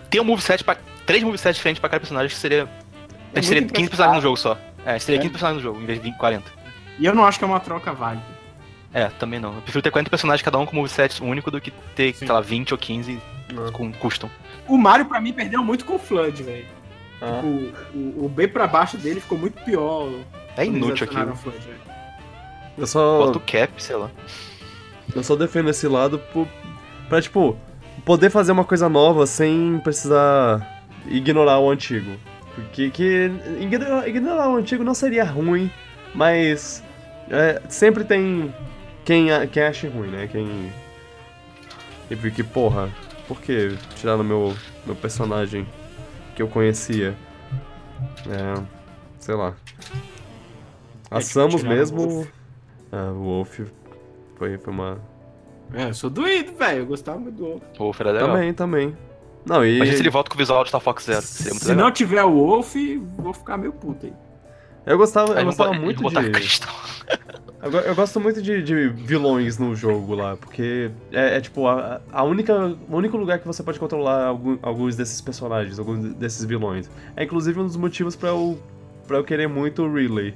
[0.09, 0.77] ter um moveset pra.
[1.05, 2.67] Três movesets diferentes pra cada personagem que seria.
[3.33, 4.57] É seria muito 15 personagens no jogo só.
[4.85, 5.21] É, seria É.
[5.21, 6.51] 15 personagens no jogo, em vez de 20, 40.
[6.99, 8.23] E eu não acho que é uma troca válida.
[8.93, 9.55] É, também não.
[9.55, 12.25] Eu prefiro ter 40 personagens cada um com moveset único do que ter, Sim.
[12.27, 13.19] sei lá, 20 ou 15
[13.57, 13.71] Ah.
[13.71, 14.29] com custom.
[14.67, 16.65] O Mario, pra mim, perdeu muito com o Flood, velho.
[17.21, 17.41] Ah.
[17.43, 20.09] O, o, o B pra baixo dele ficou muito pior.
[20.55, 21.33] É inútil velho.
[22.77, 24.09] Eu só, Bota o cap, sei lá.
[25.15, 26.47] eu só defendo esse lado por,
[27.09, 27.57] pra, tipo,
[28.05, 30.72] poder fazer uma coisa nova sem precisar
[31.07, 32.15] ignorar o antigo.
[32.55, 35.71] Porque que, ignorar, ignorar o antigo não seria ruim,
[36.13, 36.83] mas
[37.29, 38.53] é, sempre tem
[39.03, 40.27] quem, a- quem acha ruim, né?
[40.31, 40.71] Quem.
[42.11, 42.89] E porque, porra,
[43.27, 44.53] por que tiraram meu,
[44.85, 45.65] meu personagem
[46.35, 47.15] que eu conhecia?
[48.29, 48.61] É.
[49.19, 49.55] Sei lá.
[51.09, 52.07] A É, Samus mesmo.
[52.07, 52.27] Wolf.
[52.91, 53.59] Ah, o Wolf
[54.35, 54.99] foi, foi uma.
[55.73, 56.79] É, eu sou doído, velho.
[56.79, 57.63] Eu gostava muito do Wolf.
[57.79, 58.27] O Wolf era legal.
[58.29, 58.97] Também, também.
[59.45, 59.75] Não, e.
[59.75, 61.21] Imagina se ele volta com o visual de Star Fox Zero.
[61.21, 61.85] Se legal.
[61.85, 62.75] não tiver o Wolf,
[63.17, 64.13] vou ficar meio puto aí.
[64.85, 66.15] Eu gostava, Aí eu gostava muito de.
[67.61, 72.01] Eu, eu gosto muito de, de vilões no jogo lá, porque é, é, tipo a,
[72.11, 72.53] a única,
[72.89, 76.89] o único lugar que você pode controlar algum- alguns desses personagens, alguns desses vilões.
[77.15, 78.61] É inclusive um dos motivos pra eu,
[79.07, 80.33] pra eu querer muito o Relay.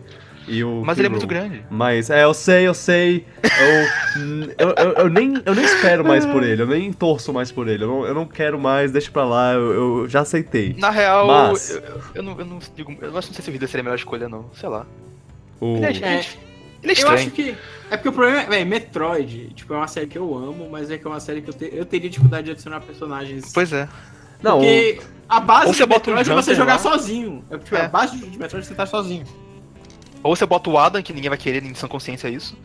[0.47, 1.65] E o Mas ele é muito grande.
[1.69, 3.25] Mas, é, eu sei, eu sei.
[3.43, 7.51] Eu, eu, eu, eu nem, eu nem espero mais por ele, eu nem torço mais
[7.51, 7.83] por ele.
[7.83, 10.73] Eu não, eu não quero mais, deixa pra lá, eu, eu já aceitei.
[10.77, 12.95] Na real, Mas- eu, eu- eu não, eu não digo.
[13.01, 14.49] Eu acho que não sei se o Ridley seria a melhor escolha, não.
[14.53, 14.85] Sei lá.
[15.59, 15.75] O...
[15.77, 17.13] Ele é, É, ele é Eu estranho.
[17.15, 17.55] acho que.
[17.89, 20.89] É porque o problema é, véi, Metroid, tipo, é uma série que eu amo, mas
[20.91, 23.51] é que é uma série que eu, te- eu teria dificuldade de adicionar personagens.
[23.53, 23.87] Pois é.
[24.41, 26.79] Não, porque a base de um Metroid é você jogar lá.
[26.79, 27.43] sozinho.
[27.49, 27.85] É, tipo, É.
[27.85, 29.25] A base de Metroid é você tá sozinho.
[30.27, 32.57] Ou você bota o Adam, que ninguém vai querer, em sã consciência isso.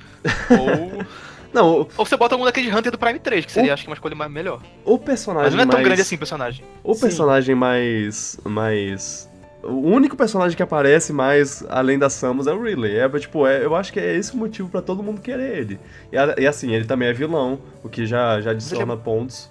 [0.51, 1.05] Ou.
[1.53, 3.89] não, o- ou você bota algum daquele Hunter do Prime 3, que seria, acho que,
[3.89, 4.61] uma escolha mais melhor.
[4.85, 5.85] o personagem Mas não é tão mais...
[5.87, 6.65] grande assim o personagem.
[6.83, 7.01] O Sim.
[7.01, 8.39] personagem mais.
[8.45, 9.31] mais.
[9.63, 12.99] O único personagem que aparece mais além da Samus é o Ridley.
[12.99, 15.79] É, tipo, é, eu acho que é esse o motivo pra todo mundo querer ele.
[16.11, 19.49] E, e assim, ele também é vilão, o que já, já adiciona pontos.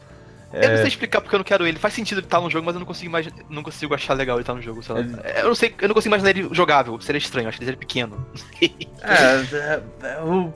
[0.54, 1.80] Eu não É, sei explicar porque eu não quero ele.
[1.80, 4.36] Faz sentido ele estar no jogo, mas eu não consigo mais, não consigo achar legal
[4.38, 5.02] ele estar no jogo, sei lá.
[5.40, 7.00] Eu não sei, eu não consigo imaginar ele jogável.
[7.00, 8.26] Seria estranho, acho que ele seria pequeno.
[8.62, 8.66] é,
[9.56, 10.54] é, é, eu,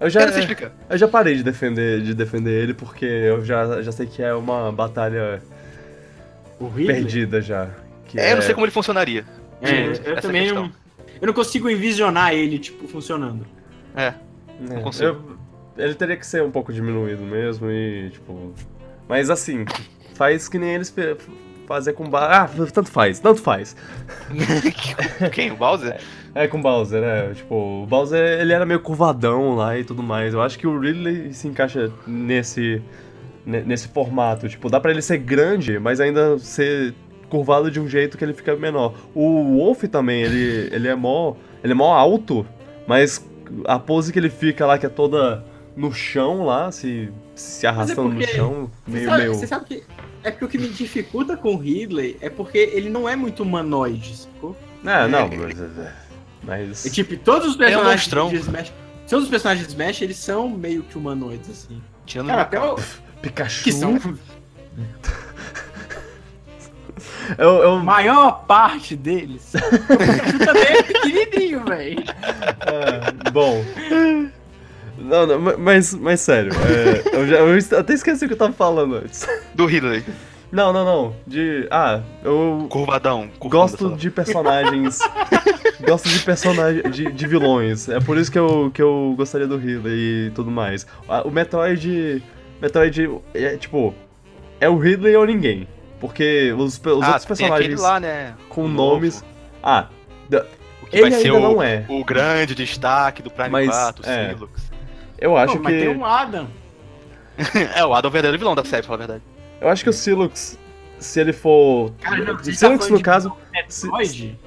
[0.00, 0.72] eu já, eu não sei explicar.
[0.88, 4.32] eu já parei de defender, de defender ele porque eu já, já sei que é
[4.34, 5.42] uma batalha
[6.86, 7.68] perdida já.
[8.06, 9.24] que É, eu não sei como ele funcionaria.
[9.60, 10.70] É, eu é também não.
[11.20, 13.46] Eu não consigo envisionar ele, tipo, funcionando.
[13.96, 14.06] É.
[14.08, 14.14] É,
[14.60, 15.04] Não consigo.
[15.06, 15.34] eu-
[15.76, 18.52] ele teria que ser um pouco diminuído mesmo e, tipo.
[19.08, 19.64] Mas assim,
[20.14, 20.94] faz que nem eles
[21.66, 22.42] fazer com ba...
[22.42, 23.76] Ah, tanto faz, tanto faz.
[25.32, 25.50] Quem?
[25.52, 25.98] O Bowser?
[26.34, 27.32] É com o Bowser, né?
[27.34, 30.34] Tipo, o Bowser ele era meio curvadão lá e tudo mais.
[30.34, 32.82] Eu acho que o Ridley se encaixa nesse.
[33.46, 34.48] ne- nesse formato.
[34.48, 36.94] Tipo, dá pra ele ser grande, mas ainda ser
[37.28, 38.94] curvado de um jeito que ele fica menor.
[39.14, 41.34] O Wolf também, ele, ele é mó.
[41.62, 42.46] Ele é mó alto,
[42.86, 43.24] mas
[43.64, 45.44] a pose que ele fica lá, que é toda
[45.76, 49.34] no chão lá, se, se arrastando no porque chão, Você meio, sabe, meio.
[49.34, 49.82] você sabe que.
[50.22, 53.42] É porque o que me dificulta com o Ridley é porque ele não é muito
[53.42, 54.56] humanoide, sacou?
[54.84, 55.58] É, não, mas.
[56.42, 56.86] mas...
[56.86, 58.28] É tipo, todos os um personagens monstrão.
[58.28, 58.72] de Smash.
[59.08, 61.82] Todos os personagens de Smash, eles são meio que humanoides, assim.
[62.06, 62.76] Tirando Cara, o até o.
[63.20, 63.64] Pikachu.
[63.64, 63.98] Que são.
[67.38, 69.52] Eu, eu, A maior parte deles.
[69.56, 72.04] o Pikachu também é pequenininho, velho.
[72.66, 73.64] É, bom.
[75.04, 78.38] Não, não, ma- mas, mas sério, é, eu, já, eu até esqueci o que eu
[78.38, 79.26] tava falando antes.
[79.54, 80.02] Do Ridley.
[80.50, 81.16] Não, não, não.
[81.26, 81.66] De.
[81.70, 83.28] Ah, eu Curvadão.
[83.40, 85.00] gosto de personagens.
[85.84, 86.94] gosto de personagens.
[86.94, 87.88] De, de vilões.
[87.88, 90.86] É por isso que eu, que eu gostaria do Ridley e tudo mais.
[91.08, 92.22] Ah, O Metroid.
[92.62, 93.92] Metroid é tipo.
[94.60, 95.66] É o Ridley ou ninguém.
[96.00, 98.34] Porque os, os ah, outros personagens lá, né?
[98.48, 99.22] com o nomes.
[99.22, 99.26] novo,
[99.62, 99.88] Ah,
[100.82, 101.84] o que ele vai ser ainda o, não é.
[101.88, 104.28] o grande destaque do Prime Mas, 4, o é.
[104.30, 104.73] Silux.
[105.18, 105.80] Eu acho Pô, mas que.
[105.80, 106.48] tem um Adam.
[107.76, 109.22] é, o Adam é o verdadeiro vilão da série, pra falar a verdade.
[109.60, 110.58] Eu acho que o Silux,
[110.98, 111.92] se ele for.
[112.00, 113.32] Cara, não, tá Silux, falando no de caso.
[113.52, 114.38] Metroid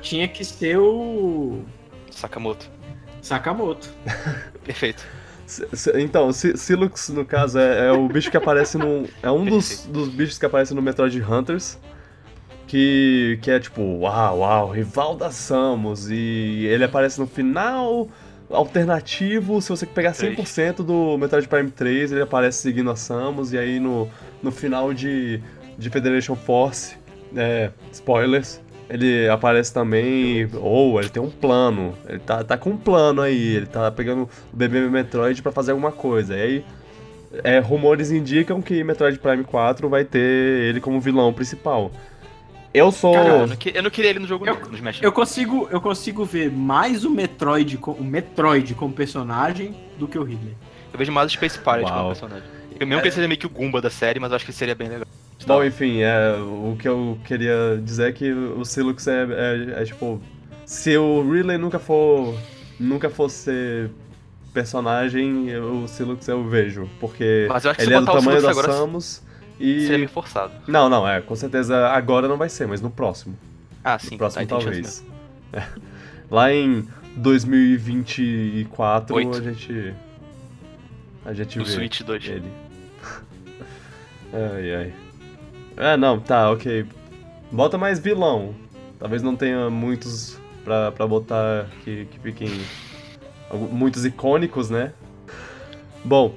[0.00, 1.62] tinha que ser o.
[2.10, 2.70] Sakamoto.
[3.20, 3.88] Sakamoto.
[4.64, 5.04] Perfeito.
[5.46, 9.08] se- se- Então, si- Silux, no caso, é, é o bicho que aparece no.
[9.22, 11.78] É um dos, dos bichos que aparece no Metroid Hunters.
[12.66, 16.08] Que, que é tipo, uau, uau, rival da Samus.
[16.10, 18.08] E ele aparece no final
[18.52, 19.60] alternativo.
[19.60, 23.52] Se você pegar 100% do Metroid Prime 3, ele aparece seguindo a Samus.
[23.52, 24.08] E aí no,
[24.42, 25.40] no final de,
[25.78, 26.96] de Federation Force,
[27.34, 30.48] é, spoilers, ele aparece também.
[30.54, 31.94] Ou ele tem um plano.
[32.08, 33.56] Ele tá, tá com um plano aí.
[33.56, 36.36] Ele tá pegando o bebê Metroid pra fazer alguma coisa.
[36.36, 36.64] E aí.
[37.42, 41.90] É, rumores indicam que Metroid Prime 4 vai ter ele como vilão principal.
[42.74, 43.12] Eu sou.
[43.14, 45.02] Cara, Eu não, que- eu não queria ele no jogo Eu- no Smash.
[45.02, 50.22] Eu consigo, eu consigo ver mais o Metroid, o Metroid como personagem do que o
[50.22, 50.56] Ridley.
[50.92, 51.94] Eu vejo mais o Space Pirate Uau.
[51.94, 52.48] como personagem.
[52.80, 54.52] Eu mesmo que ele seja meio que o Goomba da série, mas eu acho que
[54.52, 55.06] seria bem legal.
[55.46, 59.84] Bom, enfim, é, o que eu queria dizer é que o Silux é, é- é,
[59.84, 60.20] tipo.
[60.64, 62.34] Se o Ridley nunca for.
[62.80, 63.90] Nunca fosse
[64.52, 66.88] personagem, eu- o Silux eu vejo.
[67.00, 69.22] Porque Mas eu acho que se ele é do tamanho da agora, Samus.
[69.62, 69.98] Seria E.
[69.98, 70.52] meio forçado.
[70.66, 73.36] Não, não, é, com certeza agora não vai ser, mas no próximo.
[73.84, 74.16] Ah, No sim.
[74.16, 75.04] próximo tá, talvez.
[75.54, 75.62] É.
[76.30, 79.36] Lá em 2024 Oito.
[79.36, 79.94] a gente.
[81.26, 82.24] A gente No vê Switch 2.
[82.26, 82.50] ele.
[84.32, 84.94] ai ai.
[85.76, 86.86] É, não, tá, ok.
[87.50, 88.54] Bota mais vilão.
[88.98, 92.50] Talvez não tenha muitos pra, pra botar que, que fiquem.
[93.70, 94.92] Muitos icônicos, né?
[96.02, 96.34] Bom,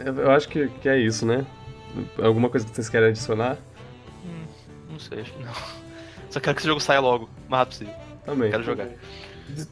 [0.00, 1.46] eu, eu acho que, que é isso, né?
[2.22, 3.56] Alguma coisa que vocês querem adicionar?
[4.90, 5.52] Não sei, acho que não.
[6.30, 7.94] Só quero que esse jogo saia logo, o mais rápido possível.
[8.26, 8.50] Também.
[8.50, 8.86] Quero jogar.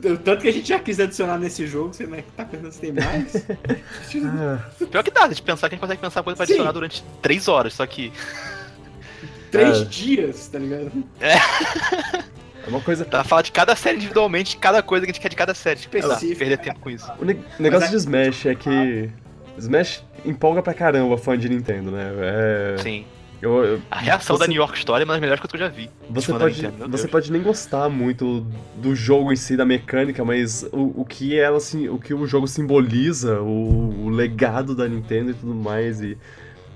[0.04, 2.46] O tanto que a gente já quis adicionar nesse jogo, você não é que tá
[2.46, 3.46] pensando se tem mais?
[4.90, 6.52] Pior que dá, de pensar que a gente consegue pensar coisa pra Sim.
[6.54, 8.10] adicionar durante 3 horas, só que.
[9.52, 9.84] Três É.
[9.84, 10.90] dias, tá ligado?
[11.20, 13.04] é uma coisa.
[13.04, 15.80] Tá, fala de cada série individualmente, cada coisa que a gente quer de cada série.
[15.80, 16.38] Tipo, Específico.
[16.38, 17.10] perder tempo com isso.
[17.20, 19.10] O ne- negócio é- de Smash é que.
[19.58, 22.12] Smash empolga pra caramba fã de Nintendo, né?
[22.18, 22.76] É.
[22.78, 23.04] Sim.
[23.40, 25.56] Eu, eu- A reação você- da New York Story é uma das melhores coisas que
[25.62, 25.90] eu já vi.
[26.08, 28.46] Você pode, Nintendo, você pode nem gostar muito
[28.76, 32.26] do jogo em si, da mecânica, mas o, o que ela assim, o que o
[32.26, 36.16] jogo simboliza, o, o legado da Nintendo e tudo mais, e,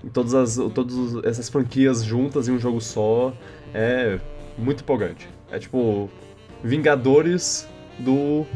[0.04, 3.32] e todas, as, todas essas franquias juntas em um jogo só,
[3.72, 4.18] é
[4.58, 5.28] muito empolgante.
[5.50, 6.10] É tipo
[6.62, 7.66] Vingadores
[7.98, 8.46] do.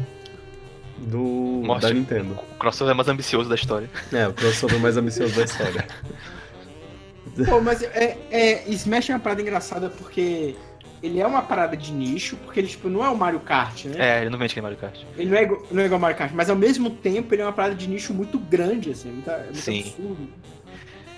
[0.97, 1.19] Do.
[1.65, 1.89] Mostra.
[1.89, 2.37] da Nintendo.
[2.55, 3.89] O crossover mais ambicioso da história.
[4.13, 5.85] É, o crossover mais ambicioso da história.
[7.49, 10.55] Pô, mas é, é, Smash é uma parada engraçada porque
[11.03, 13.95] ele é uma parada de nicho, porque ele, tipo, não é o Mario Kart, né?
[14.17, 14.97] É, ele não vende que nem Mario Kart.
[15.17, 17.41] Ele não é, igual- não é igual ao Mario Kart, mas ao mesmo tempo ele
[17.41, 19.79] é uma parada de nicho muito grande, assim, muito, é muito Sim.
[19.81, 20.27] absurdo.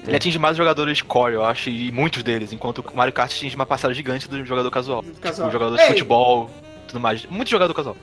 [0.07, 3.31] Ele atinge mais os jogadores core, eu acho, e muitos deles, enquanto o Mario Kart
[3.31, 5.03] atinge uma parcela gigante do jogador casual.
[5.21, 5.49] Casual.
[5.49, 6.49] O jogador de É, futebol,
[6.87, 7.25] tudo mais.
[7.27, 7.95] Muito jogador casual.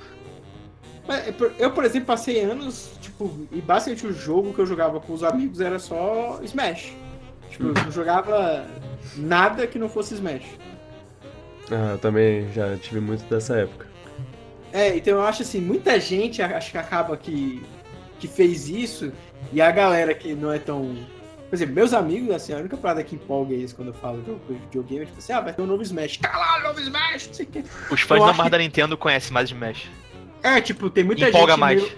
[1.06, 4.66] Mas, é, por- Eu, por exemplo, passei anos, tipo, e basicamente o jogo que eu
[4.66, 6.93] jogava com os amigos era só Smash.
[7.51, 8.66] Tipo, eu não jogava
[9.16, 10.44] nada que não fosse Smash.
[11.70, 13.86] Ah, eu também já tive muito dessa época.
[14.72, 17.62] É, então eu acho assim, muita gente acho que acaba que,
[18.18, 19.12] que fez isso,
[19.52, 20.97] e a galera que não é tão.
[21.48, 24.35] Por exemplo, meus amigos, assim, a única parada que empolga eles quando eu falo de
[24.52, 26.16] de videogame é tipo assim, ah, vai ter um novo Smash.
[26.16, 27.64] Caralho, novo Smash, não sei o quê.
[27.90, 29.89] Os fãs mais que- da Nintendo conhecem mais Smash.
[30.45, 31.61] É, tipo, tem muita Empolga gente.
[31.61, 31.83] mais.
[31.83, 31.93] meio-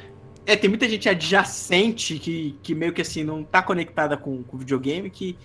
[0.46, 4.56] É, tem muita gente adjacente que, que meio que assim não tá conectada com o
[4.56, 5.36] videogame que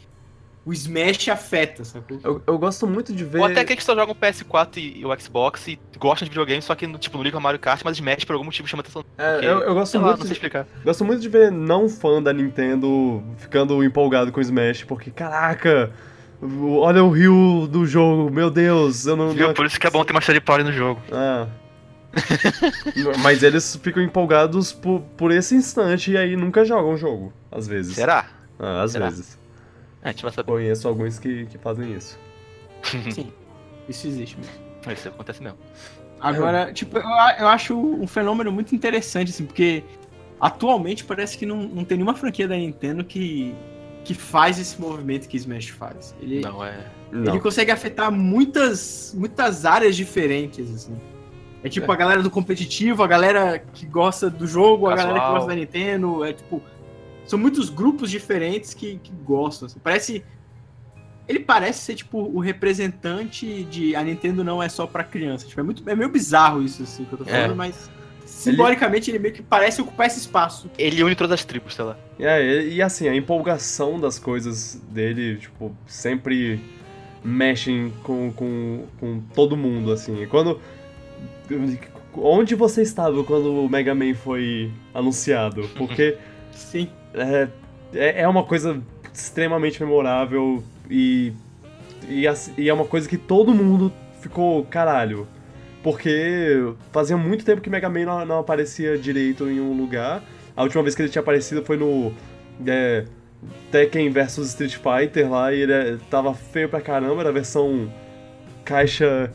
[0.64, 2.20] o Smash afeta, sacou?
[2.24, 3.40] Eu, eu gosto muito de ver.
[3.40, 6.62] Ou até aqueles que só jogam PS4 e, e o Xbox e gostam de videogame,
[6.62, 9.04] só que tipo, não ligam ao Mario Kart, mas Smash por algum motivo chama atenção.
[9.18, 10.68] É, porque- eu, eu gosto Sei lá, muito não sei de, explicar.
[10.86, 15.92] gosto muito de ver não fã da Nintendo ficando empolgado com o Smash, porque caraca,
[16.40, 19.30] o- olha o rio do jogo, meu Deus, eu não.
[19.32, 19.48] Viu?
[19.48, 21.02] não- Por isso que é bom ter uma série power no jogo.
[21.12, 21.48] Ah.
[23.22, 27.68] Mas eles ficam empolgados por, por esse instante e aí nunca jogam o jogo, às
[27.68, 27.96] vezes.
[27.96, 28.30] Será?
[28.60, 29.10] Ah, às Será?
[29.10, 29.38] vezes.
[30.02, 30.52] É, a gente vai saber.
[30.52, 32.20] Conheço alguns que, que fazem isso.
[33.12, 33.32] Sim,
[33.88, 34.54] isso existe mesmo.
[34.92, 35.58] Isso acontece mesmo.
[36.20, 37.04] Agora, tipo, eu,
[37.40, 39.84] eu acho um fenômeno muito interessante, assim, porque
[40.40, 43.56] atualmente parece que não, não tem nenhuma franquia da Nintendo que,
[44.04, 46.16] que faz esse movimento que Smash faz.
[46.22, 46.86] Ele, Não, é.
[47.12, 47.34] Não.
[47.34, 50.96] ele consegue afetar muitas, muitas áreas diferentes, assim.
[51.64, 55.20] É tipo a galera do competitivo, a galera que gosta do jogo, a galera que
[55.20, 55.36] Casual.
[55.36, 56.62] gosta da Nintendo, é tipo...
[57.26, 59.80] São muitos grupos diferentes que, que gostam, assim.
[59.84, 60.24] Parece...
[61.28, 65.46] Ele parece ser, tipo, o representante de a Nintendo não é só pra criança.
[65.46, 67.42] Tipo, é, muito, é meio bizarro isso, assim, que eu tô É.
[67.42, 67.90] falando, mas...
[68.26, 69.20] Simbolicamente, ele...
[69.20, 70.70] meio que parece ocupar esse espaço.
[70.78, 71.98] Ele une todas as tribos, sei lá.
[72.20, 76.60] É, e, e assim, a empolgação das coisas dele, tipo, sempre
[77.24, 80.22] mexem com, com, com todo mundo, assim.
[80.22, 80.60] E quando.
[82.14, 85.68] Onde você estava quando o Mega Man foi anunciado?
[85.78, 86.18] Porque
[86.52, 86.90] Sim.
[87.14, 87.48] é,
[87.94, 88.82] é é uma coisa
[89.14, 91.32] extremamente memorável e,
[92.08, 95.28] e, assim- e é uma coisa que todo mundo ficou caralho.
[95.84, 100.22] Porque fazia muito tempo que Mega Man não, não aparecia direito em um lugar.
[100.56, 102.14] A última vez que ele tinha aparecido foi no
[102.68, 103.06] é,
[103.72, 107.92] Tekken vs Street Fighter lá e ele é- tava feio pra caramba, era a versão
[108.64, 109.32] caixa,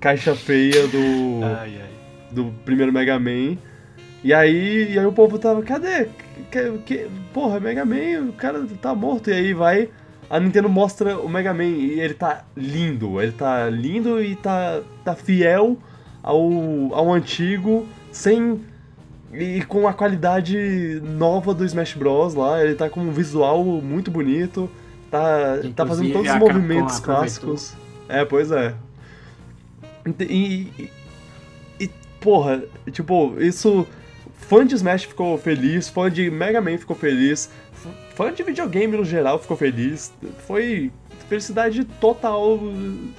[0.00, 1.90] caixa feia do Ai, ai.
[2.30, 3.56] do primeiro Mega Man.
[4.22, 6.08] E aí, e aí o povo tava, cadê?
[6.50, 9.30] Que, que- porra, Mega Man, o cara tá morto.
[9.30, 9.88] E aí vai,
[10.28, 13.20] a Nintendo mostra o Mega Man e ele tá lindo.
[13.20, 15.78] Ele tá lindo e tá, tá fiel
[16.22, 16.42] ao,
[16.92, 18.60] ao antigo, sem.
[19.32, 22.34] E com a qualidade nova do Smash Bros.
[22.34, 22.62] lá.
[22.62, 24.68] Ele tá com um visual muito bonito.
[25.10, 27.74] Tá, tá fazendo todos os a Capcom movimentos clássicos.
[28.08, 28.74] É, pois é.
[30.06, 30.90] E, e,
[31.80, 31.90] e,
[32.20, 33.86] porra, tipo, isso.
[34.34, 37.50] Fã de Smash ficou feliz, fã de Mega Man ficou feliz,
[38.14, 40.12] fã de videogame no geral ficou feliz.
[40.46, 40.90] Foi
[41.28, 42.58] felicidade total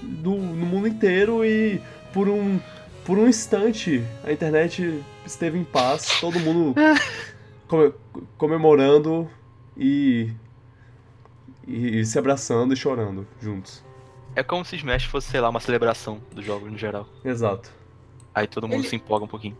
[0.01, 1.79] do, no mundo inteiro e
[2.11, 2.59] por um,
[3.05, 6.75] por um instante a internet esteve em paz, todo mundo
[7.69, 7.93] come-
[8.37, 9.29] comemorando
[9.77, 10.29] e,
[11.65, 13.81] e se abraçando e chorando juntos.
[14.35, 17.07] É como se Smash fosse, sei lá, uma celebração dos jogos no geral.
[17.23, 17.69] Exato.
[18.33, 19.57] Aí todo mundo Ele- se empolga um pouquinho.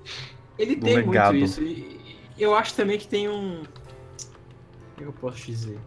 [0.58, 1.34] Ele do tem legado.
[1.34, 1.62] muito isso.
[1.62, 2.00] E
[2.38, 3.62] eu acho também que tem um.
[3.64, 5.78] O que eu posso dizer?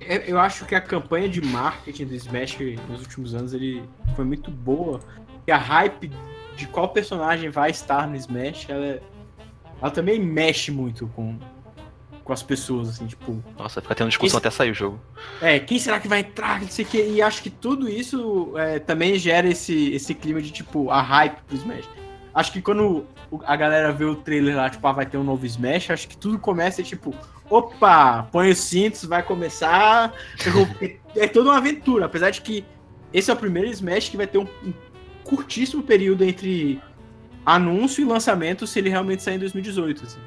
[0.00, 2.58] Eu eu acho que a campanha de marketing do Smash
[2.88, 3.82] nos últimos anos ele
[4.14, 5.00] foi muito boa.
[5.46, 6.10] E a hype
[6.56, 9.02] de qual personagem vai estar no Smash, ela, é-
[9.80, 11.38] ela também mexe muito com,
[12.26, 15.00] com as pessoas, assim, tipo, Nossa, fica tendo discussão Isso- até sair o jogo.
[15.40, 18.52] é, quem será que vai entrar, não sei o que, e acho que tudo isso
[18.56, 21.88] é, também gera esse, esse clima de, tipo, a hype pro Smash.
[22.34, 23.06] Acho que quando
[23.46, 26.16] a galera vê o trailer lá, tipo, ah, vai ter um novo Smash, acho que
[26.16, 27.14] tudo começa, tipo,
[27.48, 30.12] opa, põe os cintos, vai começar,
[31.14, 32.64] é toda uma aventura, apesar de que
[33.12, 34.72] esse é o primeiro Smash que vai ter um, um
[35.22, 36.80] curtíssimo período entre
[37.44, 40.18] anúncio e lançamento se ele realmente sair em 2018, assim.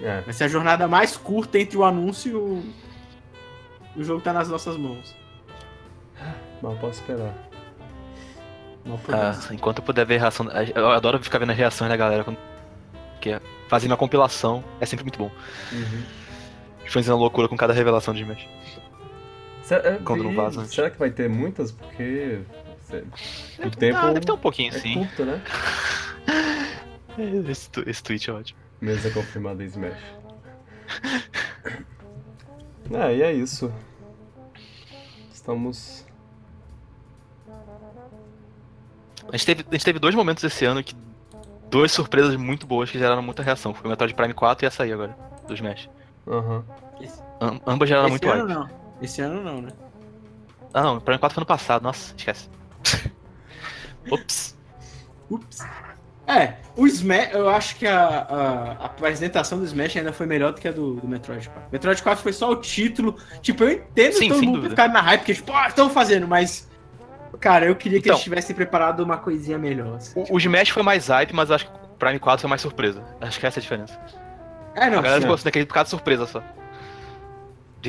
[0.00, 0.20] É.
[0.20, 2.62] Vai ser a jornada mais curta entre o anúncio e o,
[3.96, 5.14] o jogo tá nas nossas mãos.
[6.62, 7.34] Mal posso esperar.
[8.84, 10.48] Mal Ah, enquanto eu puder ver a reação.
[10.74, 12.24] Eu adoro ficar vendo as reações da galera.
[12.24, 12.38] Quando...
[13.20, 15.30] Que é fazendo a compilação é sempre muito bom.
[15.72, 16.02] Uhum.
[16.84, 18.46] Os fãs fazendo loucura com cada revelação de Smash.
[19.62, 21.72] Será, é, Quando não vaza será que vai ter muitas?
[21.72, 22.40] Porque
[23.58, 24.94] o Deve, tempo ah, deve ter um pouquinho, é sim.
[24.94, 25.42] curto, né?
[27.48, 28.60] Esse, esse tweet é ótimo.
[28.80, 29.98] Mesa confirmada em Smash.
[32.94, 33.72] Ah, e é isso.
[35.32, 36.04] Estamos.
[39.32, 40.94] A gente, teve, a gente teve dois momentos esse ano que.
[41.68, 43.74] Duas surpresas muito boas que geraram muita reação.
[43.74, 45.16] Foi o Metroid Prime 4 e essa aí agora,
[45.48, 45.90] do Smash.
[46.28, 46.64] Aham.
[47.00, 48.56] Esse, Am- ambas geraram esse muito ano hype.
[48.56, 48.70] não.
[49.02, 49.70] Esse ano não, né?
[50.72, 52.48] Ah não, Prime 4 foi ano passado, nossa, esquece.
[54.10, 54.56] Ops.
[55.28, 55.58] Ups.
[56.26, 60.52] É, o Smash, eu acho que a, a, a apresentação do Smash ainda foi melhor
[60.52, 61.68] do que a do, do Metroid 4.
[61.70, 63.16] Metroid 4 foi só o título.
[63.40, 66.68] Tipo, eu entendo Sim, todo mundo ficado na hype, porque, tipo, ah, estão fazendo, mas.
[67.38, 68.16] Cara, eu queria que Então.
[68.16, 69.96] eles tivessem preparado uma coisinha melhor.
[69.96, 70.18] assim.
[70.28, 73.04] O, o Smash foi mais hype, mas acho que o Prime 4 foi mais surpresa.
[73.20, 74.00] Acho que essa é a diferença.
[74.74, 76.42] É, não, a galera ficou assim naquele por causa de surpresa só.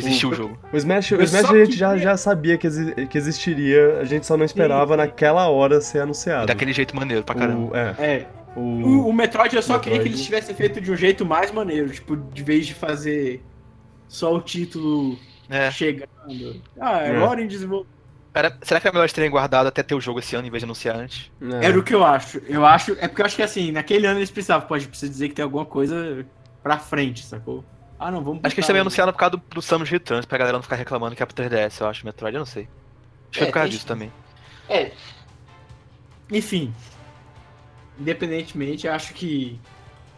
[0.01, 0.59] Desistiu o, O- jogo.
[0.71, 4.25] O Smash, o Smash a gente já, já sabia que, exi- que existiria, a gente
[4.25, 4.97] só não esperava sim.
[4.97, 6.45] naquela hora ser anunciado.
[6.47, 7.71] Daquele jeito maneiro pra caramba.
[7.71, 9.83] O, é, É, o, o, o Metroid eu só Metroid.
[9.83, 11.89] queria que eles tivessem feito de um jeito mais maneiro.
[11.89, 13.43] Tipo, de vez de fazer
[14.07, 15.17] só o título
[15.49, 15.69] É.
[15.71, 16.09] chegando.
[16.79, 17.15] Ah, é É.
[17.17, 17.95] agora em desenvolvimento.
[18.33, 20.51] Era- será que era melhor eles terem guardado até ter o jogo esse ano em
[20.51, 21.31] vez de anunciar antes?
[21.61, 21.65] é.
[21.65, 22.39] Era o que eu acho.
[22.47, 22.91] Eu acho.
[22.99, 24.67] É porque eu acho que assim, naquele ano eles precisavam.
[24.67, 26.23] Pode precisar dizer que tem alguma coisa
[26.61, 27.63] pra frente, sacou?
[27.99, 30.37] Ah, não, vamos Acho que eles também anunciaram por causa do, do Samus Returns, pra
[30.37, 32.05] galera não ficar reclamando que é pro 3DS, eu acho.
[32.05, 32.67] Metroid, eu não sei.
[33.31, 34.11] Acho que É, por causa disso também.
[34.69, 34.91] É.
[36.31, 36.73] Enfim.
[37.99, 39.59] Independentemente, acho que.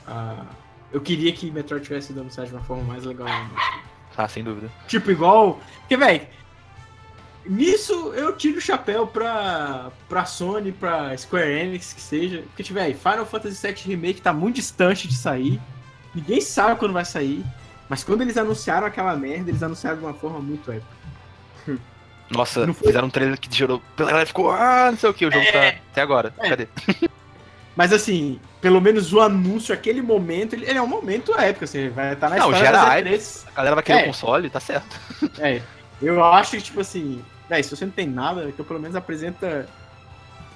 [0.05, 0.45] ah,
[0.91, 3.55] eu queria que Metroid tivesse sido anunciado de uma forma mais legal ainda.
[4.17, 4.69] Ah, sem dúvida.
[4.87, 5.61] Tipo, igual.
[5.79, 6.27] Porque, velho.
[7.45, 12.41] Nisso eu tiro o chapéu pra, pra Sony, pra Square Enix, que seja.
[12.41, 15.59] Porque, tipo, velho, Final Fantasy VII Remake tá muito distante de sair.
[16.13, 17.45] Ninguém sabe quando vai sair.
[17.89, 20.99] Mas quando eles anunciaram aquela merda, eles anunciaram de uma forma muito épica.
[22.29, 23.81] Nossa, Não foi- fizeram um trailer que gerou.
[23.97, 25.69] A galera ficou, ah, não sei o que, o jogo tá.
[25.91, 26.31] Até agora.
[26.37, 26.49] É.
[26.49, 26.67] Cadê?
[27.75, 31.89] Mas assim, pelo menos o anúncio, aquele momento, ele, ele é um momento épico, assim,
[31.89, 33.07] vai estar na Não, história gera das hype.
[33.07, 33.43] E3.
[33.47, 34.03] A galera vai querer É.
[34.03, 34.99] o console, tá certo.
[35.39, 35.61] É,
[36.01, 39.67] eu acho que, tipo assim, véi, se você não tem nada, então pelo menos apresenta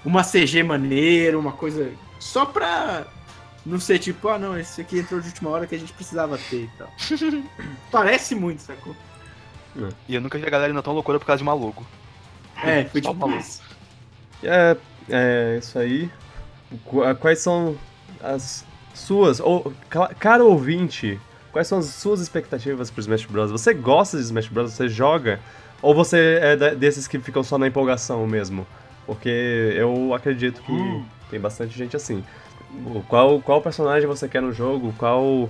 [0.06, 1.92] uma CG maneira, uma coisa.
[2.20, 3.06] Só pra
[3.66, 6.38] não ser tipo, ah não, esse aqui entrou de última hora que a gente precisava
[6.50, 6.92] ter e tal.
[7.92, 8.96] Parece muito, sacou?
[10.08, 11.86] E eu nunca vi a galera ainda tão loucura por causa de uma logo.
[12.64, 13.40] É, foi tipo maluco.
[13.40, 13.62] isso.
[14.44, 14.78] É,
[15.10, 16.10] é isso aí.
[17.06, 17.76] Ah, Quais são
[18.22, 21.20] as suas, ou ca- caro ouvinte,
[21.52, 23.52] quais são as suas expectativas pro Smash Bros?
[23.52, 24.74] Você gosta de Smash Bros?
[24.74, 25.40] Você joga?
[25.82, 28.66] Ou você é desses que ficam só na empolgação mesmo?
[29.06, 31.04] Porque eu acredito que Hum.
[31.30, 32.24] tem bastante gente assim.
[33.08, 34.94] Qual, qual personagem você quer no jogo?
[34.98, 35.50] Qual,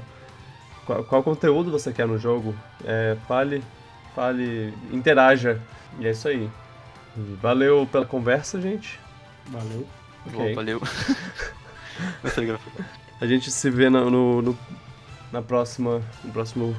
[0.85, 2.55] qual, qual conteúdo você quer no jogo?
[2.85, 3.63] É, fale,
[4.15, 5.59] fale, interaja.
[5.99, 6.49] E é isso aí.
[7.41, 8.99] Valeu pela conversa, gente.
[9.47, 9.87] Valeu.
[10.25, 10.51] Ok.
[10.51, 10.81] Ô, valeu.
[13.21, 14.57] A gente se vê no, no- no-
[15.31, 16.75] na próxima, no próximo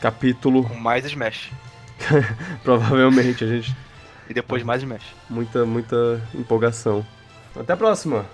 [0.00, 0.64] capítulo.
[0.68, 1.50] Com mais Smash.
[2.62, 3.74] Provavelmente a gente
[4.28, 5.02] E depois mais Smash.
[5.28, 7.04] muita muita empolgação.
[7.58, 8.24] Até a próxima.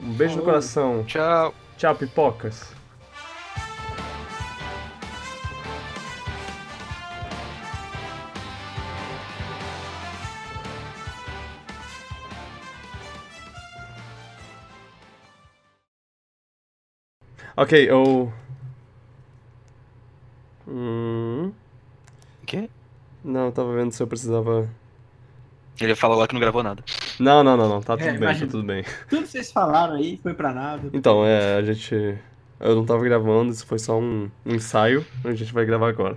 [0.00, 0.44] Um beijo no Falou.
[0.44, 1.04] coração.
[1.04, 1.54] Tchau.
[1.76, 2.72] Tchau, pipocas.
[17.56, 18.32] Ok, eu.
[20.66, 21.52] Hum,
[22.42, 22.68] O quê?
[23.24, 24.68] não, eu tava vendo se eu precisava.
[25.80, 26.82] Ele falou lá que não gravou nada.
[27.20, 27.80] Não, não, não, não.
[27.80, 28.84] Tá é, tudo é, bem, tá imagina, tá tudo bem.
[29.08, 30.90] Tudo que vocês falaram aí foi pra nada.
[30.92, 32.18] Então, é, a gente.
[32.60, 35.06] Eu não tava gravando, isso foi só um, um ensaio.
[35.24, 36.16] A gente vai gravar agora.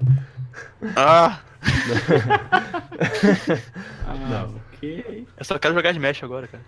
[0.95, 1.39] Ah!
[4.07, 4.55] ah, não.
[4.73, 5.27] ok.
[5.37, 6.63] Eu só quero jogar Smash agora, cara.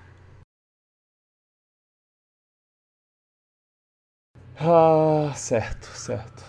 [4.60, 6.44] Ah, certo, certo.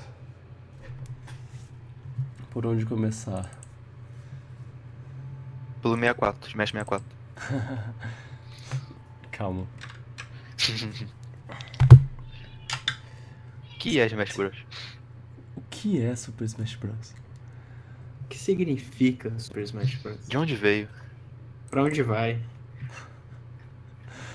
[2.50, 3.50] Por onde começar?
[5.80, 7.13] Pelo 64, Smash 64.
[9.32, 9.66] Calma.
[13.78, 14.56] que é Smash Bros?
[15.56, 17.14] O que é Super Smash Bros?
[18.22, 20.26] O que significa Super Smash Bros?
[20.26, 20.88] De onde veio?
[21.70, 22.40] Pra onde vai?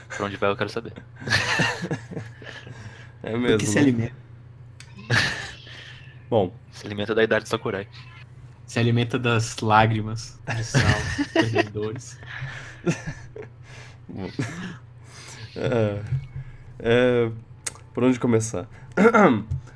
[0.09, 0.93] Pra onde vai eu quero saber.
[3.21, 3.57] É Do mesmo.
[3.57, 3.81] que se né?
[3.81, 4.15] alimenta?
[6.29, 7.85] Bom, Se alimenta da idade de Sakurai.
[8.65, 10.81] Se alimenta das lágrimas de sal,
[11.33, 12.17] perdedores.
[15.55, 16.01] é,
[16.79, 17.31] é,
[17.93, 18.67] por onde começar?